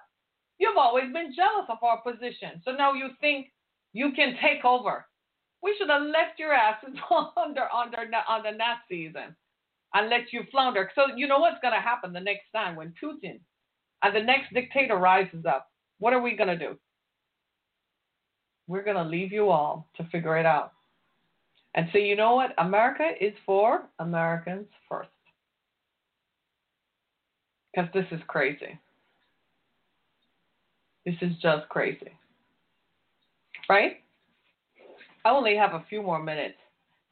You've 0.60 0.78
always 0.78 1.12
been 1.14 1.34
jealous 1.36 1.68
of 1.70 1.80
our 1.84 2.02
position. 2.02 2.62
So 2.66 2.72
now 2.72 2.94
you 2.94 3.10
think 3.22 3.48
You 3.94 4.12
can 4.14 4.36
take 4.42 4.66
over. 4.66 5.06
We 5.62 5.76
should 5.78 5.90
have 5.90 6.04
left 6.04 6.40
your 6.40 6.54
asses 6.54 6.96
under 7.38 7.68
under 7.74 7.98
on 8.28 8.44
the 8.44 8.52
Nat 8.52 8.80
season 8.90 9.36
and 9.94 10.10
let 10.10 10.34
you 10.34 10.44
flounder. 10.52 10.92
So 10.96 11.04
you 11.16 11.28
know 11.28 11.40
what's 11.40 11.62
going 11.62 11.74
to 11.74 11.80
happen 11.80 12.14
the 12.14 12.20
next 12.20 12.52
time 12.54 12.76
when 12.76 12.94
Putin 13.02 13.40
and 14.04 14.16
the 14.16 14.22
next 14.24 14.54
dictator 14.54 14.98
rises 14.98 15.46
up. 15.46 15.70
What 16.00 16.14
are 16.14 16.22
we 16.22 16.36
going 16.36 16.50
to 16.50 16.58
do? 16.58 16.78
We're 18.68 18.84
going 18.84 18.98
to 18.98 19.04
leave 19.04 19.32
you 19.32 19.50
all 19.50 19.88
to 19.98 20.04
figure 20.12 20.38
it 20.38 20.46
out. 20.46 20.74
And 21.76 21.88
so 21.92 21.98
you 21.98 22.16
know 22.16 22.36
what? 22.36 22.54
America 22.58 23.12
is 23.20 23.34
for 23.46 23.84
Americans 24.00 24.68
first. 24.90 25.10
Because 27.74 27.90
this 27.94 28.06
is 28.12 28.22
crazy. 28.28 28.80
This 31.06 31.16
is 31.22 31.32
just 31.42 31.68
crazy. 31.70 32.12
Right? 33.70 33.98
I 35.26 35.30
only 35.30 35.56
have 35.56 35.74
a 35.74 35.86
few 35.90 36.02
more 36.02 36.22
minutes, 36.22 36.58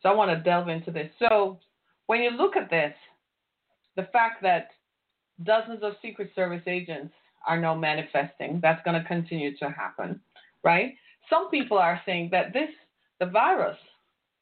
so 0.02 0.10
I 0.10 0.14
want 0.14 0.32
to 0.32 0.44
delve 0.44 0.68
into 0.68 0.92
this. 0.92 1.10
So, 1.20 1.60
when 2.08 2.22
you 2.22 2.32
look 2.32 2.58
at 2.58 2.70
this, 2.70 2.94
the 3.96 4.08
fact 4.12 4.42
that 4.42 4.70
dozens 5.44 5.82
of 5.84 5.94
Secret 6.02 6.32
Service 6.36 6.64
agents 6.68 7.14
are 7.48 7.60
now 7.60 7.74
manifesting, 7.74 8.60
that's 8.62 8.84
going 8.84 9.02
to 9.02 9.08
continue 9.08 9.56
to 9.58 9.70
happen, 9.70 10.20
right? 10.64 10.94
Some 11.30 11.50
people 11.50 11.78
are 11.78 12.02
saying 12.06 12.30
that 12.32 12.54
this, 12.54 12.70
the 13.20 13.26
virus, 13.28 13.78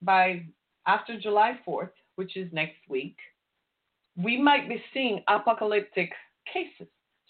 by 0.01 0.45
after 0.87 1.19
July 1.19 1.59
4th, 1.67 1.91
which 2.15 2.35
is 2.35 2.51
next 2.51 2.77
week, 2.89 3.17
we 4.17 4.41
might 4.41 4.67
be 4.67 4.81
seeing 4.93 5.23
apocalyptic 5.27 6.11
cases, 6.51 6.87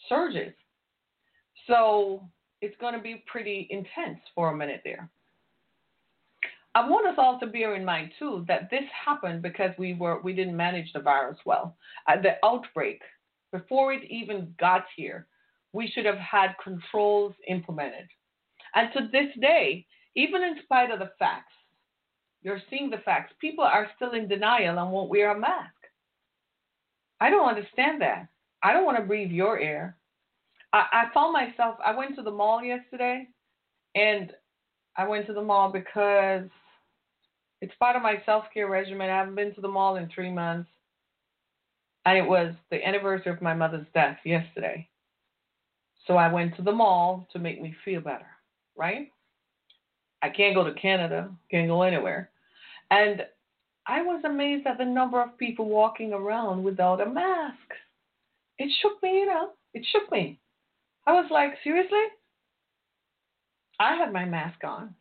surges. 0.07 0.53
So 1.67 2.27
it's 2.61 2.75
going 2.79 2.93
to 2.93 3.01
be 3.01 3.23
pretty 3.27 3.67
intense 3.69 4.19
for 4.35 4.51
a 4.51 4.55
minute 4.55 4.81
there. 4.83 5.09
I 6.75 6.87
want 6.87 7.07
us 7.07 7.15
all 7.17 7.39
to 7.39 7.47
bear 7.47 7.75
in 7.75 7.83
mind 7.83 8.11
too 8.19 8.45
that 8.47 8.69
this 8.69 8.83
happened 9.05 9.41
because 9.41 9.71
we 9.77 9.95
were 9.95 10.21
we 10.21 10.33
didn't 10.33 10.55
manage 10.55 10.93
the 10.93 10.99
virus 10.99 11.37
well. 11.45 11.75
At 12.07 12.21
the 12.21 12.35
outbreak, 12.45 13.01
before 13.51 13.91
it 13.91 14.03
even 14.09 14.53
got 14.59 14.85
here, 14.95 15.27
we 15.73 15.87
should 15.87 16.05
have 16.05 16.17
had 16.17 16.55
controls 16.63 17.33
implemented. 17.47 18.07
And 18.75 18.89
to 18.93 19.09
this 19.11 19.29
day, 19.41 19.85
even 20.15 20.43
in 20.43 20.57
spite 20.63 20.91
of 20.91 20.99
the 20.99 21.11
facts, 21.17 21.53
you're 22.43 22.61
seeing 22.69 22.89
the 22.89 22.97
facts, 22.99 23.33
people 23.41 23.63
are 23.63 23.89
still 23.95 24.11
in 24.11 24.27
denial 24.27 24.77
and 24.77 24.91
won't 24.91 25.09
wear 25.09 25.31
a 25.31 25.39
mask. 25.39 25.73
I 27.19 27.29
don't 27.29 27.49
understand 27.49 28.01
that. 28.01 28.27
I 28.63 28.73
don't 28.73 28.85
want 28.85 28.97
to 28.97 29.03
breathe 29.03 29.31
your 29.31 29.59
air. 29.59 29.97
I, 30.73 30.85
I 30.91 31.13
found 31.13 31.33
myself, 31.33 31.77
I 31.83 31.95
went 31.95 32.15
to 32.15 32.21
the 32.21 32.31
mall 32.31 32.63
yesterday 32.63 33.27
and 33.95 34.31
I 34.97 35.07
went 35.07 35.27
to 35.27 35.33
the 35.33 35.41
mall 35.41 35.71
because 35.71 36.49
it's 37.61 37.73
part 37.79 37.95
of 37.95 38.01
my 38.01 38.21
self 38.25 38.45
care 38.53 38.69
regimen. 38.69 39.09
I 39.09 39.17
haven't 39.17 39.35
been 39.35 39.53
to 39.55 39.61
the 39.61 39.67
mall 39.67 39.95
in 39.97 40.09
three 40.13 40.31
months. 40.31 40.69
And 42.05 42.17
it 42.17 42.27
was 42.27 42.53
the 42.71 42.85
anniversary 42.85 43.31
of 43.31 43.41
my 43.41 43.53
mother's 43.53 43.85
death 43.93 44.17
yesterday. 44.23 44.87
So 46.07 46.15
I 46.15 46.31
went 46.31 46.55
to 46.55 46.61
the 46.61 46.71
mall 46.71 47.27
to 47.33 47.39
make 47.39 47.61
me 47.61 47.75
feel 47.85 48.01
better, 48.01 48.25
right? 48.77 49.11
I 50.21 50.29
can't 50.29 50.55
go 50.55 50.63
to 50.63 50.73
Canada, 50.73 51.29
can't 51.51 51.67
go 51.67 51.83
anywhere. 51.83 52.29
And 52.89 53.23
I 53.85 54.01
was 54.01 54.23
amazed 54.25 54.65
at 54.65 54.77
the 54.77 54.85
number 54.85 55.21
of 55.21 55.37
people 55.37 55.65
walking 55.65 56.13
around 56.13 56.63
without 56.63 57.01
a 57.01 57.09
mask. 57.09 57.57
It 58.57 58.71
shook 58.81 59.01
me, 59.03 59.19
you 59.19 59.25
know, 59.25 59.51
it 59.73 59.85
shook 59.91 60.11
me. 60.11 60.39
I 61.09 61.11
was 61.13 61.25
like, 61.31 61.53
seriously? 61.63 62.05
I 63.79 63.95
had 63.95 64.13
my 64.13 64.25
mask 64.25 64.63
on. 64.63 64.93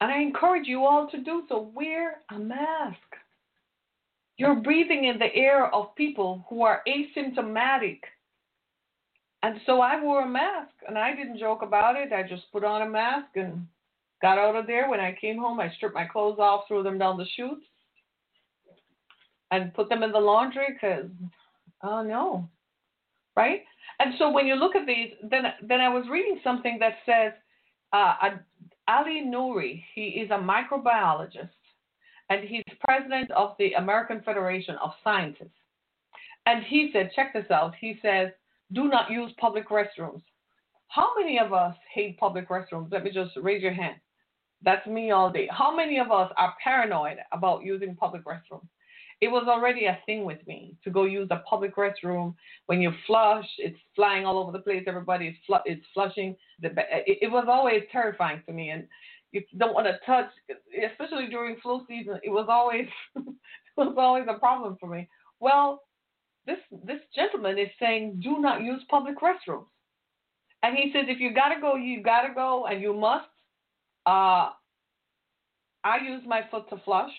And 0.00 0.10
I 0.10 0.20
encourage 0.20 0.66
you 0.66 0.84
all 0.84 1.08
to 1.10 1.22
do 1.22 1.44
so. 1.48 1.70
Wear 1.76 2.22
a 2.28 2.40
mask. 2.40 2.96
You're 4.38 4.56
breathing 4.56 5.04
in 5.04 5.20
the 5.20 5.32
air 5.32 5.72
of 5.72 5.94
people 5.94 6.44
who 6.50 6.64
are 6.64 6.82
asymptomatic. 6.88 8.00
And 9.44 9.60
so 9.64 9.80
I 9.80 10.02
wore 10.02 10.22
a 10.22 10.28
mask 10.28 10.72
and 10.88 10.98
I 10.98 11.14
didn't 11.14 11.38
joke 11.38 11.62
about 11.62 11.94
it. 11.94 12.12
I 12.12 12.24
just 12.24 12.50
put 12.50 12.64
on 12.64 12.82
a 12.82 12.90
mask 12.90 13.36
and 13.36 13.64
got 14.22 14.38
out 14.38 14.56
of 14.56 14.66
there. 14.66 14.90
When 14.90 14.98
I 14.98 15.16
came 15.20 15.38
home, 15.38 15.60
I 15.60 15.70
stripped 15.76 15.94
my 15.94 16.06
clothes 16.06 16.40
off, 16.40 16.64
threw 16.66 16.82
them 16.82 16.98
down 16.98 17.16
the 17.16 17.26
chute, 17.36 17.62
and 19.52 19.72
put 19.72 19.88
them 19.88 20.02
in 20.02 20.10
the 20.10 20.18
laundry 20.18 20.66
because, 20.72 21.10
oh 21.84 22.02
no, 22.02 22.48
right? 23.36 23.60
And 23.98 24.14
so 24.18 24.30
when 24.30 24.46
you 24.46 24.54
look 24.54 24.74
at 24.76 24.86
these, 24.86 25.12
then 25.22 25.44
then 25.62 25.80
I 25.80 25.88
was 25.88 26.04
reading 26.10 26.40
something 26.42 26.78
that 26.80 26.94
says 27.06 27.32
uh, 27.92 28.14
Ali 28.88 29.22
Nouri, 29.26 29.82
he 29.94 30.02
is 30.02 30.30
a 30.30 30.34
microbiologist 30.34 31.50
and 32.30 32.48
he's 32.48 32.62
president 32.80 33.30
of 33.32 33.54
the 33.58 33.74
American 33.74 34.22
Federation 34.22 34.76
of 34.82 34.90
Scientists. 35.04 35.50
And 36.46 36.64
he 36.64 36.90
said, 36.92 37.10
check 37.14 37.32
this 37.32 37.50
out. 37.50 37.74
He 37.80 37.98
says, 38.02 38.28
do 38.72 38.88
not 38.88 39.10
use 39.10 39.30
public 39.38 39.68
restrooms. 39.68 40.22
How 40.88 41.10
many 41.18 41.38
of 41.38 41.52
us 41.52 41.76
hate 41.92 42.18
public 42.18 42.48
restrooms? 42.48 42.90
Let 42.90 43.04
me 43.04 43.10
just 43.10 43.36
raise 43.36 43.62
your 43.62 43.72
hand. 43.72 43.96
That's 44.62 44.86
me 44.86 45.10
all 45.10 45.30
day. 45.30 45.48
How 45.50 45.74
many 45.74 45.98
of 45.98 46.10
us 46.10 46.32
are 46.36 46.54
paranoid 46.62 47.18
about 47.32 47.64
using 47.64 47.94
public 47.96 48.24
restrooms? 48.24 48.68
It 49.22 49.30
was 49.30 49.46
already 49.48 49.84
a 49.84 50.00
thing 50.04 50.24
with 50.24 50.44
me 50.48 50.74
to 50.82 50.90
go 50.90 51.04
use 51.04 51.28
a 51.30 51.44
public 51.48 51.76
restroom. 51.76 52.34
When 52.66 52.82
you 52.82 52.90
flush, 53.06 53.46
it's 53.58 53.78
flying 53.94 54.26
all 54.26 54.36
over 54.36 54.50
the 54.50 54.58
place. 54.58 54.82
Everybody 54.88 55.28
is 55.28 55.36
fl- 55.46 55.64
it's 55.64 55.86
flushing. 55.94 56.34
The, 56.60 56.70
it, 57.06 57.18
it 57.22 57.30
was 57.30 57.46
always 57.48 57.82
terrifying 57.92 58.42
to 58.46 58.52
me, 58.52 58.70
and 58.70 58.88
you 59.30 59.42
don't 59.58 59.74
want 59.74 59.86
to 59.86 59.96
touch, 60.04 60.28
especially 60.90 61.28
during 61.28 61.56
flu 61.62 61.82
season. 61.88 62.18
It 62.24 62.30
was 62.30 62.46
always 62.48 62.88
it 63.16 63.24
was 63.76 63.94
always 63.96 64.24
a 64.28 64.40
problem 64.40 64.76
for 64.80 64.88
me. 64.88 65.08
Well, 65.38 65.82
this 66.44 66.58
this 66.84 67.00
gentleman 67.14 67.58
is 67.58 67.68
saying 67.78 68.18
do 68.20 68.40
not 68.40 68.62
use 68.62 68.82
public 68.90 69.20
restrooms, 69.20 69.66
and 70.64 70.76
he 70.76 70.90
says 70.92 71.04
if 71.06 71.20
you 71.20 71.32
gotta 71.32 71.60
go, 71.60 71.76
you 71.76 72.02
gotta 72.02 72.34
go, 72.34 72.66
and 72.66 72.82
you 72.82 72.92
must. 72.92 73.28
Uh, 74.04 74.50
I 75.84 75.98
use 76.04 76.22
my 76.26 76.40
foot 76.50 76.68
to 76.70 76.76
flush. 76.84 77.12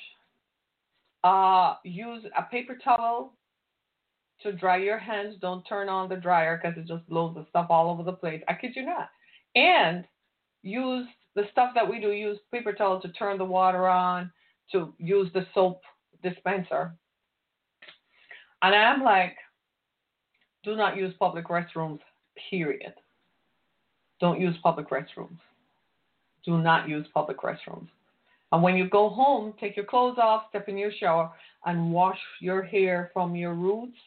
Uh, 1.24 1.76
use 1.84 2.24
a 2.38 2.44
paper 2.44 2.78
towel 2.84 3.34
to 4.42 4.52
dry 4.52 4.78
your 4.78 4.98
hands. 4.98 5.36
Don't 5.40 5.64
turn 5.64 5.88
on 5.88 6.10
the 6.10 6.16
dryer 6.16 6.60
because 6.62 6.78
it 6.78 6.88
just 6.88 7.08
blows 7.08 7.36
the 7.36 7.46
stuff 7.50 7.68
all 7.70 7.90
over 7.90 8.04
the 8.04 8.12
place. 8.12 8.42
I 8.48 8.54
kid 8.54 8.74
you 8.76 8.86
not. 8.86 9.10
And 9.56 10.06
use 10.64 11.08
the 11.36 11.44
stuff 11.52 11.72
that 11.76 11.90
we 11.90 12.00
do. 12.00 12.12
Use 12.12 12.40
paper 12.52 12.74
towel 12.74 13.02
to 13.02 13.12
turn 13.14 13.38
the 13.38 13.46
water 13.46 13.88
on. 13.88 14.32
To 14.72 14.94
use 14.98 15.30
the 15.34 15.46
soap 15.54 15.82
dispenser. 16.24 16.96
And 18.62 18.74
I'm 18.74 19.04
like, 19.04 19.36
do 20.64 20.76
not 20.76 20.98
use 20.98 21.14
public 21.20 21.48
restrooms. 21.48 22.00
Period. 22.50 22.94
Don't 24.20 24.40
use 24.40 24.56
public 24.64 24.90
restrooms. 24.90 25.38
Do 26.46 26.58
not 26.58 26.88
use 26.88 27.06
public 27.14 27.38
restrooms. 27.40 27.90
And 28.54 28.62
when 28.62 28.78
you 28.78 28.88
go 28.88 29.10
home, 29.10 29.56
take 29.60 29.76
your 29.76 29.84
clothes 29.84 30.20
off, 30.22 30.44
step 30.50 30.70
in 30.70 30.78
your 30.78 30.92
shower, 31.00 31.32
and 31.66 31.92
wash 31.92 32.20
your 32.40 32.62
hair 32.62 33.10
from 33.12 33.36
your 33.36 33.56
roots 33.56 33.98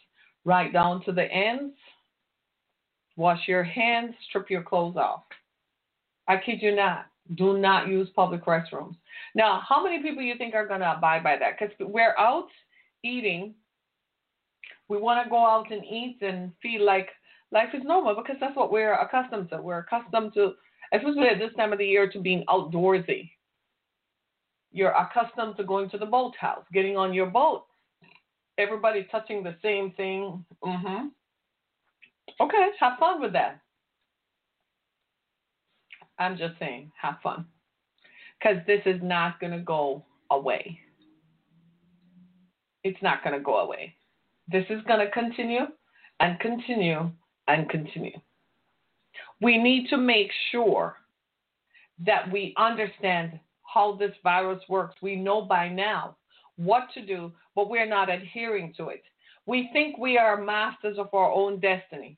right 0.44 0.72
down 0.72 1.05
to 1.05 1.11
the 1.11 1.24
ends. 1.24 1.74
Wash 3.16 3.40
your 3.49 3.64
hands, 3.64 4.14
strip 4.28 4.49
your 4.49 4.62
clothes 4.62 4.97
off. 4.97 5.24
I 6.28 6.36
kid 6.36 6.62
you 6.62 6.76
not. 6.76 7.07
Do 7.34 7.59
not 7.59 7.88
use 7.88 8.09
public 8.14 8.44
restrooms. 8.44 8.94
Now, 9.34 9.62
how 9.68 9.82
many 9.82 10.01
people 10.01 10.22
you 10.22 10.36
think 10.38 10.55
are 10.55 10.68
going 10.68 10.78
to 10.78 10.92
abide 10.92 11.24
by 11.24 11.36
that? 11.38 11.59
Because 11.59 11.74
we're 11.80 12.14
out 12.16 12.47
eating. 13.03 13.53
We 14.88 14.97
want 14.97 15.24
to 15.24 15.28
go 15.28 15.44
out 15.44 15.72
and 15.72 15.84
eat 15.84 16.18
and 16.20 16.53
feel 16.62 16.86
like 16.86 17.09
life 17.51 17.70
is 17.74 17.82
normal 17.82 18.14
because 18.14 18.36
that's 18.38 18.55
what 18.55 18.70
we're 18.70 18.94
accustomed 18.94 19.51
to. 19.51 19.61
We're 19.61 19.80
accustomed 19.80 20.34
to, 20.34 20.53
especially 20.92 21.26
at 21.26 21.40
this 21.40 21.53
time 21.57 21.72
of 21.72 21.80
the 21.80 21.84
year, 21.84 22.09
to 22.12 22.20
being 22.20 22.44
outdoorsy 22.49 23.30
you're 24.72 24.92
accustomed 24.92 25.56
to 25.56 25.64
going 25.64 25.88
to 25.90 25.98
the 25.98 26.06
boathouse, 26.06 26.64
getting 26.72 26.96
on 26.96 27.14
your 27.14 27.26
boat. 27.26 27.64
Everybody 28.58 29.06
touching 29.10 29.42
the 29.42 29.56
same 29.62 29.92
thing. 29.92 30.44
Mm-hmm. 30.64 31.08
Okay, 32.40 32.68
have 32.80 32.98
fun 32.98 33.20
with 33.20 33.32
that. 33.32 33.60
I'm 36.18 36.36
just 36.36 36.58
saying, 36.58 36.90
have 37.00 37.16
fun. 37.22 37.46
Because 38.38 38.58
this 38.66 38.80
is 38.86 39.00
not 39.02 39.40
going 39.40 39.52
to 39.52 39.60
go 39.60 40.04
away. 40.30 40.78
It's 42.84 43.02
not 43.02 43.22
going 43.24 43.34
to 43.34 43.42
go 43.42 43.58
away. 43.58 43.94
This 44.48 44.64
is 44.70 44.80
going 44.86 45.00
to 45.00 45.10
continue 45.10 45.66
and 46.20 46.38
continue 46.40 47.10
and 47.48 47.68
continue. 47.68 48.18
We 49.40 49.58
need 49.58 49.88
to 49.88 49.96
make 49.96 50.30
sure 50.50 50.96
that 52.04 52.30
we 52.30 52.54
understand 52.56 53.38
how 53.77 53.89
this 53.95 54.16
virus 54.22 54.62
works. 54.77 54.97
We 55.03 55.14
know 55.27 55.43
by 55.43 55.64
now 55.68 56.16
what 56.68 56.85
to 56.95 57.05
do, 57.14 57.20
but 57.55 57.68
we're 57.68 57.95
not 57.99 58.09
adhering 58.18 58.72
to 58.79 58.85
it. 58.89 59.05
We 59.45 59.59
think 59.74 59.99
we 59.99 60.16
are 60.24 60.51
masters 60.57 60.97
of 60.99 61.09
our 61.12 61.31
own 61.41 61.61
destiny. 61.61 62.12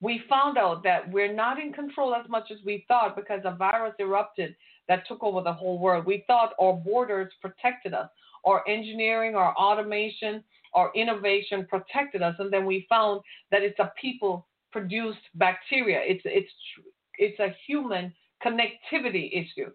we 0.00 0.22
found 0.28 0.56
out 0.58 0.82
that 0.84 1.10
we're 1.10 1.32
not 1.32 1.58
in 1.58 1.72
control 1.72 2.14
as 2.14 2.28
much 2.28 2.50
as 2.50 2.58
we 2.64 2.84
thought 2.86 3.16
because 3.16 3.40
a 3.44 3.56
virus 3.56 3.94
erupted 3.98 4.54
that 4.86 5.06
took 5.06 5.22
over 5.22 5.42
the 5.42 5.52
whole 5.52 5.78
world. 5.78 6.06
We 6.06 6.24
thought 6.26 6.54
our 6.60 6.74
borders 6.74 7.32
protected 7.40 7.94
us, 7.94 8.08
our 8.44 8.66
engineering, 8.68 9.34
our 9.34 9.54
automation, 9.56 10.44
our 10.74 10.92
innovation 10.94 11.66
protected 11.68 12.22
us, 12.22 12.36
and 12.38 12.52
then 12.52 12.64
we 12.64 12.86
found 12.88 13.22
that 13.50 13.62
it's 13.62 13.78
a 13.80 13.92
people 14.00 14.46
produced 14.70 15.18
bacteria. 15.34 16.00
It's 16.04 16.22
it's 16.24 16.52
it's 17.18 17.40
a 17.40 17.54
human 17.66 18.12
connectivity 18.44 19.30
issue. 19.32 19.70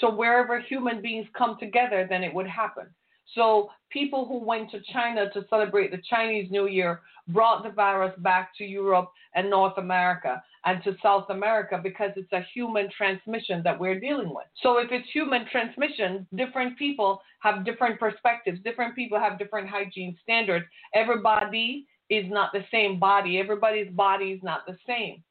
So 0.00 0.14
wherever 0.14 0.60
human 0.60 1.00
beings 1.00 1.26
come 1.36 1.56
together, 1.58 2.06
then 2.08 2.22
it 2.22 2.32
would 2.32 2.46
happen. 2.46 2.86
So 3.34 3.70
people 3.90 4.26
who 4.26 4.38
went 4.38 4.70
to 4.70 4.80
China 4.92 5.30
to 5.32 5.44
celebrate 5.50 5.90
the 5.90 6.02
Chinese 6.08 6.50
New 6.50 6.68
Year 6.68 7.00
brought 7.28 7.64
the 7.64 7.70
virus 7.70 8.14
back 8.18 8.50
to 8.56 8.64
Europe 8.64 9.10
and 9.34 9.50
North 9.50 9.76
America 9.78 10.42
and 10.64 10.82
to 10.84 10.96
South 11.02 11.26
America 11.30 11.80
because 11.82 12.12
it's 12.16 12.32
a 12.32 12.46
human 12.54 12.88
transmission 12.96 13.62
that 13.64 13.78
we're 13.78 13.98
dealing 13.98 14.28
with. 14.28 14.46
So 14.62 14.78
if 14.78 14.92
it's 14.92 15.08
human 15.12 15.46
transmission, 15.50 16.26
different 16.36 16.78
people 16.78 17.20
have 17.40 17.64
different 17.64 17.98
perspectives. 17.98 18.60
Different 18.62 18.94
people 18.94 19.18
have 19.18 19.38
different 19.38 19.68
hygiene 19.68 20.16
standards. 20.22 20.66
Everybody 20.94 21.86
is 22.10 22.24
not 22.28 22.52
the 22.52 22.64
same 22.70 22.98
body. 22.98 23.38
Everybody's 23.38 23.90
body 23.90 24.26
is 24.26 24.42
not 24.42 24.66
the 24.66 24.76
same. 24.86 25.22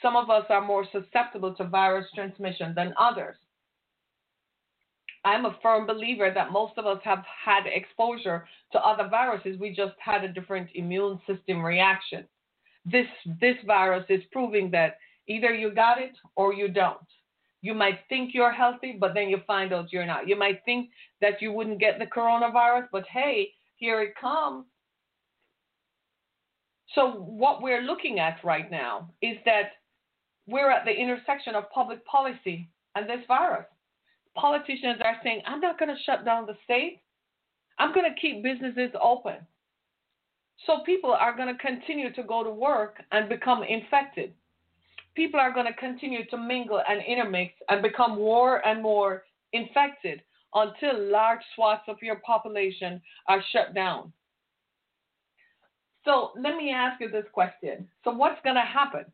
Some 0.00 0.16
of 0.16 0.30
us 0.30 0.44
are 0.48 0.64
more 0.64 0.86
susceptible 0.90 1.54
to 1.56 1.64
virus 1.64 2.06
transmission 2.14 2.72
than 2.74 2.94
others. 2.98 3.36
I'm 5.24 5.44
a 5.44 5.56
firm 5.62 5.86
believer 5.86 6.32
that 6.34 6.52
most 6.52 6.78
of 6.78 6.86
us 6.86 7.00
have 7.04 7.22
had 7.44 7.64
exposure 7.66 8.46
to 8.72 8.80
other 8.80 9.08
viruses. 9.08 9.58
We 9.58 9.74
just 9.74 9.94
had 9.98 10.24
a 10.24 10.32
different 10.32 10.70
immune 10.74 11.20
system 11.26 11.62
reaction. 11.62 12.24
This 12.86 13.06
this 13.40 13.56
virus 13.66 14.06
is 14.08 14.22
proving 14.32 14.70
that 14.70 14.96
either 15.28 15.54
you 15.54 15.74
got 15.74 16.00
it 16.00 16.16
or 16.36 16.54
you 16.54 16.68
don't. 16.68 16.98
You 17.62 17.74
might 17.74 17.98
think 18.08 18.30
you're 18.32 18.52
healthy, 18.52 18.96
but 18.98 19.12
then 19.12 19.28
you 19.28 19.38
find 19.46 19.72
out 19.74 19.92
you're 19.92 20.06
not. 20.06 20.26
You 20.26 20.36
might 20.36 20.64
think 20.64 20.88
that 21.20 21.42
you 21.42 21.52
wouldn't 21.52 21.78
get 21.78 21.98
the 21.98 22.06
coronavirus, 22.06 22.88
but 22.90 23.04
hey, 23.06 23.50
here 23.76 24.00
it 24.00 24.14
comes. 24.18 24.64
So 26.94 27.10
what 27.10 27.62
we're 27.62 27.82
looking 27.82 28.18
at 28.18 28.42
right 28.42 28.70
now 28.70 29.10
is 29.20 29.36
that 29.44 29.72
we're 30.46 30.70
at 30.70 30.86
the 30.86 30.90
intersection 30.90 31.54
of 31.54 31.70
public 31.70 32.04
policy 32.06 32.68
and 32.94 33.08
this 33.08 33.20
virus 33.28 33.66
politicians 34.36 35.00
are 35.04 35.16
saying, 35.22 35.42
I'm 35.46 35.60
not 35.60 35.78
going 35.78 35.94
to 35.94 36.02
shut 36.04 36.24
down 36.24 36.46
the 36.46 36.56
state. 36.64 37.00
I'm 37.78 37.94
going 37.94 38.12
to 38.12 38.20
keep 38.20 38.42
businesses 38.42 38.90
open. 39.02 39.36
So 40.66 40.80
people 40.84 41.12
are 41.12 41.36
going 41.36 41.48
to 41.54 41.60
continue 41.62 42.12
to 42.12 42.22
go 42.22 42.44
to 42.44 42.50
work 42.50 43.02
and 43.12 43.28
become 43.28 43.62
infected. 43.62 44.32
People 45.14 45.40
are 45.40 45.52
going 45.52 45.66
to 45.66 45.72
continue 45.74 46.26
to 46.26 46.36
mingle 46.36 46.82
and 46.88 47.02
intermix 47.02 47.54
and 47.68 47.82
become 47.82 48.16
more 48.16 48.66
and 48.66 48.82
more 48.82 49.24
infected 49.52 50.22
until 50.54 51.10
large 51.10 51.40
swaths 51.54 51.82
of 51.88 51.96
your 52.02 52.16
population 52.16 53.00
are 53.28 53.42
shut 53.52 53.74
down. 53.74 54.12
So 56.04 56.30
let 56.36 56.56
me 56.56 56.72
ask 56.72 57.00
you 57.00 57.10
this 57.10 57.26
question. 57.32 57.88
So 58.04 58.12
what's 58.12 58.40
going 58.42 58.56
to 58.56 58.62
happen? 58.62 59.04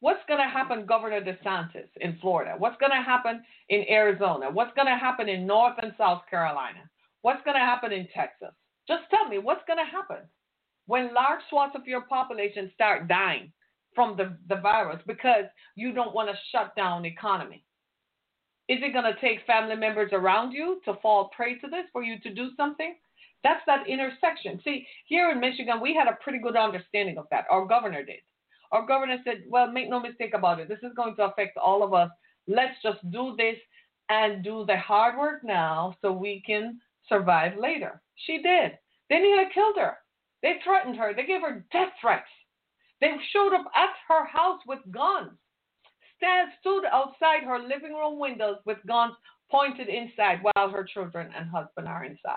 What's 0.00 0.22
going 0.28 0.40
to 0.40 0.48
happen, 0.48 0.86
Governor 0.86 1.20
DeSantis 1.20 1.88
in 2.00 2.18
Florida? 2.20 2.54
What's 2.56 2.78
going 2.78 2.92
to 2.92 3.02
happen 3.02 3.42
in 3.68 3.84
Arizona? 3.90 4.48
What's 4.50 4.74
going 4.74 4.86
to 4.86 4.96
happen 4.96 5.28
in 5.28 5.46
North 5.46 5.74
and 5.82 5.92
South 5.98 6.22
Carolina? 6.30 6.88
What's 7.22 7.42
going 7.44 7.56
to 7.56 7.60
happen 7.60 7.92
in 7.92 8.06
Texas? 8.14 8.54
Just 8.86 9.02
tell 9.10 9.28
me 9.28 9.38
what's 9.38 9.64
going 9.66 9.78
to 9.78 9.90
happen 9.90 10.24
when 10.86 11.12
large 11.12 11.40
swaths 11.50 11.74
of 11.74 11.86
your 11.86 12.02
population 12.02 12.70
start 12.74 13.08
dying 13.08 13.52
from 13.94 14.16
the, 14.16 14.36
the 14.48 14.60
virus 14.60 15.02
because 15.06 15.44
you 15.74 15.92
don't 15.92 16.14
want 16.14 16.28
to 16.28 16.36
shut 16.52 16.74
down 16.76 17.02
the 17.02 17.08
economy. 17.08 17.64
Is 18.68 18.78
it 18.82 18.92
going 18.92 19.12
to 19.12 19.20
take 19.20 19.46
family 19.46 19.74
members 19.74 20.10
around 20.12 20.52
you 20.52 20.80
to 20.84 20.94
fall 21.02 21.30
prey 21.34 21.58
to 21.58 21.68
this 21.68 21.86
for 21.92 22.02
you 22.02 22.20
to 22.20 22.32
do 22.32 22.50
something? 22.56 22.94
That's 23.42 23.62
that 23.66 23.88
intersection. 23.88 24.60
See, 24.62 24.86
here 25.06 25.30
in 25.30 25.40
Michigan, 25.40 25.80
we 25.80 25.94
had 25.94 26.06
a 26.06 26.18
pretty 26.22 26.38
good 26.38 26.56
understanding 26.56 27.18
of 27.18 27.26
that. 27.30 27.46
Our 27.50 27.66
governor 27.66 28.04
did. 28.04 28.20
Our 28.72 28.86
governor 28.86 29.18
said, 29.24 29.44
well, 29.48 29.70
make 29.70 29.88
no 29.88 30.00
mistake 30.00 30.34
about 30.34 30.60
it. 30.60 30.68
This 30.68 30.82
is 30.82 30.92
going 30.96 31.16
to 31.16 31.24
affect 31.24 31.56
all 31.56 31.82
of 31.82 31.94
us. 31.94 32.10
Let's 32.46 32.74
just 32.82 32.98
do 33.10 33.34
this 33.36 33.56
and 34.08 34.44
do 34.44 34.64
the 34.66 34.76
hard 34.76 35.18
work 35.18 35.44
now 35.44 35.96
so 36.00 36.12
we 36.12 36.42
can 36.46 36.80
survive 37.08 37.58
later. 37.58 38.00
She 38.26 38.42
did. 38.42 38.78
They 39.08 39.18
nearly 39.18 39.50
killed 39.52 39.76
her. 39.76 39.98
They 40.42 40.56
threatened 40.64 40.96
her. 40.96 41.14
They 41.14 41.26
gave 41.26 41.42
her 41.42 41.64
death 41.72 41.92
threats. 42.00 42.28
They 43.00 43.12
showed 43.32 43.54
up 43.54 43.66
at 43.74 43.90
her 44.08 44.26
house 44.26 44.60
with 44.66 44.80
guns. 44.90 45.30
Stan 46.16 46.48
stood 46.60 46.84
outside 46.92 47.44
her 47.44 47.58
living 47.58 47.94
room 47.94 48.18
windows 48.18 48.56
with 48.66 48.78
guns 48.86 49.14
pointed 49.50 49.88
inside 49.88 50.40
while 50.42 50.68
her 50.70 50.84
children 50.84 51.30
and 51.36 51.48
husband 51.48 51.88
are 51.88 52.04
inside. 52.04 52.36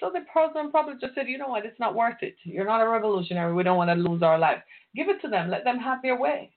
So 0.00 0.10
the 0.12 0.20
president 0.30 0.72
probably 0.72 0.94
just 1.00 1.14
said, 1.14 1.28
you 1.28 1.38
know 1.38 1.48
what, 1.48 1.64
it's 1.64 1.80
not 1.80 1.94
worth 1.94 2.22
it. 2.22 2.36
You're 2.44 2.66
not 2.66 2.82
a 2.82 2.88
revolutionary. 2.88 3.54
We 3.54 3.62
don't 3.62 3.76
want 3.76 3.90
to 3.90 3.94
lose 3.94 4.22
our 4.22 4.38
lives. 4.38 4.62
Give 4.94 5.08
it 5.08 5.20
to 5.22 5.28
them. 5.28 5.50
Let 5.50 5.64
them 5.64 5.78
have 5.78 6.02
their 6.02 6.18
way. 6.18 6.50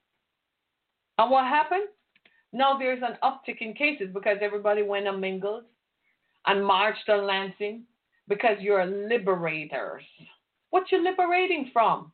And 1.18 1.30
what 1.30 1.44
happened? 1.44 1.88
Now 2.52 2.78
there's 2.78 3.02
an 3.02 3.16
uptick 3.22 3.58
in 3.60 3.74
cases 3.74 4.08
because 4.12 4.38
everybody 4.40 4.82
went 4.82 5.06
and 5.06 5.20
mingled 5.20 5.64
and 6.46 6.64
marched 6.64 7.08
on 7.08 7.26
Lansing 7.26 7.84
because 8.28 8.56
you're 8.60 8.84
liberators. 8.86 10.02
What 10.70 10.90
you 10.90 11.02
liberating 11.02 11.70
from? 11.72 12.12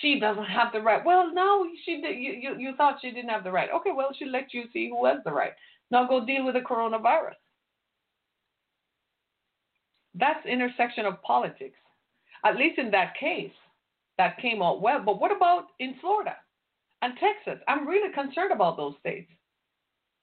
She 0.00 0.18
doesn't 0.18 0.44
have 0.44 0.72
the 0.72 0.80
right. 0.80 1.04
Well, 1.04 1.32
no, 1.34 1.66
she 1.84 2.00
did. 2.00 2.16
You, 2.18 2.32
you, 2.32 2.58
you 2.58 2.76
thought 2.76 2.98
she 3.02 3.10
didn't 3.10 3.28
have 3.28 3.44
the 3.44 3.52
right. 3.52 3.68
Okay, 3.74 3.90
well, 3.94 4.10
she 4.18 4.24
let 4.24 4.54
you 4.54 4.64
see 4.72 4.88
who 4.88 5.04
has 5.04 5.18
the 5.24 5.32
right. 5.32 5.52
Now 5.90 6.08
go 6.08 6.24
deal 6.24 6.46
with 6.46 6.54
the 6.54 6.60
coronavirus. 6.60 7.34
That's 10.14 10.44
intersection 10.46 11.06
of 11.06 11.22
politics. 11.22 11.78
At 12.44 12.56
least 12.56 12.78
in 12.78 12.90
that 12.90 13.14
case, 13.18 13.52
that 14.18 14.38
came 14.38 14.62
out 14.62 14.82
well. 14.82 15.02
But 15.04 15.20
what 15.20 15.34
about 15.34 15.68
in 15.78 15.94
Florida 16.00 16.36
and 17.00 17.14
Texas? 17.18 17.62
I'm 17.68 17.86
really 17.86 18.12
concerned 18.12 18.52
about 18.52 18.76
those 18.76 18.94
states. 19.00 19.30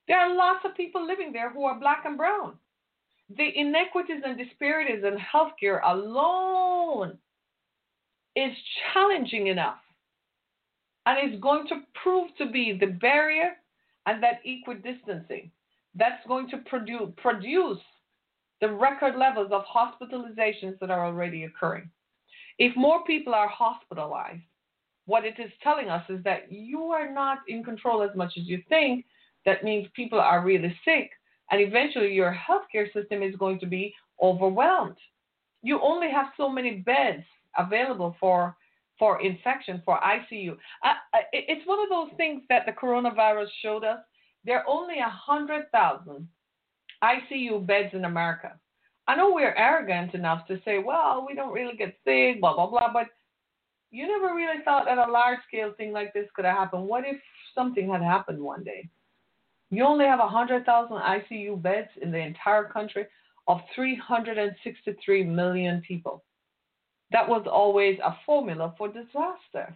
There 0.07 0.19
are 0.19 0.35
lots 0.35 0.65
of 0.65 0.75
people 0.75 1.05
living 1.05 1.31
there 1.31 1.51
who 1.51 1.65
are 1.65 1.79
black 1.79 2.03
and 2.05 2.17
brown. 2.17 2.53
The 3.37 3.49
inequities 3.55 4.21
and 4.25 4.37
disparities 4.37 5.03
in 5.03 5.17
healthcare 5.17 5.81
alone 5.85 7.17
is 8.35 8.51
challenging 8.93 9.47
enough 9.47 9.77
and 11.05 11.33
is 11.33 11.39
going 11.39 11.67
to 11.67 11.81
prove 12.01 12.29
to 12.37 12.47
be 12.47 12.77
the 12.79 12.87
barrier 12.87 13.51
and 14.05 14.21
that 14.23 14.41
equidistancing 14.45 15.49
that's 15.95 16.25
going 16.27 16.49
to 16.49 16.57
produce, 16.69 17.09
produce 17.17 17.79
the 18.61 18.71
record 18.71 19.15
levels 19.15 19.51
of 19.51 19.63
hospitalizations 19.65 20.77
that 20.79 20.91
are 20.91 21.05
already 21.05 21.43
occurring. 21.43 21.89
If 22.57 22.75
more 22.75 23.03
people 23.05 23.33
are 23.33 23.47
hospitalized, 23.47 24.41
what 25.05 25.25
it 25.25 25.39
is 25.39 25.51
telling 25.63 25.89
us 25.89 26.03
is 26.09 26.23
that 26.23 26.51
you 26.51 26.83
are 26.83 27.11
not 27.11 27.39
in 27.47 27.63
control 27.63 28.03
as 28.03 28.15
much 28.15 28.33
as 28.37 28.45
you 28.45 28.61
think. 28.69 29.05
That 29.45 29.63
means 29.63 29.87
people 29.95 30.19
are 30.19 30.43
really 30.43 30.75
sick, 30.83 31.09
and 31.49 31.61
eventually 31.61 32.13
your 32.13 32.35
healthcare 32.35 32.91
system 32.93 33.23
is 33.23 33.35
going 33.37 33.59
to 33.59 33.65
be 33.65 33.95
overwhelmed. 34.21 34.97
You 35.63 35.79
only 35.81 36.11
have 36.11 36.27
so 36.37 36.49
many 36.49 36.83
beds 36.85 37.23
available 37.57 38.15
for 38.19 38.55
for 38.99 39.21
infection 39.21 39.81
for 39.85 39.97
ICU. 40.01 40.57
Uh, 40.83 40.93
it's 41.31 41.65
one 41.65 41.79
of 41.81 41.87
those 41.89 42.09
things 42.17 42.41
that 42.49 42.65
the 42.65 42.73
coronavirus 42.73 43.47
showed 43.61 43.85
us. 43.85 43.99
There 44.43 44.59
are 44.59 44.67
only 44.67 44.99
a 44.99 45.09
hundred 45.09 45.71
thousand 45.71 46.27
ICU 47.03 47.65
beds 47.65 47.93
in 47.93 48.05
America. 48.05 48.53
I 49.07 49.15
know 49.15 49.33
we're 49.33 49.55
arrogant 49.55 50.13
enough 50.13 50.45
to 50.47 50.59
say, 50.63 50.77
well, 50.79 51.25
we 51.27 51.33
don't 51.33 51.53
really 51.53 51.75
get 51.75 51.97
sick, 52.05 52.39
blah, 52.41 52.53
blah, 52.53 52.69
blah, 52.69 52.93
but 52.93 53.07
you 53.91 54.07
never 54.07 54.35
really 54.35 54.63
thought 54.63 54.85
that 54.85 54.99
a 54.99 55.11
large 55.11 55.39
scale 55.47 55.73
thing 55.77 55.91
like 55.91 56.13
this 56.13 56.27
could 56.35 56.45
have 56.45 56.55
happened. 56.55 56.83
What 56.83 57.05
if 57.05 57.17
something 57.55 57.89
had 57.89 58.01
happened 58.01 58.39
one 58.39 58.63
day? 58.63 58.87
You 59.71 59.83
only 59.83 60.05
have 60.05 60.19
100,000 60.19 60.95
ICU 60.95 61.61
beds 61.61 61.89
in 62.01 62.11
the 62.11 62.19
entire 62.19 62.65
country 62.65 63.05
of 63.47 63.59
363 63.73 65.23
million 65.23 65.81
people. 65.87 66.23
That 67.11 67.27
was 67.27 67.47
always 67.51 67.97
a 68.03 68.15
formula 68.25 68.75
for 68.77 68.87
disaster. 68.87 69.75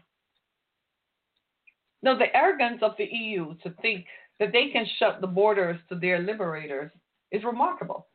Now, 2.03 2.17
the 2.17 2.35
arrogance 2.35 2.83
of 2.83 2.91
the 2.97 3.05
EU 3.05 3.55
to 3.63 3.71
think 3.81 4.05
that 4.39 4.51
they 4.51 4.69
can 4.71 4.85
shut 4.99 5.21
the 5.21 5.27
borders 5.27 5.79
to 5.89 5.95
their 5.95 6.19
liberators 6.19 6.91
is 7.33 7.43
remarkable. 7.43 8.07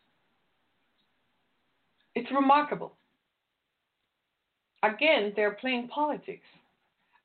It's 2.14 2.30
remarkable. 2.30 2.94
Again, 4.82 5.32
they're 5.36 5.58
playing 5.60 5.88
politics. 5.88 6.46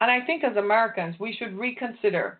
And 0.01 0.11
I 0.11 0.25
think 0.25 0.43
as 0.43 0.57
Americans, 0.57 1.15
we 1.19 1.33
should 1.37 1.57
reconsider 1.57 2.39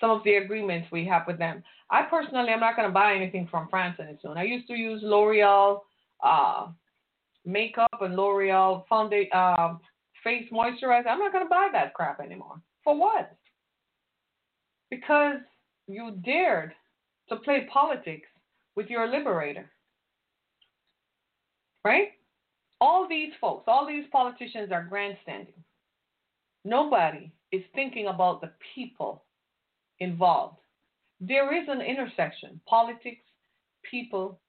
some 0.00 0.10
of 0.10 0.24
the 0.24 0.36
agreements 0.36 0.88
we 0.90 1.04
have 1.06 1.26
with 1.26 1.36
them. 1.36 1.62
I 1.90 2.02
personally 2.02 2.50
am 2.50 2.60
not 2.60 2.76
going 2.76 2.88
to 2.88 2.94
buy 2.94 3.14
anything 3.14 3.48
from 3.50 3.68
France 3.68 3.98
any 4.00 4.18
soon. 4.22 4.38
I 4.38 4.44
used 4.44 4.66
to 4.68 4.74
use 4.74 5.02
L'Oreal 5.04 5.80
uh, 6.24 6.68
makeup 7.44 8.00
and 8.00 8.16
L'Oreal 8.16 8.84
founda- 8.90 9.28
uh, 9.34 9.74
face 10.24 10.46
moisturizer. 10.52 11.08
I'm 11.08 11.18
not 11.18 11.32
going 11.32 11.44
to 11.44 11.50
buy 11.50 11.68
that 11.72 11.92
crap 11.92 12.20
anymore. 12.20 12.60
For 12.82 12.98
what? 12.98 13.36
Because 14.90 15.36
you 15.86 16.16
dared 16.24 16.72
to 17.28 17.36
play 17.36 17.68
politics 17.72 18.28
with 18.76 18.88
your 18.88 19.08
liberator. 19.08 19.70
Right? 21.84 22.08
All 22.80 23.06
these 23.08 23.32
folks, 23.40 23.64
all 23.66 23.86
these 23.86 24.04
politicians 24.10 24.70
are 24.72 24.84
grandstanding. 24.84 25.54
Nobody 26.64 27.32
is 27.50 27.62
thinking 27.74 28.06
about 28.06 28.40
the 28.40 28.50
people 28.74 29.24
involved. 29.98 30.58
There 31.20 31.56
is 31.56 31.68
an 31.68 31.80
intersection 31.80 32.60
politics, 32.66 33.22
people, 33.88 34.40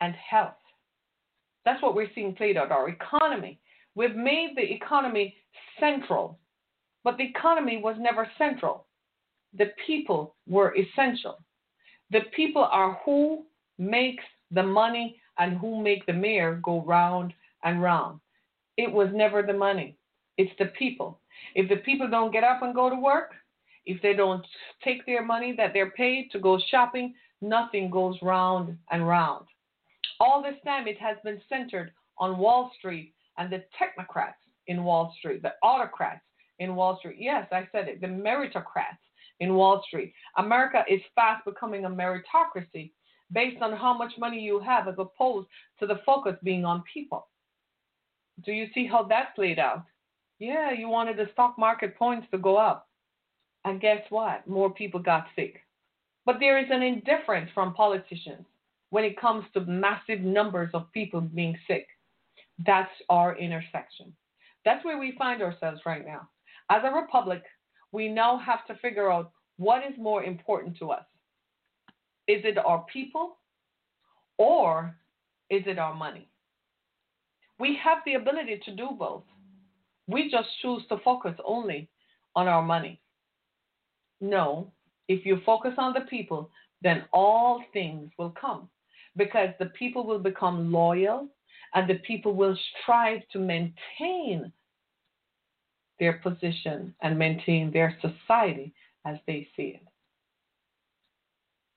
and 0.00 0.14
health. 0.14 0.54
That's 1.64 1.82
what 1.82 1.94
we're 1.94 2.10
seeing 2.14 2.34
played 2.34 2.56
out. 2.56 2.72
Our 2.72 2.88
economy. 2.88 3.58
We've 3.94 4.16
made 4.16 4.54
the 4.56 4.72
economy 4.72 5.34
central, 5.78 6.38
but 7.04 7.18
the 7.18 7.24
economy 7.24 7.80
was 7.82 7.96
never 7.98 8.26
central. 8.38 8.86
The 9.56 9.72
people 9.86 10.34
were 10.48 10.74
essential. 10.74 11.38
The 12.10 12.20
people 12.34 12.64
are 12.64 12.98
who 13.04 13.44
makes 13.78 14.24
the 14.50 14.62
money 14.62 15.20
and 15.38 15.58
who 15.58 15.82
make 15.82 16.04
the 16.06 16.12
mayor 16.12 16.60
go 16.62 16.82
round 16.82 17.32
and 17.64 17.82
round. 17.82 18.20
It 18.76 18.90
was 18.90 19.08
never 19.12 19.42
the 19.42 19.52
money. 19.52 19.96
It's 20.38 20.52
the 20.58 20.66
people. 20.78 21.20
If 21.54 21.68
the 21.68 21.76
people 21.76 22.08
don't 22.08 22.32
get 22.32 22.44
up 22.44 22.62
and 22.62 22.74
go 22.74 22.90
to 22.90 22.96
work, 22.96 23.32
if 23.84 24.00
they 24.02 24.14
don't 24.14 24.46
take 24.84 25.04
their 25.06 25.24
money 25.24 25.54
that 25.56 25.72
they're 25.72 25.90
paid 25.90 26.30
to 26.32 26.38
go 26.38 26.58
shopping, 26.70 27.14
nothing 27.40 27.90
goes 27.90 28.16
round 28.22 28.76
and 28.90 29.06
round. 29.06 29.46
All 30.20 30.42
this 30.42 30.56
time, 30.64 30.86
it 30.86 30.98
has 31.00 31.16
been 31.24 31.40
centered 31.48 31.92
on 32.18 32.38
Wall 32.38 32.70
Street 32.78 33.12
and 33.38 33.50
the 33.50 33.64
technocrats 33.80 34.34
in 34.68 34.84
Wall 34.84 35.14
Street, 35.18 35.42
the 35.42 35.54
autocrats 35.62 36.22
in 36.60 36.76
Wall 36.76 36.96
Street. 36.98 37.16
Yes, 37.18 37.48
I 37.50 37.68
said 37.72 37.88
it, 37.88 38.00
the 38.00 38.06
meritocrats 38.06 38.98
in 39.40 39.54
Wall 39.54 39.82
Street. 39.86 40.14
America 40.36 40.84
is 40.88 41.00
fast 41.14 41.44
becoming 41.44 41.84
a 41.84 41.90
meritocracy 41.90 42.92
based 43.32 43.62
on 43.62 43.72
how 43.72 43.96
much 43.96 44.12
money 44.18 44.40
you 44.40 44.60
have 44.60 44.88
as 44.88 44.94
opposed 44.98 45.48
to 45.80 45.86
the 45.86 46.00
focus 46.04 46.36
being 46.42 46.64
on 46.64 46.82
people. 46.92 47.28
Do 48.44 48.52
you 48.52 48.66
see 48.74 48.86
how 48.86 49.02
that 49.04 49.34
played 49.34 49.58
out? 49.58 49.84
Yeah, 50.38 50.72
you 50.72 50.88
wanted 50.88 51.16
the 51.16 51.28
stock 51.32 51.58
market 51.58 51.96
points 51.96 52.26
to 52.30 52.38
go 52.38 52.56
up. 52.56 52.88
And 53.64 53.80
guess 53.80 54.02
what? 54.10 54.46
More 54.48 54.70
people 54.70 55.00
got 55.00 55.26
sick. 55.36 55.60
But 56.24 56.36
there 56.40 56.58
is 56.58 56.66
an 56.70 56.82
indifference 56.82 57.50
from 57.54 57.74
politicians 57.74 58.44
when 58.90 59.04
it 59.04 59.20
comes 59.20 59.44
to 59.54 59.60
massive 59.60 60.20
numbers 60.20 60.70
of 60.74 60.90
people 60.92 61.20
being 61.20 61.56
sick. 61.66 61.86
That's 62.64 62.90
our 63.08 63.36
intersection. 63.38 64.12
That's 64.64 64.84
where 64.84 64.98
we 64.98 65.14
find 65.18 65.42
ourselves 65.42 65.80
right 65.86 66.04
now. 66.04 66.28
As 66.70 66.82
a 66.84 66.92
republic, 66.94 67.42
we 67.90 68.08
now 68.08 68.38
have 68.38 68.66
to 68.66 68.74
figure 68.80 69.10
out 69.10 69.32
what 69.56 69.82
is 69.84 69.98
more 69.98 70.24
important 70.24 70.78
to 70.78 70.90
us. 70.90 71.04
Is 72.28 72.42
it 72.44 72.58
our 72.58 72.84
people 72.92 73.38
or 74.38 74.96
is 75.50 75.62
it 75.66 75.78
our 75.78 75.94
money? 75.94 76.28
We 77.58 77.78
have 77.82 77.98
the 78.04 78.14
ability 78.14 78.60
to 78.64 78.74
do 78.74 78.90
both. 78.98 79.24
We 80.06 80.30
just 80.30 80.48
choose 80.60 80.82
to 80.88 80.98
focus 81.04 81.34
only 81.44 81.88
on 82.34 82.48
our 82.48 82.62
money. 82.62 83.00
No, 84.20 84.72
if 85.08 85.26
you 85.26 85.40
focus 85.44 85.74
on 85.78 85.92
the 85.92 86.02
people, 86.02 86.50
then 86.82 87.04
all 87.12 87.62
things 87.72 88.10
will 88.18 88.34
come 88.40 88.68
because 89.16 89.50
the 89.58 89.66
people 89.66 90.06
will 90.06 90.18
become 90.18 90.72
loyal 90.72 91.28
and 91.74 91.88
the 91.88 92.00
people 92.06 92.34
will 92.34 92.56
strive 92.82 93.20
to 93.32 93.38
maintain 93.38 94.52
their 95.98 96.14
position 96.14 96.94
and 97.02 97.18
maintain 97.18 97.70
their 97.72 97.96
society 98.00 98.72
as 99.06 99.16
they 99.26 99.48
see 99.56 99.78
it. 99.80 99.91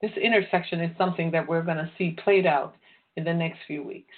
This 0.06 0.24
intersection 0.24 0.82
is 0.82 0.96
something 1.00 1.32
that 1.32 1.48
we're 1.48 1.64
going 1.64 1.78
to 1.78 1.90
see 1.98 2.16
played 2.24 2.46
out 2.46 2.76
in 3.16 3.24
the 3.24 3.34
next 3.34 3.58
few 3.66 3.82
weeks. 3.82 4.14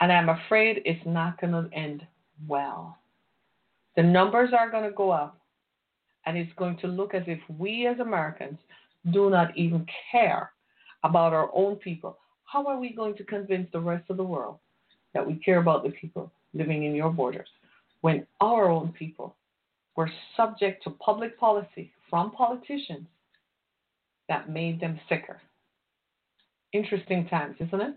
And 0.00 0.10
I'm 0.10 0.30
afraid 0.30 0.80
it's 0.86 1.04
not 1.04 1.38
going 1.38 1.52
to 1.52 1.76
end 1.76 2.06
well. 2.48 2.96
The 3.96 4.02
numbers 4.02 4.54
are 4.58 4.70
going 4.70 4.84
to 4.84 4.96
go 4.96 5.10
up 5.10 5.38
and 6.24 6.38
it's 6.38 6.52
going 6.56 6.78
to 6.78 6.86
look 6.86 7.12
as 7.12 7.24
if 7.26 7.38
we 7.58 7.86
as 7.86 8.00
Americans 8.00 8.58
do 9.12 9.28
not 9.28 9.54
even 9.58 9.84
care 10.10 10.52
about 11.04 11.34
our 11.34 11.50
own 11.54 11.76
people. 11.76 12.16
How 12.44 12.66
are 12.66 12.80
we 12.80 12.94
going 12.94 13.14
to 13.16 13.24
convince 13.24 13.70
the 13.72 13.80
rest 13.80 14.08
of 14.08 14.16
the 14.16 14.24
world 14.24 14.56
that 15.12 15.26
we 15.26 15.34
care 15.34 15.58
about 15.58 15.84
the 15.84 15.90
people 15.90 16.32
living 16.54 16.84
in 16.84 16.94
your 16.94 17.10
borders 17.10 17.48
when 18.00 18.26
our 18.40 18.70
own 18.70 18.90
people 18.98 19.36
were 19.96 20.10
subject 20.34 20.82
to 20.84 20.90
public 20.92 21.38
policy 21.38 21.92
from 22.08 22.30
politicians 22.30 23.06
that 24.32 24.48
made 24.48 24.80
them 24.80 24.98
sicker? 25.10 25.38
Interesting 26.72 27.28
times, 27.28 27.56
isn't 27.60 27.80
it? 27.82 27.94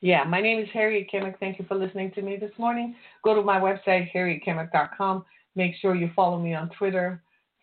Yeah, 0.00 0.24
my 0.24 0.40
name 0.40 0.58
is 0.58 0.68
Harriet 0.72 1.06
Kimmick. 1.12 1.38
Thank 1.38 1.60
you 1.60 1.64
for 1.68 1.76
listening 1.76 2.10
to 2.16 2.22
me 2.22 2.36
this 2.36 2.50
morning. 2.58 2.96
Go 3.22 3.36
to 3.36 3.42
my 3.42 3.60
website, 3.60 4.10
harrietkimmick.com. 4.12 5.24
Make 5.54 5.76
sure 5.80 5.94
you 5.94 6.10
follow 6.16 6.40
me 6.40 6.54
on 6.54 6.70
Twitter, 6.76 7.22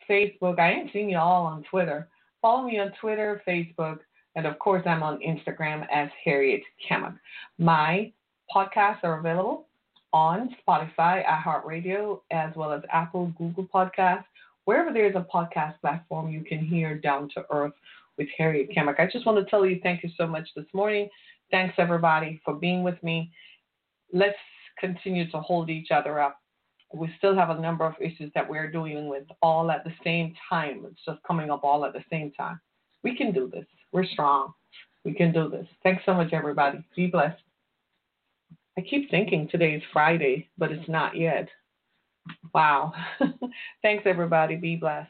Facebook. 0.10 0.58
I 0.58 0.72
ain't 0.72 0.94
seen 0.94 1.10
you 1.10 1.18
all 1.18 1.46
on 1.46 1.64
Twitter. 1.70 2.08
Follow 2.42 2.64
me 2.64 2.80
on 2.80 2.94
Twitter, 3.02 3.42
Facebook, 3.46 4.00
and 4.36 4.46
of 4.48 4.58
course, 4.58 4.84
I'm 4.86 5.04
on 5.04 5.20
Instagram 5.20 5.86
as 5.92 6.10
Harriet 6.24 6.62
Kimmick. 6.90 7.20
My 7.60 8.14
podcasts 8.56 9.04
are 9.04 9.20
available 9.20 9.66
on 10.14 10.56
Spotify, 10.66 11.26
iHeartRadio, 11.26 12.22
as 12.32 12.56
well 12.56 12.72
as 12.72 12.84
Apple, 12.92 13.34
Google 13.38 13.68
Podcasts. 13.72 14.24
Wherever 14.64 14.94
there's 14.94 15.16
a 15.16 15.28
podcast 15.34 15.80
platform, 15.82 16.30
you 16.30 16.42
can 16.42 16.60
hear 16.60 16.96
Down 16.98 17.30
to 17.36 17.46
Earth 17.52 17.74
with 18.18 18.28
Harriet 18.38 18.70
Kimmick. 18.76 19.00
I 19.00 19.10
just 19.12 19.26
want 19.26 19.44
to 19.44 19.50
tell 19.50 19.66
you 19.66 19.80
thank 19.84 20.04
you 20.04 20.10
so 20.18 20.28
much 20.28 20.48
this 20.56 20.66
morning. 20.74 21.10
Thanks, 21.50 21.76
everybody, 21.78 22.42
for 22.46 22.54
being 22.54 22.84
with 22.84 23.02
me. 23.04 23.32
Let's 24.14 24.38
continue 24.80 25.30
to 25.32 25.40
hold 25.40 25.70
each 25.70 25.92
other 25.92 26.20
up 26.20 26.42
we 26.94 27.14
still 27.18 27.36
have 27.36 27.50
a 27.50 27.60
number 27.60 27.86
of 27.86 27.94
issues 28.00 28.32
that 28.36 28.50
we're 28.50 28.70
dealing 28.70 29.08
with 29.08 29.24
all 29.42 29.72
at 29.72 29.84
the 29.84 29.94
same 30.04 30.34
time. 30.50 30.86
It's 30.86 31.00
just 31.06 31.24
coming 31.24 31.50
up 31.50 31.64
all 31.64 31.86
at 31.86 31.94
the 31.94 32.04
same 32.10 32.32
time. 32.32 32.60
We 33.04 33.16
can 33.16 33.32
do 33.32 33.50
this. 33.52 33.66
We're 33.92 34.06
strong. 34.06 34.54
We 35.06 35.14
can 35.14 35.32
do 35.32 35.50
this. 35.50 35.68
Thanks 35.84 36.04
so 36.06 36.14
much, 36.14 36.34
everybody. 36.34 36.84
Be 36.96 37.08
blessed. 37.08 37.42
I 38.78 38.82
keep 38.82 39.10
thinking 39.10 39.48
today 39.50 39.74
is 39.76 39.84
Friday, 39.92 40.50
but 40.58 40.72
it's 40.72 40.88
not 40.88 41.16
yet. 41.16 41.48
Wow. 42.54 42.94
Thanks, 43.82 44.04
everybody. 44.06 44.56
Be 44.56 44.76
blessed. 44.76 45.10